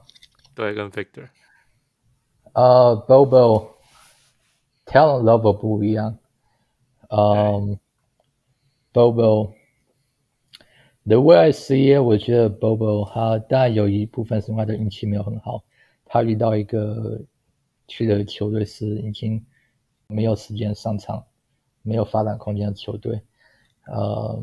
[0.54, 1.28] 对，跟 Victor。
[2.52, 3.68] 呃，Bobo
[4.86, 6.18] talent level 不一样。
[7.08, 7.78] 嗯
[8.92, 9.54] ，Bobo。
[11.10, 15.64] The way I see it，我觉得 Bobo 他当然有一部分是因为他的运气没有很好，
[16.04, 17.20] 他遇到一个
[17.88, 19.44] 去的球队是已经
[20.06, 21.24] 没有时间上场、
[21.82, 23.20] 没有发展空间的球队，
[23.88, 24.40] 呃、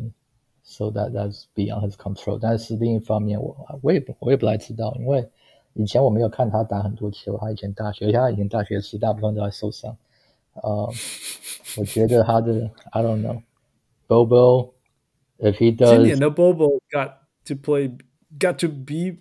[0.62, 2.38] ，so that that's beyond his control。
[2.38, 5.26] 但是另一方面我，我我也我也不太知道，因为
[5.74, 9.96] 以前我没有看他打很多球，他以前大学，而且他以前大学时大部分都在受伤，
[10.56, 10.92] 呃、
[11.78, 14.77] 我觉得他的 I don't know，Bobo。
[15.39, 17.15] If he does，今年的 Bobo got
[17.47, 17.97] to play,
[18.39, 19.19] got to be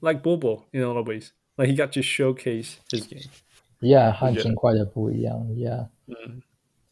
[0.00, 1.30] like Bobo in a lot of ways.
[1.56, 3.30] Like he got to showcase his game.
[3.80, 5.46] Yeah，和金块的不一样。
[5.54, 6.42] Yeah，嗯，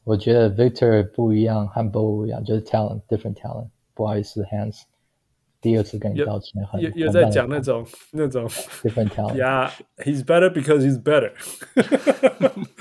[0.05, 3.69] 我觉得 Victor 不一样，和 Bobo 不一样，就是 talent，different talent。
[3.95, 4.83] 不好意思，Hans，
[5.61, 11.33] 第二次跟你道歉，很又又在讲那种那种 different talent。Yeah，he's better because he's better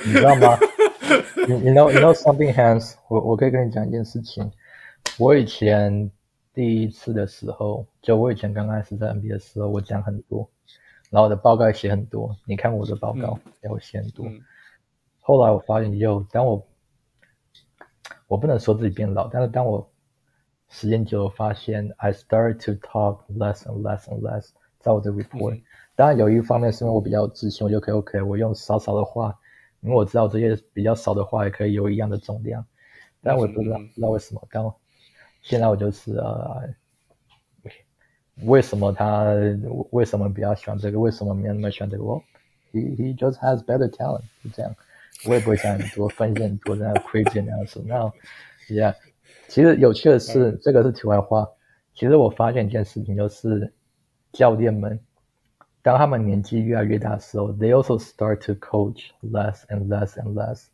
[0.06, 0.60] 你知道吗？
[1.48, 4.52] You you know you know something Hans，我我可以跟你讲一件事情。
[5.19, 6.11] 我以前
[6.55, 10.49] 第一次的时候，就我以前刚开始在 NBA 的时候，我讲很多，
[11.11, 12.35] 然后我的报告也写很多。
[12.47, 14.27] 你看我的报告，也会写很多。
[15.21, 16.67] 后来我发现，就当我
[18.27, 19.87] 我不能说自己变老，但是当我
[20.71, 24.49] 时间久了，发现 I started to talk less and less and less，
[24.81, 25.61] 在我的 report。
[25.95, 29.39] 当然有一方面是因为我比较自信，我就可以 OK，我用少少的话，
[29.81, 32.65] 因为我知道这些比较少的话也可以有一样的重量。
[33.23, 34.75] 但我不知道，不知道为什么当。
[35.43, 36.75] 现在我就是呃，
[38.45, 39.27] 为什么他
[39.91, 40.99] 为什么比较喜欢这个？
[40.99, 42.03] 为什么没有那么喜欢这个？
[42.05, 42.23] 我
[42.73, 44.75] ，he he just has better talent，就这样。
[45.29, 47.83] 我也不会想很多，分析很 多，这样 crazy 那样子。
[47.87, 48.11] 那
[48.69, 48.95] ，yeah，
[49.49, 51.47] 其实有趣的是，这个是题外话。
[51.95, 53.73] 其实我发现一件事情，就是
[54.33, 54.99] 教练们
[55.83, 60.67] 当他们年纪越来越大的时候，they also start to coach less and less and less。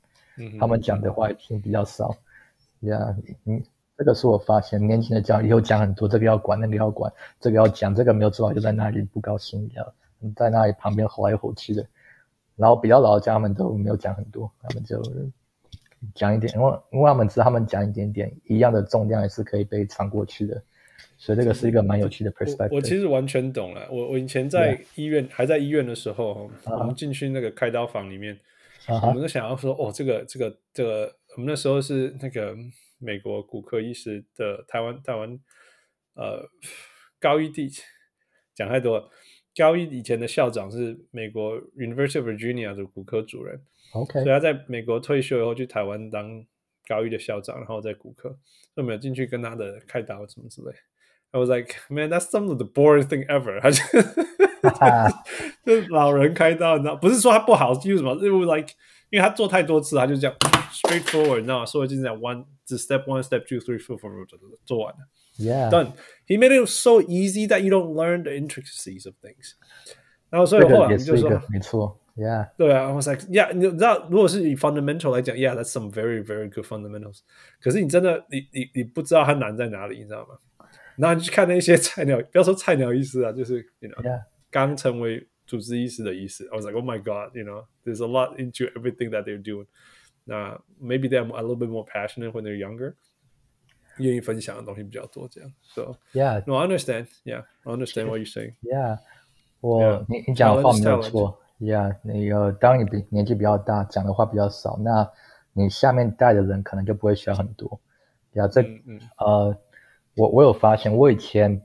[0.60, 2.14] 他们讲的话已经比较少。
[2.80, 3.64] Yeah，嗯。
[3.98, 9.84] 这个是我发现，年轻的教育以后讲很多，这个要管，那个要管，这个要讲，这个没有做好就在那里不高兴一样，
[10.36, 11.84] 在那里旁边吼来吼去的。
[12.54, 15.02] 然后比较老的家们都没有讲很多，他们就
[16.14, 20.62] 讲一点，因为因为他们知道他们讲一点点，一样的重量也是可以被穿过去的。
[21.16, 22.70] 所以这个是一个蛮有趣的 perspective。
[22.70, 23.88] 我，我其实完全懂了。
[23.90, 25.32] 我我以前在医院、yeah.
[25.32, 26.78] 还在医院的时候，uh-huh.
[26.78, 28.38] 我们进去那个开刀房里面
[28.86, 29.08] ，uh-huh.
[29.08, 32.56] 我们都想要说，哦，这个这个这个，我们那时候是那个。
[32.98, 35.38] 美国骨科医师的台湾台湾
[36.14, 36.48] 呃
[37.20, 37.70] 高一地
[38.54, 39.10] 讲太多了，
[39.56, 43.60] 高一以前的校长是美国 University of Virginia 的骨科主任
[43.92, 46.44] ，OK，所以他在美国退休以后去台湾当
[46.86, 48.38] 高一的校长，然后在骨科，所
[48.76, 50.72] 以我们有进去跟他的开刀什么之类。
[51.30, 53.60] I was like, man, that's some of the boring thing ever。
[53.60, 53.82] 他就
[55.64, 58.72] 就是老人开刀，你知道，不是说他不好，就是什么，因为 like，
[59.09, 60.35] 因为他做太多次，他就这样
[60.71, 61.65] straightforward，你知道吗？
[61.65, 62.45] 所以就这样 one。
[62.65, 64.25] 是 step one, step two, three, four, four，
[64.65, 64.99] 做完了。
[65.37, 65.91] Yeah, done.
[66.25, 69.55] He made it so easy that you don't learn the intricacies of things.
[70.29, 72.87] 然后所以后来我们就说，没错，Yeah，对啊。
[72.87, 77.19] I was like, Yeah，你知道，如果是以 fundamental 来讲，Yeah，that's some very very good fundamentals。
[77.61, 80.37] 可是你真的，你你你不知道它难在哪里，你知道吗？
[80.95, 84.79] 然后你去看那些菜鸟，不要说菜鸟医师啊，就是，you know，刚 Yeah.
[84.79, 85.36] 成为主治医师的医师。
[85.51, 89.67] I was like, Oh my God，you know，there's a lot into everything that they're doing.
[90.25, 92.95] 那 maybe they're a little bit more passionate when they're younger，
[93.97, 95.51] 愿意分享的东西比较多，这样。
[95.75, 97.07] So yeah, no, I understand.
[97.25, 98.53] Yeah, I understand what you're saying.
[98.61, 98.99] Yeah，
[99.59, 100.05] 我 yeah.
[100.07, 101.39] 你你讲的话没有错。
[101.59, 105.09] Yeah，那个当你比年纪比较大，讲的话比较少，那
[105.53, 107.79] 你下面带的人可能就不会需要很多。
[108.33, 109.57] 呀、yeah,，这嗯嗯呃，
[110.15, 111.61] 我我有发现，我以前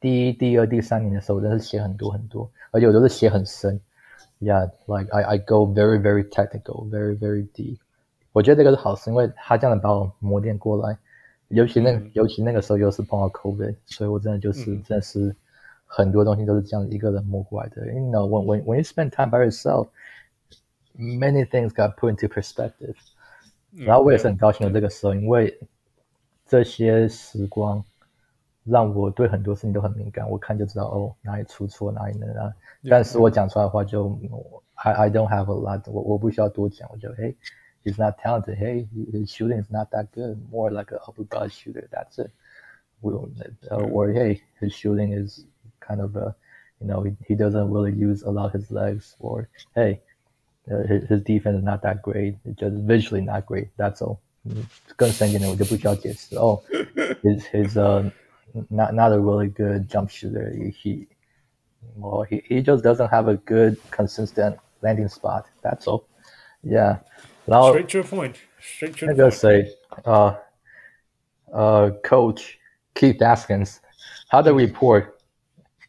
[0.00, 3.80] 第一、第二、第三年的时候，我真是写很多很多，而且我都是写很深。
[4.38, 7.78] Yeah, like I I go very very technical, very very deep。
[8.32, 10.98] 我觉得这个是好事，因为他这样子把我磨练过来。
[11.48, 15.34] 尤其那、嗯、尤其那个时候又是碰到 COVID，所以我真的就是、嗯、真的是
[15.86, 17.86] 很多东西都是这样一个人磨过来的。
[17.86, 19.88] You know, when when when you spend time by yourself,
[20.98, 22.96] many things got put into perspective。
[23.70, 25.58] 然后我也是很高兴有这个时候，因为
[26.46, 27.82] 这些时光
[28.65, 32.53] 让我对很多事情都很敏感，我看就知道哦，哪里出错，哪里能啊。
[32.89, 34.17] 但是我讲出来的话就，
[34.75, 37.35] I I don't have a lot，我我不需要多讲，我就嘿，
[37.83, 38.57] He's not talented.
[38.57, 40.37] Hey, his shooting is not that good.
[40.51, 41.87] More like a upper body shooter.
[41.89, 42.29] That's it.
[43.01, 43.31] Will,
[43.71, 45.45] uh, or hey, his shooting is
[45.79, 46.35] kind of a,
[46.79, 49.15] you know, he, he doesn't really use a lot of his legs.
[49.19, 49.99] Or hey,
[50.69, 52.37] uh, his his defense is not that great.
[52.45, 53.69] It's just visually not great.
[53.77, 54.19] That's all.
[54.95, 56.35] 更深一点的我就不需要解释。
[56.35, 56.63] Oh,
[57.23, 58.11] his his uh
[58.70, 60.52] not not a really good jump shooter.
[60.56, 61.06] He, he
[61.94, 65.46] well, he, he just doesn't have a good consistent landing spot.
[65.62, 66.06] That's all.
[66.62, 66.98] Yeah.
[67.46, 68.36] Now, Straight to a point.
[68.60, 69.72] Straight to I just say,
[70.04, 70.34] uh,
[71.52, 72.58] uh, Coach
[72.94, 73.80] Keith Askins,
[74.28, 75.20] how do we report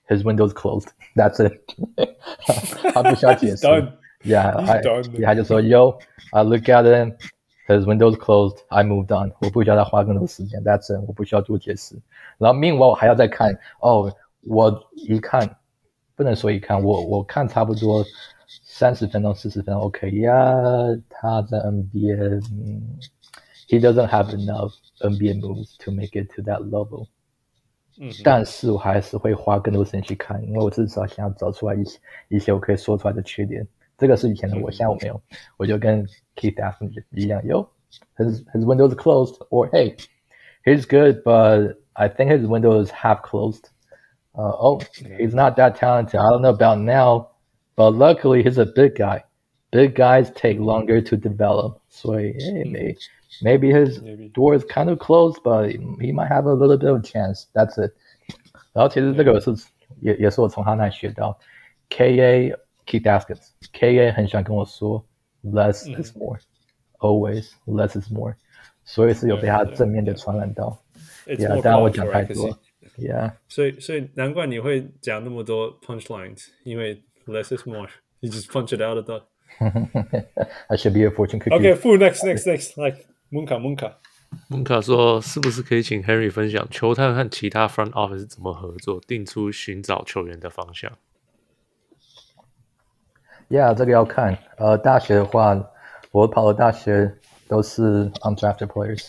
[0.08, 0.94] his window's closed?
[1.16, 1.74] That's it.
[3.42, 3.94] He's done.
[4.24, 5.16] Yeah, He's I, done.
[5.18, 6.00] Yeah, I just saw yo.
[6.34, 7.18] I look at him.
[7.67, 8.59] his windows closed.
[8.69, 9.33] I moved on.
[9.41, 10.63] 我不需要再花更多时间。
[10.63, 11.05] That's it.
[11.07, 11.97] 我不需要多解释。
[12.39, 13.59] 然后 Meanwhile 我还要再看。
[13.81, 14.13] 哦，
[14.43, 15.57] 我一看，
[16.17, 18.05] 不能说一看，我我看差不多。
[18.65, 21.03] 三十分钟、四十分钟，OK 呀、yeah,。
[21.09, 22.99] 他在 NBA，嗯，
[23.67, 27.07] He doesn't have enough NBA moves to make it to that level。
[27.99, 33.67] 嗯，但是我还是会花更多时间去看，因为我至少想要找出来一些一些我可以说出来的缺点。
[33.99, 35.21] 这个是以前的我，现在我没有，
[35.57, 39.97] 我就跟 Keith Askins 一样，Yo，his his window is closed, or hey,
[40.65, 43.69] he's good, but I think his window is half closed.
[44.35, 44.81] Uh, oh,
[45.19, 46.19] he's not that talented.
[46.19, 47.29] I don't know about now.
[47.75, 49.25] But luckily, he's a big guy.
[49.71, 51.81] Big guys take longer to develop.
[51.89, 52.97] So hey, maybe,
[53.43, 54.29] maybe his maybe.
[54.29, 55.71] door is kind of closed, but
[56.01, 57.47] he might have a little bit of chance.
[57.55, 57.95] That's it.
[58.75, 59.55] 然后其实这个是
[60.01, 61.39] 也也是我从他那里学到，
[61.89, 62.55] K.A.
[62.87, 64.13] Keith Askins K.A.
[64.13, 65.05] 很喜欢跟我说，
[65.45, 68.35] less is more，always less is more，
[68.85, 70.79] 所以是有被他正面的传染到。
[71.27, 72.59] Yeah，当然我讲太多。
[72.99, 77.03] Yeah，所以所以难怪你会讲那么多 punchlines，因为。
[77.25, 77.89] Less is more.
[78.21, 79.23] You just punch it out of the.
[80.69, 81.55] I should be a fortune cookie.
[81.55, 82.77] Okay, food next, next, next.
[82.77, 83.93] Like Munka, Munka.
[84.51, 90.99] Munka 说：“是不是可以请 Henry 分享球探和其他 front office 怎么合作，定出寻找球员的方向
[93.49, 94.37] ？”Yeah，这个要看。
[94.57, 95.63] 呃，大学的话，
[96.11, 97.15] 我跑的大学
[97.49, 99.09] 都是 undrafted players，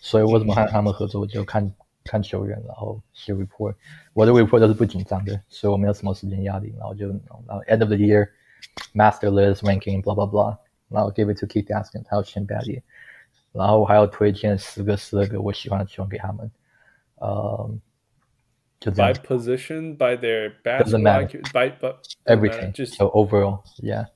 [0.00, 1.72] 所以我怎么和他们合作，我就看。
[2.10, 3.74] 看球员，然后写 report。
[4.14, 6.74] 我的 report 都是不紧张的，所以我没有什么时间压力。
[6.78, 7.18] 然后就，然
[7.48, 8.26] 后 end of the year
[8.94, 10.56] master list ranking，blah blah blah。
[10.88, 12.80] 然后 give it to Keith Askin，他要选 bad
[13.52, 16.50] 然后我还要推荐十个、十二个我喜欢的球员给他们。
[17.16, 17.76] 呃、um,，
[18.82, 19.12] 就这样。
[19.12, 22.72] By position, by their basketball, by but everything.
[22.72, 24.06] Just so overall, yeah,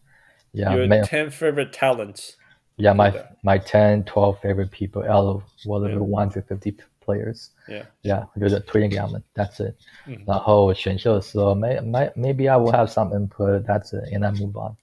[0.52, 0.74] yeah.
[0.74, 2.36] Your ten favorite talents.
[2.76, 3.12] Yeah, my
[3.42, 6.76] my ten, twelve favorite people out of whatever one hundred fifty.
[7.04, 9.74] Players, yeah, yeah，我觉得推荐给他们，That's it、
[10.06, 10.22] 嗯。
[10.24, 13.64] 然后选秀的时候，may may maybe I will have some input.
[13.64, 14.76] That's it, and I move on。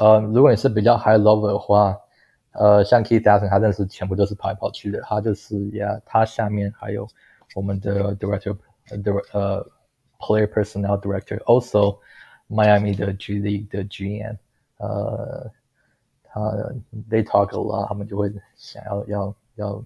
[0.00, 1.96] 呃，如果你是比较 high level 的话，
[2.54, 7.06] 呃，像 Keith Dawson 他认识全部都是跑来跑去的，他就是，yeah，他下面还有
[7.54, 8.56] 我们的 director，
[9.32, 9.66] 呃，
[10.18, 11.98] player personnel director，also
[12.48, 14.36] Miami 的 G League 的 GM，
[14.78, 15.50] 呃，
[16.22, 16.40] 他
[17.10, 19.84] they talk a lot，他们就会想要要要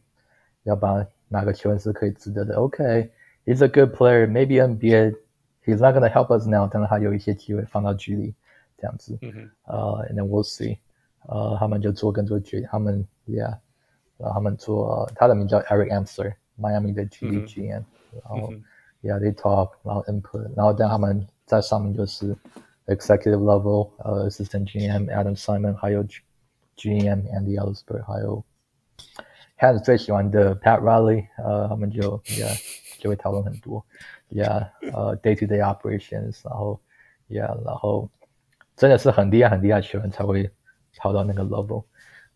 [0.64, 1.06] 要把。
[1.30, 2.54] 哪个球员是可以值得的？
[2.54, 5.14] OK，he's、okay, a good player，maybe NBA
[5.62, 8.34] he's not gonna help us now，但是他有一些机会放到局里
[8.78, 9.18] 这样子。
[9.20, 10.78] 嗯呃、uh,，and then we'll see。
[11.26, 13.54] 呃，他们就做更多决定，他们，yeah，
[14.16, 17.84] 然后他们做，他的名叫 Eric Amsler，Miami 的 G League GM，、嗯、
[18.24, 18.64] 然后、嗯、
[19.02, 22.36] ，yeah，they talk，然后 input，然后但他们在上面就是
[22.86, 26.02] executive level，呃、uh,，assistant GM Adam Simon，还有
[26.76, 28.44] GM Andy Elisburg，还有。
[29.60, 33.84] Hans 最喜欢的 Pat Riley，呃，他们就 yeah 就会讨论很多，
[34.30, 36.80] yeah，呃，day to day operations，然后
[37.28, 38.08] yeah，然后
[38.76, 40.48] 真的是很厉害很厉害的球员才会
[40.98, 41.82] 跑到那个 level，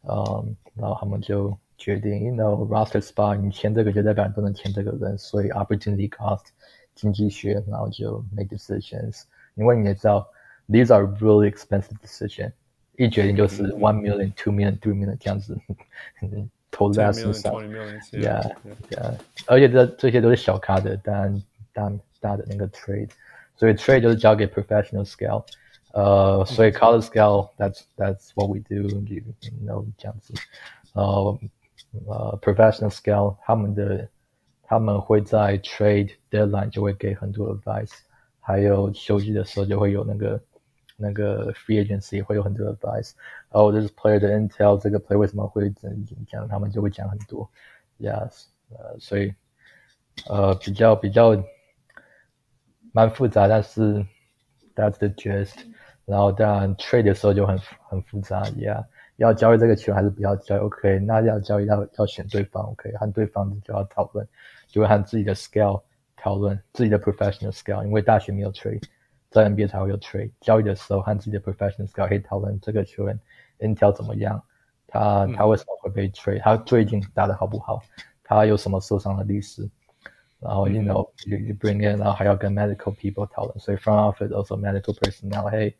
[0.02, 6.46] 嗯，然后他们就 决定，you know roster spot，你签这个就代表你不能签这个人，所以 opportunity cost
[6.94, 9.22] 经济学，然后就 make decisions，
[9.54, 10.28] 因为你也知道，
[10.68, 12.52] these are really expensive decision，
[12.96, 15.58] 一决定就是 one million、two million、three million 这样子。
[16.74, 17.52] 投在身上，
[18.12, 18.50] yeah
[18.88, 19.14] yeah，
[19.46, 21.42] 而且这这些都是小咖的，但
[21.74, 23.10] 大大的那个 trade，
[23.56, 25.44] 所以 trade 就是交给 professional scale，
[25.92, 28.88] 呃，所以 college scale that's that's what we do，you
[29.66, 30.32] know 这样子，
[30.94, 31.38] 呃
[32.05, 34.07] 呃 professional scale 他们的
[34.63, 37.93] 他们会在 trade deadline 就会给很多 advice，
[38.39, 40.39] 还有休息的时候就会有那个。
[40.99, 43.11] 那个 free agency 会有很多 advice，
[43.51, 45.95] 然后这是 player 的 intel，这个 player 为什么会怎
[46.31, 47.47] 样，他们就会讲很多
[47.99, 49.31] ，yes，呃，所以
[50.27, 51.39] 呃比较比较
[52.93, 54.03] 蛮复杂，但是
[54.73, 55.53] that's the gist。
[56.05, 57.55] 然后当然 trade 的时候就很
[57.87, 58.83] 很复杂，yeah，
[59.17, 64.27] 要交易这个球还是不要交易？OK，那要交易要要选对方，OK，和对方就要讨论，
[64.67, 65.81] 就会和自己的 scale
[66.15, 68.83] 讨论自己的 professional scale，因为大学没有 trade，
[69.29, 70.31] 在 NBA 才会有 trade。
[70.41, 73.19] 交易的时候和自己的 professional scale 可以讨论这个球员
[73.59, 74.41] intel 怎么样，
[74.87, 77.81] 他他为什么会被 trade，他最近打的好不好，
[78.23, 79.69] 他有什么受伤的历史。
[80.39, 85.75] 然后，you know, you you bring in，然后还要跟 medical people 讨论，所以 front office also medical personnel，嘿，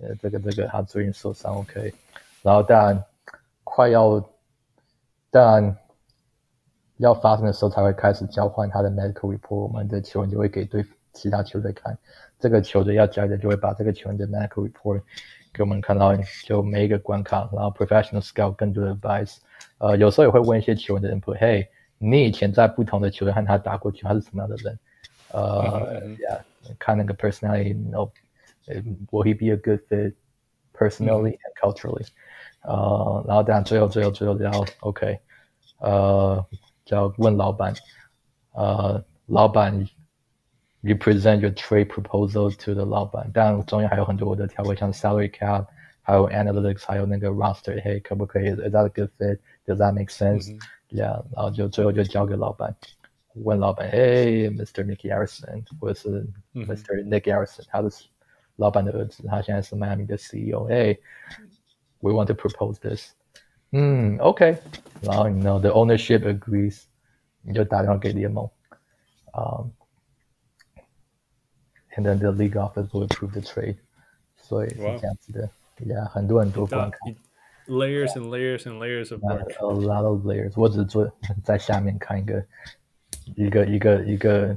[0.00, 1.92] 呃，这个这个他最近受伤，OK，
[2.42, 3.04] 然后当然
[3.64, 4.20] 快要，
[5.30, 5.76] 当然
[6.96, 11.96] 要发生的时候才会开始交换他的 medical report，我们的球员就会给对其他球队看，
[12.38, 15.02] 这个球队要交易的就会把这个球员的 medical report
[15.52, 16.14] 给我们看到，
[16.44, 19.38] 就每一个关卡，然后 professional scout 更多的 advice，
[19.78, 21.68] 呃，有时候也会问一些球员的 input，嘿。
[22.02, 24.78] 你以前在不同的球队和他打过球，他是什么样的人？
[25.32, 26.00] 呃、
[26.78, 30.14] 看那个 personality，you know，will he be a good fit
[30.72, 32.06] personally and culturally？
[32.61, 35.19] 呃，然后等下最后最后最后然后 OK，
[35.79, 36.45] 呃，
[36.83, 37.73] 就要问老板，
[38.53, 39.87] 呃，老板，
[40.81, 45.65] you present your trade proposal to the 老板，当然中间还有很多的条规，像 salary cap，
[46.01, 48.49] 还有 analytics，还有那个 roster，嘿，可不可以？
[48.49, 50.75] Is that a good fit？Does that make sense？、Mm -hmm.
[50.89, 52.75] Yeah，然后就最后就交给老板，
[53.33, 53.97] 问老板，哎，
[54.49, 54.83] Mr.
[54.83, 57.03] Nicky Harrison，或者是 Mr.
[57.03, 58.05] Nick Harrison，他是
[58.57, 60.95] 老板的儿子，他现在是迈阿密的 CEO，哎
[61.99, 63.13] ，We want to propose this，
[63.71, 64.57] 嗯，OK，
[65.01, 66.83] 然后你 know the ownership agrees，
[67.41, 68.49] 你就打电话给联盟，
[69.31, 69.63] 啊、
[71.95, 73.77] um,，and then the league office will approve the trade，
[74.37, 75.49] 所以是这样子的，
[75.79, 76.97] Yeah，很多很多关卡。
[77.67, 79.51] Layers and layers and layers of work.
[79.59, 80.53] A lot of layers.
[80.55, 81.11] 我只是坐
[81.43, 82.45] 在下面看一个
[83.35, 84.55] 一个一个一个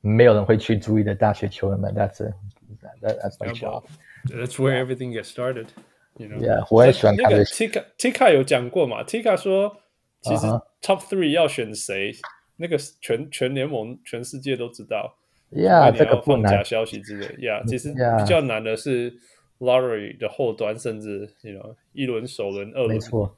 [0.00, 1.94] 没有人会去注意的大学球员们。
[1.94, 2.34] That's it.
[3.02, 3.84] That, that's my job.
[4.24, 5.66] That's where everything gets started.
[6.17, 9.77] 对啊，我也喜欢看那个 Tika Tika 有讲过嘛？Tika 说，
[10.21, 10.47] 其实
[10.81, 12.11] Top Three 要选谁，
[12.55, 15.15] 那个全全联盟全世界都知道。
[15.51, 16.51] Yeah，这个不难。
[16.51, 17.27] 假消息之类。
[17.37, 19.13] Yeah，其实比较难的是
[19.59, 21.51] Lottery 的后端，甚至你
[21.93, 23.37] 一轮首轮二轮没错，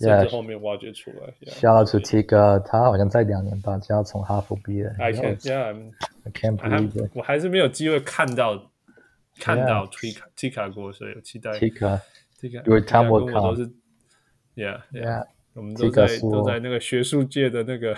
[0.00, 1.32] 甚至后面挖掘出来。
[1.46, 4.92] 说到 Tika，他好像在两年半就要从哈佛毕业。
[4.98, 7.10] I can't，Yeah，I can't believe it。
[7.14, 8.70] 我还是没有机会看到。
[9.40, 11.50] 看到 Tika Tika 过，所以有期待。
[11.52, 12.00] Tika
[12.40, 13.68] Tika，因为 time will come 都是
[14.54, 17.94] ，Yeah Yeah，我们都在都在那个学术界的那个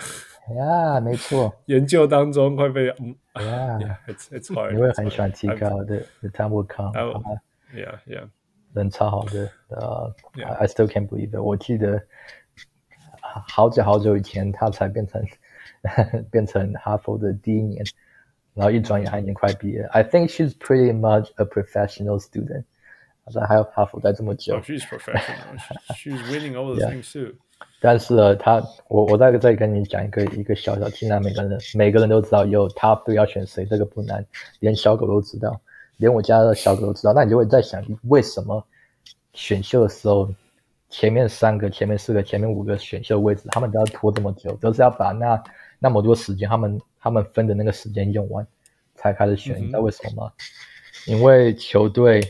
[0.49, 4.71] ，Yeah，没错，研究当中快被嗯，Yeah，It's It's hard。
[4.71, 6.91] 你会很喜欢 Tika 的，The time will come。
[7.73, 8.27] Yeah, yeah，
[8.73, 11.41] 人超好的，呃、uh, yeah.，I still can't believe it。
[11.41, 12.01] 我记得
[13.21, 15.25] 好久好久以前，他才变成
[16.29, 17.85] 变成哈佛的第一年，
[18.53, 19.83] 然后一转眼他已经快毕业。
[19.91, 22.63] I think she's pretty much a professional student。
[23.33, 24.55] 但还有哈佛待这么久。
[24.55, 25.57] Oh, she's professional.
[25.95, 27.35] she's winning all the things too.
[27.79, 34.25] 但是呢，他我我再再跟你讲一个一个小小，现在每个人每个人都知道有 top three 要选谁，这个不难，
[34.59, 35.61] 连小狗都知道。
[35.97, 38.65] 连我家的小狗都知道，那你就会在想，为什么
[39.33, 40.27] 选秀的时候，
[40.89, 45.41] 前面三个、前面四个、前面五个选秀位置，他们都要拖这么久，都是要把那
[45.83, 48.45] 那么多时间，他们他们分的那个时间用完，
[48.93, 50.31] 才开始选，你知道为什么吗？
[51.07, 52.21] 因为球队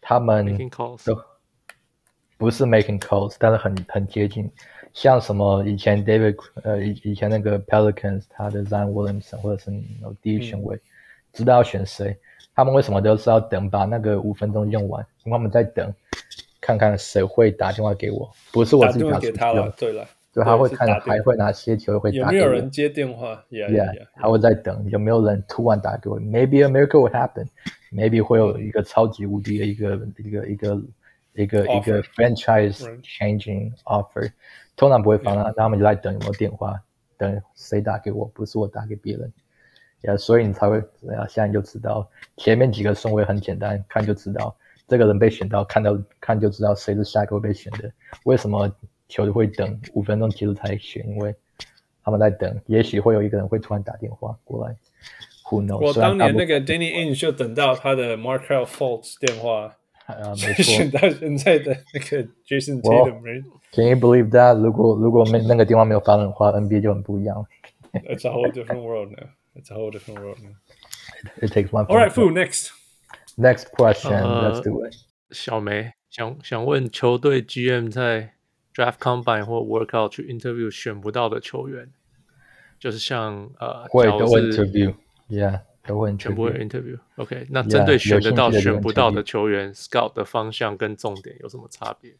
[0.00, 0.58] 他们
[1.04, 1.16] 都
[2.36, 4.50] 不是 making calls，但是很很接近，
[4.92, 9.70] 像什么以前 David 呃以以前那个 Pelicans 他的 Zion Williamson 或者是
[10.20, 10.74] 第一选位。
[10.74, 10.80] 嗯
[11.32, 12.18] 知道要选谁，
[12.56, 15.00] 他们为什么都是要等把那个五分钟用完？
[15.22, 15.94] 因为他们在等，
[16.60, 19.72] 看看谁会打电话给我，不是我自己打给他了。
[19.78, 22.26] 对了，就他会看还会拿些球会打给我。
[22.26, 24.06] 有没有人接电话？Yeah, yeah, yeah.
[24.14, 27.48] 他会在等，有没有人突然打给我？Maybe a miracle will happen.
[27.90, 30.82] Maybe 会有一个超级无敌的一个一个一个
[31.34, 34.30] 一个一个 franchise changing offer，
[34.76, 36.80] 通常不会放那，他们就在等有没有电话，
[37.18, 39.32] 等谁打给我，不是我打给别人。
[40.02, 47.90] 呀、yeah，所以你才会，啊，现在就知道前面几个顺位很简单，看就知道这个人被选到，看到看就知道谁是下一个会被选的。
[48.24, 48.70] 为什么
[49.10, 51.06] 球就会等五分钟结束才选？
[51.06, 51.34] 因为
[52.02, 54.74] 他们在等，也许会有一个人会突然打电话过来。
[55.50, 55.84] Who knows？
[55.84, 59.76] 我当年那个 Danny Ainge 就等到他的 Markelle Fultz 电话，
[60.06, 63.20] 啊，没错，选到现在的那个 Jason Tatum。
[63.20, 64.56] Well, can you believe that？
[64.58, 67.46] 如果如果没那个电话没有发生的话，NBA 就很不一样了。
[67.92, 69.28] It's a whole different world now.
[69.56, 70.38] It's a whole different world.
[70.40, 70.54] now.
[71.42, 71.86] it takes one.
[71.86, 72.30] All right, Fu.
[72.30, 72.70] Next.
[73.36, 74.12] Next question.
[74.12, 74.94] Uh, Let's do it.
[75.30, 78.34] 小梅想想问球队 GM 在
[78.73, 81.89] draft combine 或 workout 去 interview 选不到的球员，
[82.79, 92.13] 就是像呃，会都 interview，yeah，都会全部会 interview。OK，那针对选得到、选不到的球员，scout 的方向跟重点有什么差别？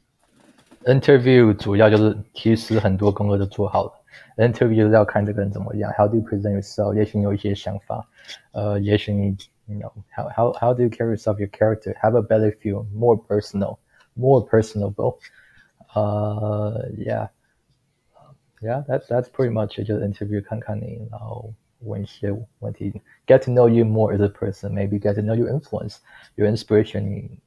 [0.85, 3.91] Interview 主要就是其实很多工作都做好了，
[4.37, 6.93] interview 就是要看这个人怎么样，How do you present yourself？
[6.95, 8.07] 也许你有一些想法，
[8.51, 9.35] 呃，也许你。
[9.67, 13.17] You know, how, how, how do you carry yourself, your character, have a better feel, more
[13.17, 13.79] personal,
[14.13, 15.17] more personable.
[15.93, 17.29] Uh, yeah.
[18.61, 19.85] Yeah, that's, that's pretty much it.
[19.85, 25.49] Just interview 看看你，然后问一些问题，get to know you more as a person, maybe get to know your
[25.49, 25.97] influence,
[26.35, 27.09] your inspiration 你。
[27.09, 27.39] 你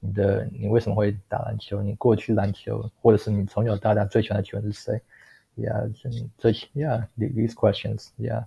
[0.00, 1.82] 你的你为什么会打篮球？
[1.82, 5.00] 你过去篮球，或者是你从小到大最喜欢的球员是谁？
[5.56, 5.92] Yeah，
[6.38, 8.44] 这 Yeah, these questions, yeah.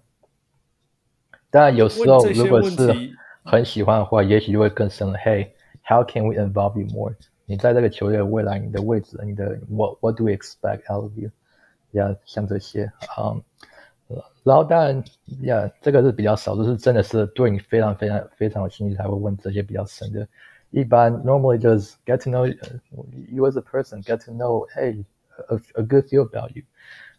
[1.49, 3.11] 当然，有时候如果是
[3.43, 5.17] 很喜欢的话，也许就会更深了。
[5.17, 7.13] Hey，how can we involve you more？
[7.46, 13.40] 你在这个球队未来，你的位置，你的 What What do we expect out of you？Yeah，像这些，嗯，
[14.42, 15.02] 然后当然
[15.42, 20.26] ，Yeah，这个是比较少，就是真的是对你非常非常非常有兴趣才会问这些比较深的。
[20.70, 25.04] 一般 normally just get to know you as a person，get to know Hey
[25.48, 26.64] a a good feel about you。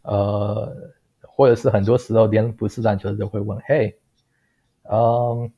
[0.04, 0.92] 呃，
[1.22, 3.96] 或者是很多时候连不是篮球的都会问，Hey。
[4.90, 5.52] 嗯，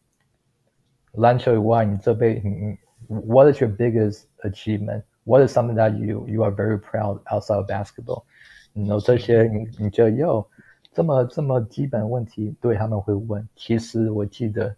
[1.14, 2.78] 篮球以外，你这辈你
[3.10, 5.04] ，What is your biggest achievement?
[5.26, 8.24] What is something that you you are very proud outside of basketball?
[8.74, 10.48] 然后这些你你觉得哟，
[10.94, 13.46] 这么这么基本问题，对他们会问。
[13.56, 14.74] 其实我记得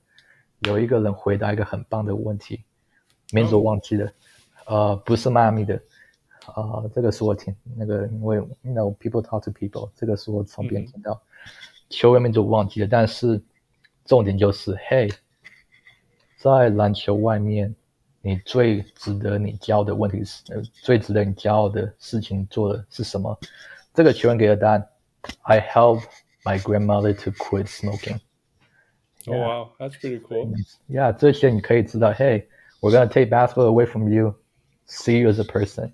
[0.62, 2.64] 有一个人回答一个很棒的问题，
[3.32, 4.12] 名字我忘记了，
[4.66, 5.80] 呃，不是迈阿密的，
[6.56, 11.22] 呃，这个是我听那个，因为 you know people talk to people，这个是我从别人听到，
[11.90, 13.42] 球员名字我忘记了，但是。
[14.04, 15.08] 重点就是，嘿，
[16.36, 17.74] 在篮球外面，
[18.23, 23.39] 你最值得你骄傲的问题是，呃，最值得你骄傲的事情做的是什么？
[23.95, 24.89] 这个球员给的答案：
[25.43, 26.05] I helped
[26.45, 28.19] my grandmother to quit smoking.
[29.27, 30.53] Oh wow, that's pretty cool.
[30.89, 32.49] Yeah，这些你可以知道，嘿，
[32.81, 34.35] We're gonna take basketball away from you,
[34.87, 35.93] see you as a person.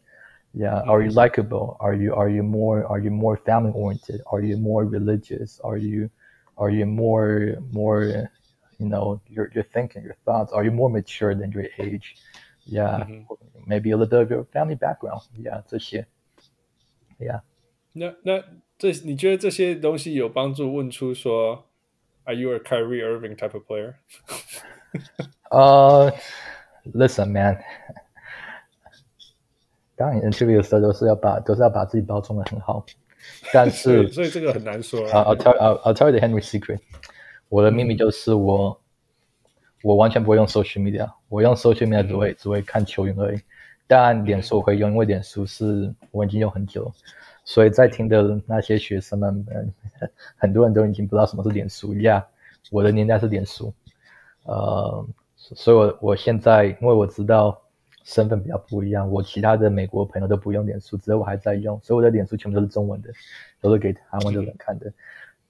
[0.52, 1.76] Yeah, are you likable?
[1.78, 4.20] Are you are you more are you more family oriented?
[4.26, 5.60] Are you more religious?
[5.60, 6.10] Are you
[6.58, 8.28] Are you more more,
[8.78, 10.52] you know, your your thinking, your thoughts?
[10.52, 12.16] Are you more mature than your age?
[12.64, 13.24] Yeah, mm-hmm.
[13.66, 15.22] maybe a little bit of your family background.
[15.36, 16.06] Yeah，这些。
[17.18, 17.42] Yeah。
[17.92, 18.42] 那那
[18.78, 20.74] 这你觉得这些东西有帮助？
[20.74, 21.64] 问出说，
[22.24, 23.94] Are you a Kyrie Irving type of player？
[25.50, 26.12] 呃、
[26.84, 27.58] uh,，Listen, man。
[29.96, 32.84] 当你 interview 的时候都是要把都是要把自己包装的很好。
[33.52, 35.06] 但是，所以这个很难说。
[35.10, 36.80] 啊、uh,，I'll tell I'll, I'll tell you the Henry secret。
[37.49, 38.79] 我的秘密就是我，
[39.83, 41.09] 我完全不会用 social media。
[41.29, 43.39] 我用 social media 只会、只会看球员而已。
[43.87, 46.91] 但，脸书我会用，因为脸书是我已经用很久。
[47.45, 49.73] 所以在听的那些学生们，嗯，
[50.35, 51.93] 很多人都已经不知道什么是脸书。
[51.93, 52.23] Yeah，
[52.71, 53.73] 我的年代是脸书。
[54.43, 55.07] 呃，
[55.37, 57.61] 所以我我现在因为我知道。
[58.03, 63.11] 身份比较不一样，我其他的美国朋友都不用脸书，只有我还在用，所以我的脸书全部都是中文的，
[63.59, 64.89] 都是给台湾的人看的。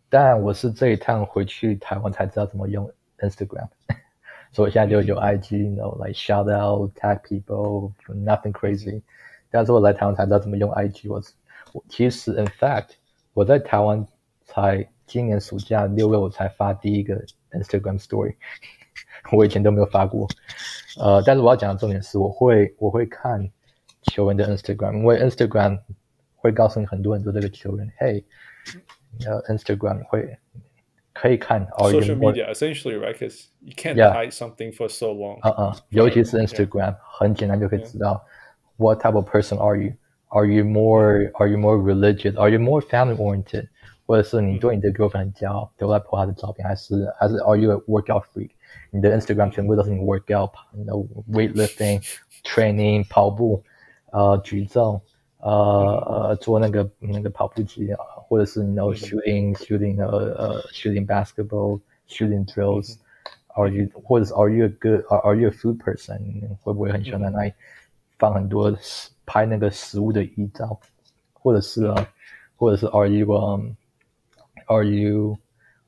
[0.10, 2.90] 但我是这一趟回去台湾才知道怎么用
[3.20, 3.68] Instagram，
[4.52, 9.02] 所以我现在就有 IG，you know，like shout out, tag people, nothing crazy。
[9.50, 11.22] 但是我来台湾才知道怎么用 IG，我
[11.74, 12.90] 我其实 in fact
[13.34, 14.06] 我在台湾
[14.46, 18.36] 才今年暑假六月我才发第一个 Instagram story。
[19.32, 20.28] 我以前都没有发过，
[21.00, 23.48] 呃，但是我要讲的重点是，我会我会看
[24.04, 25.80] 球员的 Instagram，因为 Instagram
[26.36, 28.24] 会告诉你很多很多这个球员，嘿，
[29.27, 30.37] 呃，Instagram 会
[31.13, 31.67] 可以看。
[31.79, 35.39] Social media essentially right, because you can't hide something for so long。
[35.43, 38.25] 嗯嗯，尤其是 Instagram，很简单就可以知道
[38.77, 39.93] What type of person are you?
[40.29, 42.37] Are you more Are you more religious?
[42.37, 43.69] Are you more family oriented?
[44.05, 48.51] 或者是你对你的 girlfriend 很骄傲，都在 po 他的照片，还是还是 Are you a workout freak？
[48.91, 50.93] 你的 Instagram 全部都是你 workout，你的
[51.31, 53.63] weightlifting、training、跑步，
[54.11, 55.01] 呃，举重，
[55.39, 65.49] 呃呃，做那个那个跑步机啊，或者是你 know shooting、shooting 呃呃 shooting basketball、shooting drills，are you 或者是 are you a good are you
[65.49, 66.19] a food person？
[66.63, 67.53] 会不会很喜欢在那里
[68.19, 68.73] 放很多
[69.27, 70.79] 拍那个食物的遗照，
[71.33, 72.09] 或者是啊，
[72.57, 73.73] 或者是 are you um
[74.67, 75.37] are you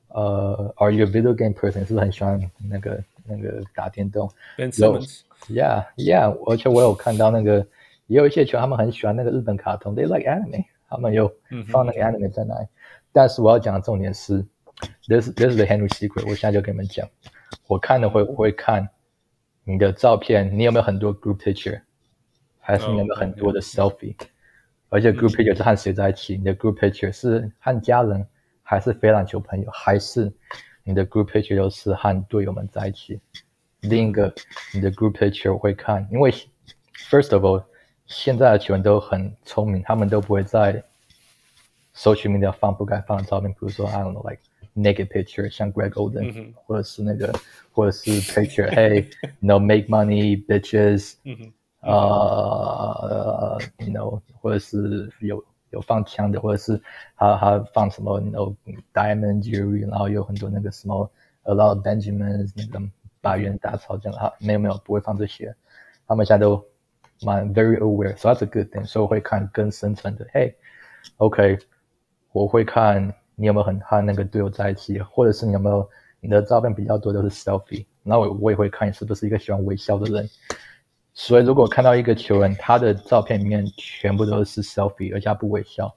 [0.09, 1.85] 呃、uh,，Are you a video game person？
[1.85, 2.39] 是不是很喜欢
[2.69, 4.31] 那个那个打电动？
[4.57, 7.67] Ben Simmons，Yeah，Yeah，而且我有看到那个，
[8.10, 11.32] 也有一些球他们很喜欢那个日本卡通，They like anime，他们有
[11.68, 12.58] 放那个 anime 在那里。
[12.58, 13.00] Mm -hmm.
[13.12, 14.44] 但是我要讲的重点是
[15.06, 16.28] ，This This is the Henry secret。
[16.28, 17.08] 我现在就跟你们讲，
[17.68, 18.88] 我看的会我会看
[19.62, 20.58] 你的照片？
[20.58, 21.82] 你有没有很多 group picture？
[22.58, 24.28] 还是你有没有很多的 selfie？、Oh.
[24.88, 26.36] 而且 group picture 是和谁在一起？
[26.36, 28.26] 你的 group picture 是和家人，
[28.64, 30.32] 还是非篮球朋友，还是
[30.82, 33.20] 你的 group picture 又是和队友们在一起？
[33.82, 34.34] 另一个，
[34.74, 36.32] 你的 group picture 我会看，因为
[37.08, 37.62] first of all，
[38.09, 40.83] 现在的球员都很聪明，他们都不会在
[41.95, 44.41] social media 放不该放的照片，比如说 I don't know like
[44.75, 47.33] naked picture，像 Greg Oden，、嗯、或者是那个，
[47.71, 49.07] 或者是 picture，hey，you
[49.41, 51.13] know make money bitches，
[51.79, 56.81] 呃、uh,，you know，或者是有有放枪的，或者是
[57.15, 58.55] 他他放什么，you know
[58.93, 61.09] diamond jewelry，然后有很多那个什么
[61.43, 62.85] a lot of Benjamins 那个
[63.21, 65.55] 百元大钞这样，哈，没有没有不会放这些，
[66.05, 66.63] 他们现在都
[67.21, 71.61] 蛮 very aware，so that's a good thing，所以我会看更深层的，hey，OK，、okay,
[72.31, 75.89] 我会看你有没有很和那个队友在一起，或者是你有没有
[76.19, 80.29] 你的照片比较多都是 selfie，然后我我也会看你是不是一个喜欢微笑的人。
[81.17, 85.95] 所以，如果看到一个球员，他的照片里面全部都是 selfie，而且他不微笑，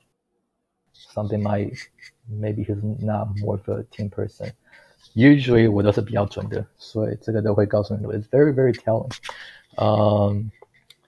[0.94, 1.76] something might
[2.30, 4.52] maybe he's not more of a team person.
[5.14, 9.10] Usually，我都是比较准的，所以这个都会告诉你，it's very very telling.
[9.74, 10.50] Um,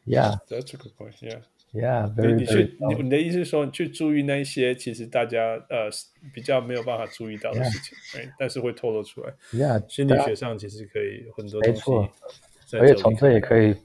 [0.06, 1.14] Yeah, that's a good point.
[1.22, 1.42] Yeah,
[1.74, 2.36] yeah, very.
[2.36, 5.90] 你去，你你的意思是说，你去注意那些其实大家呃
[6.34, 8.34] 比较没有办法注意到的事情，yeah.
[8.40, 9.34] 但是会透露出来。
[9.52, 11.70] Yeah，心理学上其实可以很多东西。
[11.72, 12.10] 没错，
[12.80, 13.76] 而且从这也可以。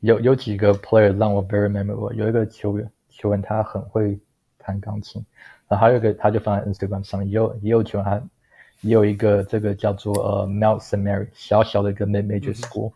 [0.00, 4.20] 有有几个 player 让我 very memorable，有一个球员，球员他很会
[4.58, 5.24] 弹钢琴，
[5.66, 8.22] 然后还有一个他就放在 Instagram 上，也有也有球员，他
[8.82, 11.00] 也有一个这个叫做呃 Mount St.
[11.00, 12.92] Mary 小小的一个 major school，、嗯、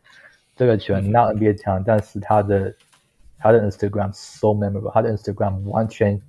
[0.59, 2.74] 这个球员 not NBA 强，但是他的
[3.39, 6.20] 他的 Instagram so memorable，他的 Instagram 完全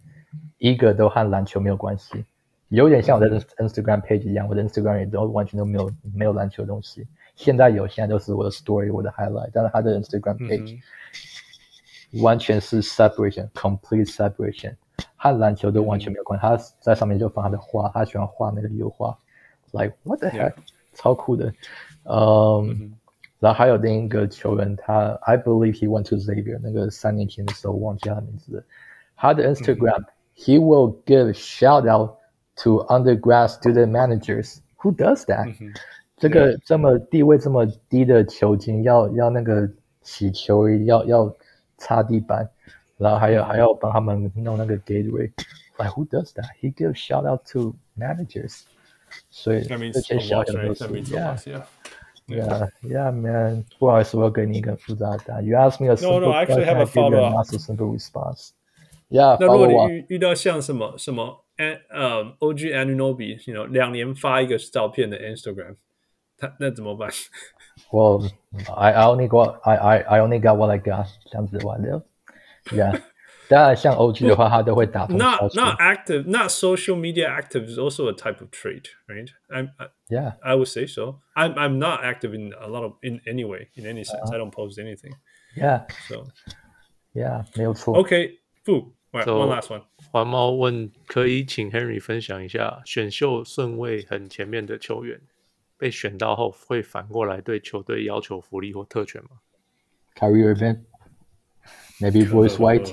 [0.59, 2.23] 一个都和篮球没有关系，
[2.67, 7.07] 有点像我的 Instagram page 一样，我的 Instagram 也都完全都没有没有篮球的东西。
[7.35, 10.79] 现在有，现在都是我的 story，我的 highlight，但是他的 Instagram page、
[12.11, 14.75] 嗯、完全是 separation，complete separation，
[15.15, 16.47] 和篮球都完全没有关系、嗯。
[16.47, 19.17] 他在上面就放他的画，他喜欢画那个油画
[19.71, 20.53] ，like what the heck.
[20.93, 21.51] 超酷的。
[22.03, 22.93] 嗯，嗯
[23.38, 28.64] 然后还有另一个球员，他 I believe he went to Xavier，那个三年前的时候忘记他的名字了。
[29.16, 32.16] 他的 Instagram、嗯、he will give shout out
[32.56, 35.72] to undergrad student managers。Who does that？、嗯
[36.16, 39.68] 这个这么地位这么低的球经，要要那个
[40.02, 41.36] 洗球衣，要要
[41.76, 42.48] 擦地板，
[42.96, 46.46] 然后还有还要帮他们弄那个 gateway。Like who does that?
[46.62, 48.62] He gives shout out to managers.
[49.28, 51.62] 所以这些小小的都是 yeah,
[52.28, 53.64] yeah, yeah, yeah, man.
[53.78, 55.44] 不好意思，我要给你一个复杂的答案。
[55.44, 57.34] You ask me a simple no, no, I actually have a follow up.
[57.34, 58.50] Not so simple response.
[59.08, 59.36] Yeah.
[59.38, 65.76] 那如果你遇遇到像什么什么 an 呃 OG Anunoby，you know 两年发一个照片的 Instagram。
[66.36, 67.10] 他那怎么办？
[67.92, 68.28] Well,
[68.74, 72.02] I I only got I I I only got what I got，这样子玩的。
[72.72, 73.00] Yeah，
[73.48, 75.06] 当然像 OG 的话，他都会打。
[75.06, 79.28] Not not active, not social media active is also a type of trait, right?
[79.48, 81.20] I'm I, yeah, I would say so.
[81.34, 84.30] I'm I'm not active in a lot of in any way, in any sense.
[84.30, 85.12] Uh, I don't post anything.
[85.56, 85.86] Yeah.
[86.08, 86.26] So.
[87.12, 87.94] Yeah，没有错。
[88.02, 89.82] Okay, Fu, right, so, one last one.
[90.10, 95.20] 黄猫问：可以请 Henry 分享一下选秀顺位很前面的球员？
[95.76, 99.30] 被选到后会反过来对球队要求福利或特权吗？
[100.16, 102.90] Kyrie Irving，maybe Bruce White。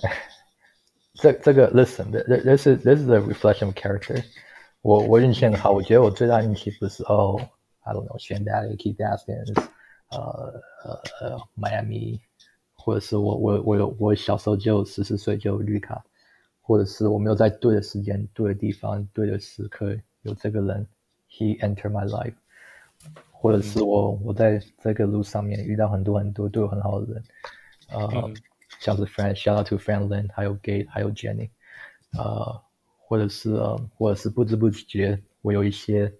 [1.14, 4.22] 这这个 listen，this is this is a reflection of character
[4.82, 5.00] 我。
[5.00, 9.54] 我运气很好，我觉得我最大运气不是哦、oh,，I don't know，选 that Keith Askins，
[10.10, 12.20] 呃呃呃，Miami，
[12.74, 16.02] 或者是我我我有我小时候就十四岁就绿卡，
[16.60, 20.86] 或者是我没有在对的时间、对的地方、对的时刻有这个人。
[21.32, 22.34] He enter my life，
[23.30, 27.22] 或者是我我在这个路上面遇到很多很多对我很好的人，
[27.90, 28.34] 呃、嗯，
[28.80, 31.50] 像是 Friend，shout out to friendland，还有 Gate，还有 Jenny，
[32.18, 32.60] 呃，
[32.98, 36.12] 或者是呃，或者是不知不觉我有一些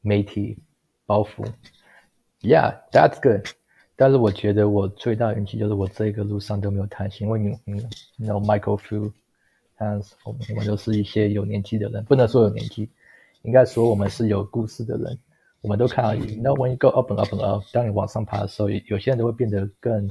[0.00, 0.58] 媒体
[1.04, 1.46] 包袱
[2.40, 3.46] ，Yeah，that's good。
[3.96, 7.86] 但是我觉得我最大的运气就是我这个路上都没有谈心，因为你你
[8.16, 12.90] 你 know Michael Fu，and 我们我们都是一些有年纪的人，不能说有年纪。
[13.42, 15.18] 应该说我们是有故事的人，
[15.60, 20.10] 我们都看到，you know when you go up and up and up，当你往上爬的时候，有些人都会变得更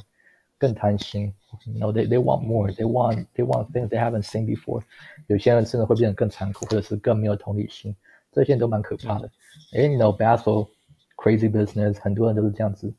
[0.58, 1.34] 更贪心
[1.66, 4.82] ，you know they they want more，they want they want things they haven't seen before，
[5.28, 7.96] 有些人甚至会变得更残酷，或者是更没有同理心，
[8.32, 9.30] 这些都蛮可怕的。
[9.74, 10.68] 哎，you know battle
[11.18, 12.94] crazy business，很多人都是这样子。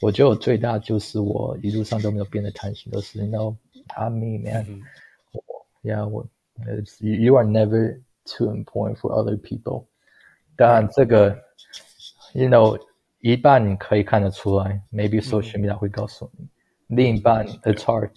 [0.00, 3.56] 我觉得我最大就是我一路上都没有变得贪心，都是 you know
[3.96, 6.26] I'm me man，yeah 我
[7.00, 8.00] ，you you are never。
[8.30, 9.86] too important for other people，
[10.54, 11.30] 当然这个
[12.34, 12.78] ，you know，
[13.20, 16.46] 一半你可以看得出来，maybe social media 会告诉你，
[16.88, 18.10] 另一半 it's hard，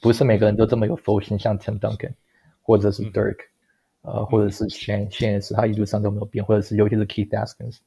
[0.00, 2.12] 不是每个人都这么有佛心，像 Tim Duncan
[2.62, 3.36] 或者是 Dirk，、
[4.02, 7.78] 嗯、呃，或者是嗯、也是他一路上都没有变，或者是尤其是 Keith Askins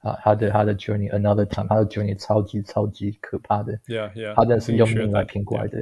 [0.00, 5.78] 啊，他的他的 Journey Another Time，他的 Journey 超级超级可怕的，Yeah Yeah，他真的是用命来拼过来的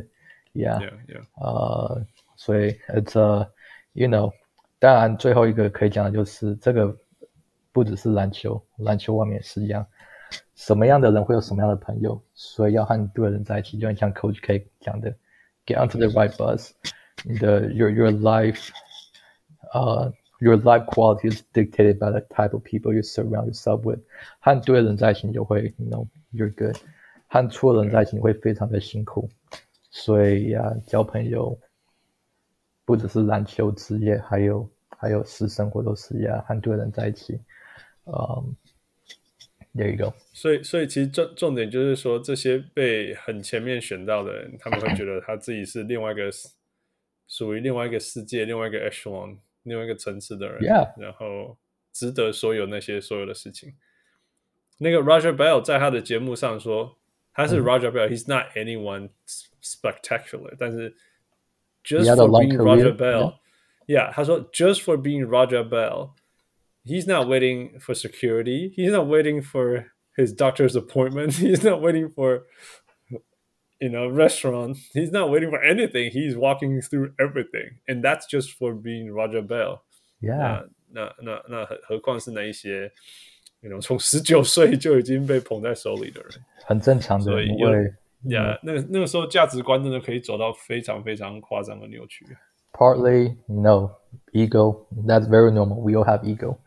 [0.53, 2.05] ，Yeah Yeah Yeah，呃，
[2.37, 3.49] 所以 It's a
[3.93, 4.33] you know，
[4.79, 6.97] 当然最后一个可以讲的就是这个
[7.73, 9.87] 不只是篮球，篮球外面也是一样。
[10.55, 15.11] 什么样的人会有什么样的朋友，所以要和对的人在一起，就很像 Coach K 讲的
[15.65, 16.71] ，Get onto the right bus。
[17.25, 18.69] 你的 your your life，
[19.73, 24.01] 呃、，your life quality is dictated by the type of people you surround yourself with。
[24.41, 26.77] 和对的人在一起，你就会，you know you're good。
[27.29, 29.29] 和错的人在一起，你会非常的辛苦。
[29.91, 31.59] 所以呀、啊，交朋友
[32.85, 37.41] 不只是篮球职业，还有还有私生活都是呀，和对的人在一起，
[38.07, 38.57] 嗯。
[39.75, 40.15] There you go.
[40.33, 46.31] 所以，所以其实重重点就是说，这些被很前面选到的人，他们会觉得他自己是另外一个
[47.29, 50.63] 属于另外一个世界、另外一个 echelon、另外一个层次的人。
[50.63, 51.01] Yeah.
[51.01, 51.59] 然后
[51.93, 53.75] 值得所有那些所有的事情。
[54.79, 56.97] 那个 Roger Bell 在他的节目上说，
[57.35, 59.11] 他是 Roger Bell，He's、嗯、not anyone
[59.63, 60.97] spectacular，但是
[61.85, 66.13] just for being Roger Bell，Yeah，他说 just for being Roger Bell。
[66.88, 68.72] He's not waiting for security.
[68.76, 69.86] He's not waiting for
[70.18, 71.34] his doctor's appointment.
[71.36, 72.44] He's not waiting for,
[73.80, 74.78] you know, restaurant.
[74.94, 76.12] He's not waiting for anything.
[76.12, 79.84] He's walking through everything, and that's just for being Roger Bell.
[80.22, 80.66] Yeah.
[80.92, 82.92] 那那那那何何况是那一些，
[83.62, 86.32] you know，从十九岁就已经被捧在手里的人，
[86.66, 87.26] 很正常的。
[87.26, 87.94] 所以，因为
[88.30, 92.26] 呀，那个那个时候价值观真的可以走到非常非常夸张的扭曲。
[92.74, 93.92] Partly, you know,
[94.34, 94.86] ego.
[95.08, 95.82] That's very normal.
[95.82, 96.58] We all have ego.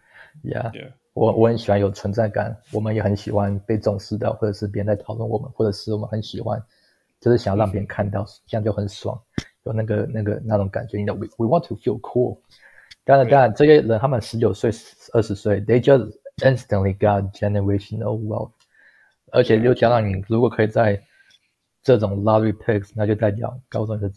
[0.44, 0.92] Yeah, yeah.
[1.14, 6.62] 我我很喜欢有存在感，我们也很喜欢被重视到，或者是别人在讨论我们，或者是我们很喜欢，
[7.20, 9.20] 就是想要让别人看到，这样就很爽，
[9.64, 10.98] 有那个那个那种感觉。
[11.00, 12.38] You know, we we want to feel cool。
[13.04, 14.72] 当然当然，这些人他们十九岁、
[15.14, 18.52] 二十岁，they just instantly got generational wealth。
[19.32, 21.02] 而且又加上你，如果可以在
[21.84, 24.12] 这种 lottery picks，那就代表高中的、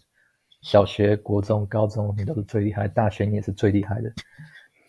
[0.63, 4.13] 小学、国中、高中你都是最厉害，大学你也是最厉害的。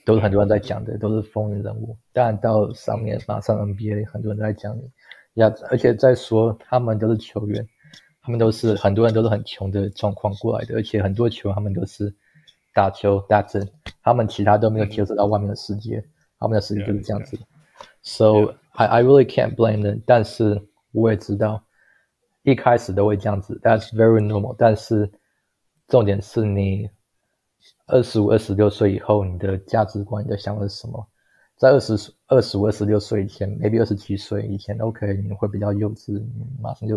[0.06, 1.98] 都是很多人在讲的，都是风云人物。
[2.14, 4.90] 当然到上面马上 NBA，很多人都在讲你
[5.42, 7.68] 呀，而且再说他们都是球员，
[8.22, 12.16] 他们都是很多人都是很穷的状况过来的，而且很多球他们都是
[12.74, 13.68] 打球打针，
[14.02, 16.02] 他们其他都没有接触到外面的世界，
[16.40, 17.38] 他们的世界就是这样子。
[18.02, 18.56] So.
[18.78, 20.62] I I really can't blame them，但是
[20.92, 21.64] 我也知道
[22.44, 24.54] 一开始都会这样子，That's very normal。
[24.58, 25.10] 但是
[25.88, 26.90] 重点是你。
[27.87, 31.07] 二十五、二十六岁以后，你的价值观、你的想法是什么？
[31.57, 31.95] 在二十、
[32.29, 36.97] 二十五、二十六岁以前，maybe 二十七岁以前，OK，你会比较幼稚，你马上就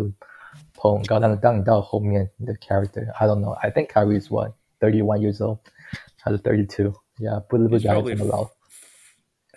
[0.74, 1.20] 捧很高。
[1.20, 5.58] 但是当你到后面，你的 character，I don't know，I think Kyrie is what thirty one years old，
[6.16, 8.44] 还是 thirty two？Yeah，不知不觉这么老。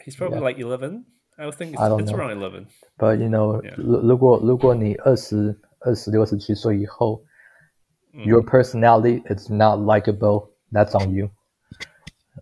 [0.03, 1.05] He's probably like eleven.
[1.37, 2.65] I think it's around eleven.
[2.97, 7.23] But you know，如如果如果你二十二十六、二十七岁以后，
[8.11, 10.49] your personality is not likable。
[10.71, 11.29] That's on you。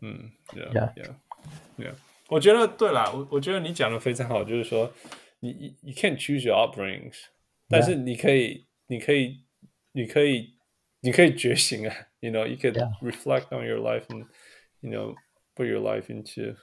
[0.01, 1.93] 嗯，Yeah，Yeah，Yeah。
[2.27, 4.91] 我觉得对啦，我我觉得你讲的非常好，就是说
[5.39, 7.15] 你你 can't choose your upbringings，
[7.69, 9.43] 但是你可以，你可以，
[9.93, 10.55] 你可以，
[11.01, 11.95] 你可以觉醒啊。
[12.19, 14.25] You know，you can reflect on your life and
[14.81, 15.15] you know
[15.55, 16.55] put your life into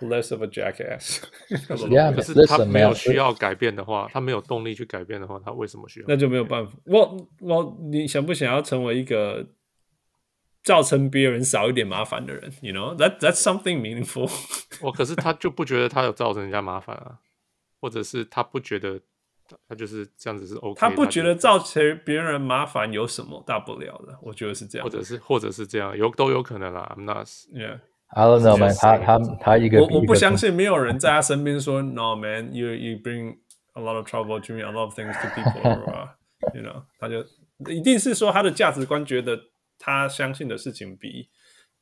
[0.00, 6.06] less of a jackass。Yeah，可是他没有需要改变的话，他没有动力去改变的话，他为什么需要？
[6.08, 6.72] 那就没有办法。
[6.86, 9.46] 我我，你想不想要成为一个？
[10.63, 14.31] 造成别人少一点麻烦的人，you know that that's something meaningful。
[14.81, 17.19] 我可是他就不觉得他有造成人家麻烦啊，
[17.81, 18.97] 或者是他不觉得
[19.67, 20.79] 他就是这样子是 OK。
[20.79, 26.95] 他不觉得造成别人麻烦有什么大不了的，我觉得是这样，或者是或者是这样，有都有可能啦。
[26.95, 27.79] I'm not yeah。
[28.07, 33.39] I don't know man，他他他一个我我不相信没有人在他身边说 No man，you you bring
[33.73, 37.25] a lot of trouble，doing a lot of things to people，you know，他就
[37.69, 39.37] 一定是说他的价值观觉得。
[39.83, 41.27] 他相信的事情比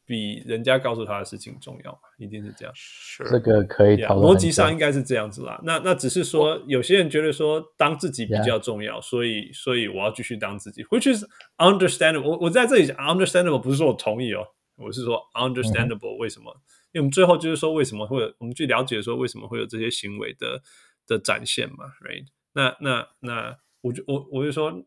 [0.07, 1.99] 比人家告诉他的事情重要嘛？
[2.17, 2.73] 一定是这样。
[2.75, 3.29] Sure.
[3.29, 4.33] 这个可以讨论。
[4.33, 5.61] 逻辑上应该是这样子啦。
[5.63, 11.23] 那那只是说，有些人觉得说，当自己比较重要，所以所以我要继续当自己，which is
[11.57, 12.23] understandable。
[12.23, 14.43] 我我在这里讲 understandable，不是说我同意哦，
[14.77, 16.17] 我是说 understandable。
[16.17, 16.51] 为什么？
[16.93, 20.63] 因为我们最后就是说，为什么会有我们去了解说，为什么会有这些行为的
[21.05, 22.25] 的展现嘛？Right？
[22.53, 24.83] 那那那，我就我我就说。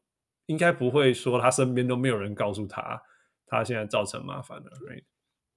[0.47, 3.03] 应该不会说他身边都没有人告诉他，
[3.47, 5.05] 他现在造成麻烦了，right?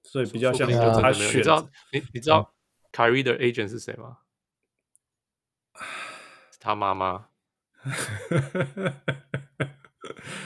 [0.03, 1.27] 所以比较像他选。
[1.27, 2.53] 你知道你你知道
[2.93, 4.17] Kyrie 的 agent 是谁吗？
[6.59, 7.27] 他妈妈。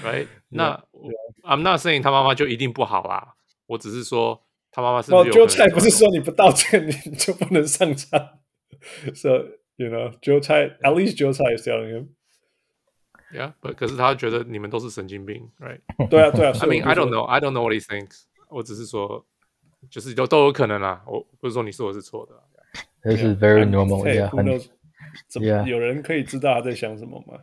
[0.03, 0.27] right？
[0.49, 0.84] 那
[1.43, 3.35] I'm not saying 他妈妈就一定不好啦，
[3.68, 5.30] 我只是说他妈妈是不是。
[5.30, 8.39] 哦，韭菜不是说你不道歉 你就不能上场，
[9.15, 9.30] so
[9.77, 12.09] you know 韭菜 at least 韭菜 is telling him。
[13.34, 15.80] Yeah，可是他觉得你们都是神经病，right？
[16.10, 16.52] 对啊，对啊。
[16.60, 18.24] I mean I don't know, I don't know what he thinks。
[18.49, 19.26] 我只是说，
[19.90, 21.02] 就是都都有可能啦。
[21.08, 22.34] 我不是说你说我是错的。
[23.03, 24.03] This is very normal.
[24.03, 24.45] Yeah，很
[25.28, 25.66] 怎么 Yeah.
[25.66, 27.40] 有人可以知道他在想什么吗？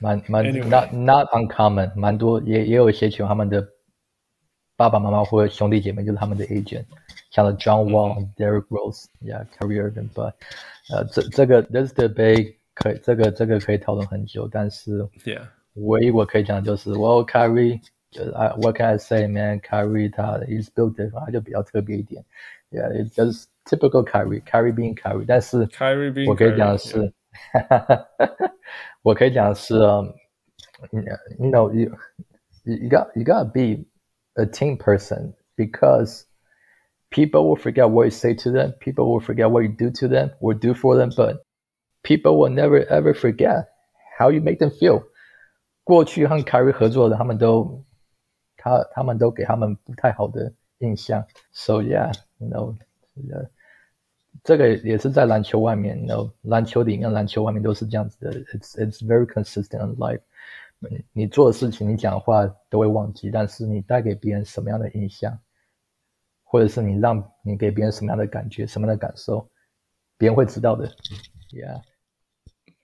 [0.00, 3.66] 蛮蛮 not not uncommon，蛮多也也有一些球他们的
[4.76, 6.84] 爸爸妈妈或者兄弟姐妹就是他们的 agent，
[7.32, 10.34] 像 John Wall、嗯、Derrick Rose，yeah，Kyrie Irving，but
[10.90, 17.81] 呃这这个 this debate 可以这个这个可以讨论很久，但是 Yeah，唯一我可以讲的就是，Well Kyrie
[18.11, 22.23] 就是 I what can I say man，Kyrie 他 he's built different，他就比较特别一点，
[22.71, 27.13] yeah，it's just typical Kyrie，Kyrie being Kyrie，但是 Kyrie being 我可以讲的是。
[29.01, 31.91] 我可以讲的是，you know you
[32.63, 33.85] you got you gotta be
[34.35, 36.25] a team person because
[37.09, 40.07] people will forget what you say to them, people will forget what you do to
[40.07, 41.43] them or do for them, but
[42.08, 43.68] people will never ever forget
[44.18, 45.02] how you make them feel。
[45.84, 47.84] 过去和凯瑞合作的，他们都
[48.56, 51.22] 他他们都给他们不太好的印象
[51.52, 52.74] ，so yeah, you know,
[53.14, 53.48] yeah.
[54.44, 58.32] 这个也是在篮球外面，no，篮球里面、篮球外面都是这样子的。
[58.44, 60.20] It's it's very consistent in life。
[61.12, 65.36] 你做的事情、你讲的话都会忘记，但是你带给别人什么样的印象，
[66.44, 69.48] 或者是你让你给别人什么样的感觉、什么样的感受，
[70.16, 70.86] 别人会知道的。
[71.50, 71.82] Yeah。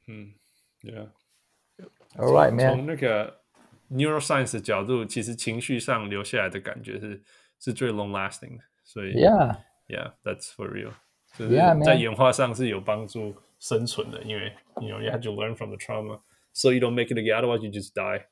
[0.08, 0.34] 嗯，
[0.82, 2.76] Yeah。All right, man。
[2.76, 3.42] 从那个
[3.90, 7.24] neuroscience 的角度，其实情绪上留下来的感觉是
[7.60, 10.94] 是最 long lasting 的，所以 Yeah，Yeah，that's for real。
[11.38, 16.22] 就是在演化上是有帮助生存的，因为 you know you have to learn from the trauma,
[16.54, 17.38] so you don't make it again.
[17.38, 18.26] Otherwise, you just die.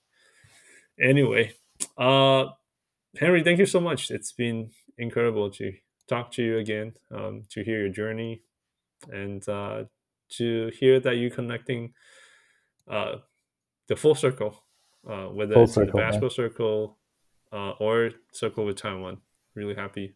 [0.99, 1.53] Anyway,
[1.95, 2.47] uh,
[3.19, 4.09] Henry, thank you so much.
[4.09, 5.73] It's been incredible to
[6.07, 8.41] talk to you again, um, to hear your journey,
[9.11, 9.85] and uh,
[10.37, 11.93] to hear that you connecting
[12.87, 13.17] uh,
[13.87, 14.63] the full circle,
[15.07, 16.35] uh, whether full it's circle, the basketball man.
[16.35, 16.97] circle
[17.51, 19.17] uh, or circle with Taiwan.
[19.55, 20.15] Really happy.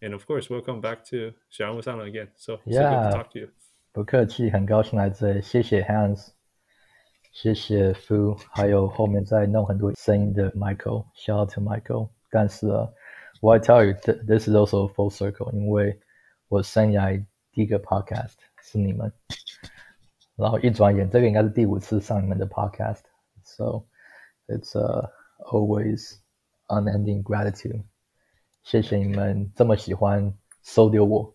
[0.00, 2.28] And of course, welcome back to 小人物上篮 again.
[2.36, 3.48] So, yeah, so good to talk to you.
[3.92, 5.40] 不客气，很高兴来这里。
[5.40, 6.28] 谢谢 Hans，
[7.32, 12.10] 谢谢 Fu，还有后面在弄很多声音的 Michael。Shout out to Michael。
[12.30, 12.86] 但是啊，
[13.40, 15.98] 我 I tell you，this is also a full circle，因为
[16.48, 19.10] 我生涯第一个 podcast 是你们，
[20.36, 23.84] 然后一转眼，这个应该是第五次上你们的 podcast。So
[24.48, 25.10] it's a
[25.52, 26.18] always
[26.68, 27.84] unending gratitude。
[28.62, 31.32] 谢谢你们这么喜欢收留我，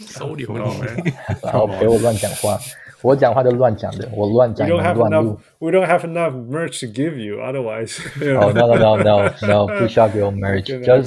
[0.00, 1.12] 收留你，
[1.42, 2.58] 然后陪我乱讲话。
[3.02, 5.38] 我讲话就乱讲的，我乱讲，乱录。
[5.58, 8.00] We don't have enough merch to give you, otherwise.
[8.40, 9.66] Oh no no no no no！
[9.78, 11.04] 不需要给我 merch，just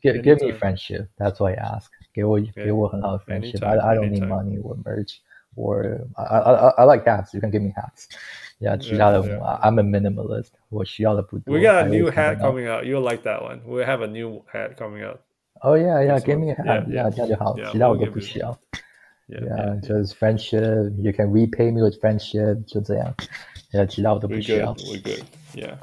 [0.00, 1.06] give give me friendship.
[1.16, 1.86] That's what I ask.
[2.12, 3.64] 给我给我很好的 friendship.
[3.64, 5.18] I I don't need money or merch
[5.56, 7.34] or I I I like hats.
[7.34, 8.08] You can give me hats.
[8.60, 10.50] Yeah，其他的 I'm a minimalist.
[10.68, 11.54] 我需要的不多。
[11.54, 12.84] We got a new hat coming out.
[12.84, 13.62] You'll like that one.
[13.66, 15.20] We have a new hat coming out.
[15.62, 16.20] Oh yeah yeah.
[16.20, 16.86] Give me a hat.
[16.88, 17.56] Yeah，这样就好。
[17.72, 18.58] 其他我都不需要。
[19.28, 20.92] Yeah, yeah, yeah, just friendship.
[20.98, 22.64] You can repay me with friendship.
[22.66, 23.14] 就这样。
[23.72, 24.74] Yeah，其他我都不需要。
[24.74, 25.24] We're good.
[25.54, 25.76] Yeah.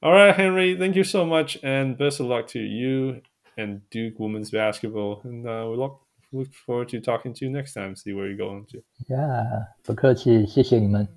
[0.00, 0.76] All right, Henry.
[0.76, 3.22] Thank you so much, and best of luck to you
[3.56, 5.22] and Duke women's basketball.
[5.24, 6.00] And uh, we look
[6.32, 7.94] look forward to talking to you next time.
[7.94, 8.82] See where you're going to.
[9.08, 11.08] Yeah，不客气，谢谢你们。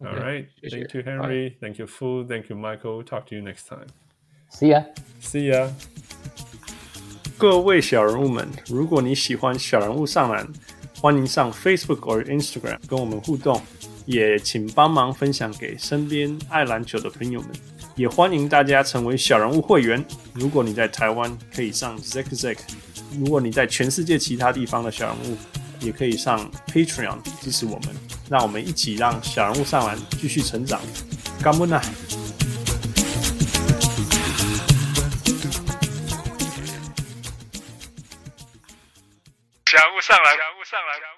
[0.00, 0.46] All right.
[0.68, 1.56] Thank you, Henry.
[1.60, 2.26] Thank you, Fu.
[2.26, 3.04] Thank you, Michael.
[3.04, 3.86] Talk to you next time.
[4.50, 4.84] See ya.
[5.20, 5.70] See ya.
[7.38, 10.46] 各位小人物们，如果你喜欢小人物上篮，
[11.00, 13.60] 欢迎上 Facebook 或 Instagram 跟我们互动，
[14.06, 17.50] 也请帮忙分享给身边爱篮球的朋友们。
[17.94, 20.04] 也欢迎大家成为小人物会员。
[20.32, 22.58] 如果你在台湾，可以上 Zack Zack；
[23.11, 25.37] 如果你在全世界其他地方的小人物，
[25.79, 27.95] 也可以上 Patreon 支持我们。
[28.29, 30.81] 让我们一起让小人物上完继续成长。
[31.41, 31.81] 感恩啊！
[39.65, 41.16] 小人物上来，小人物上来。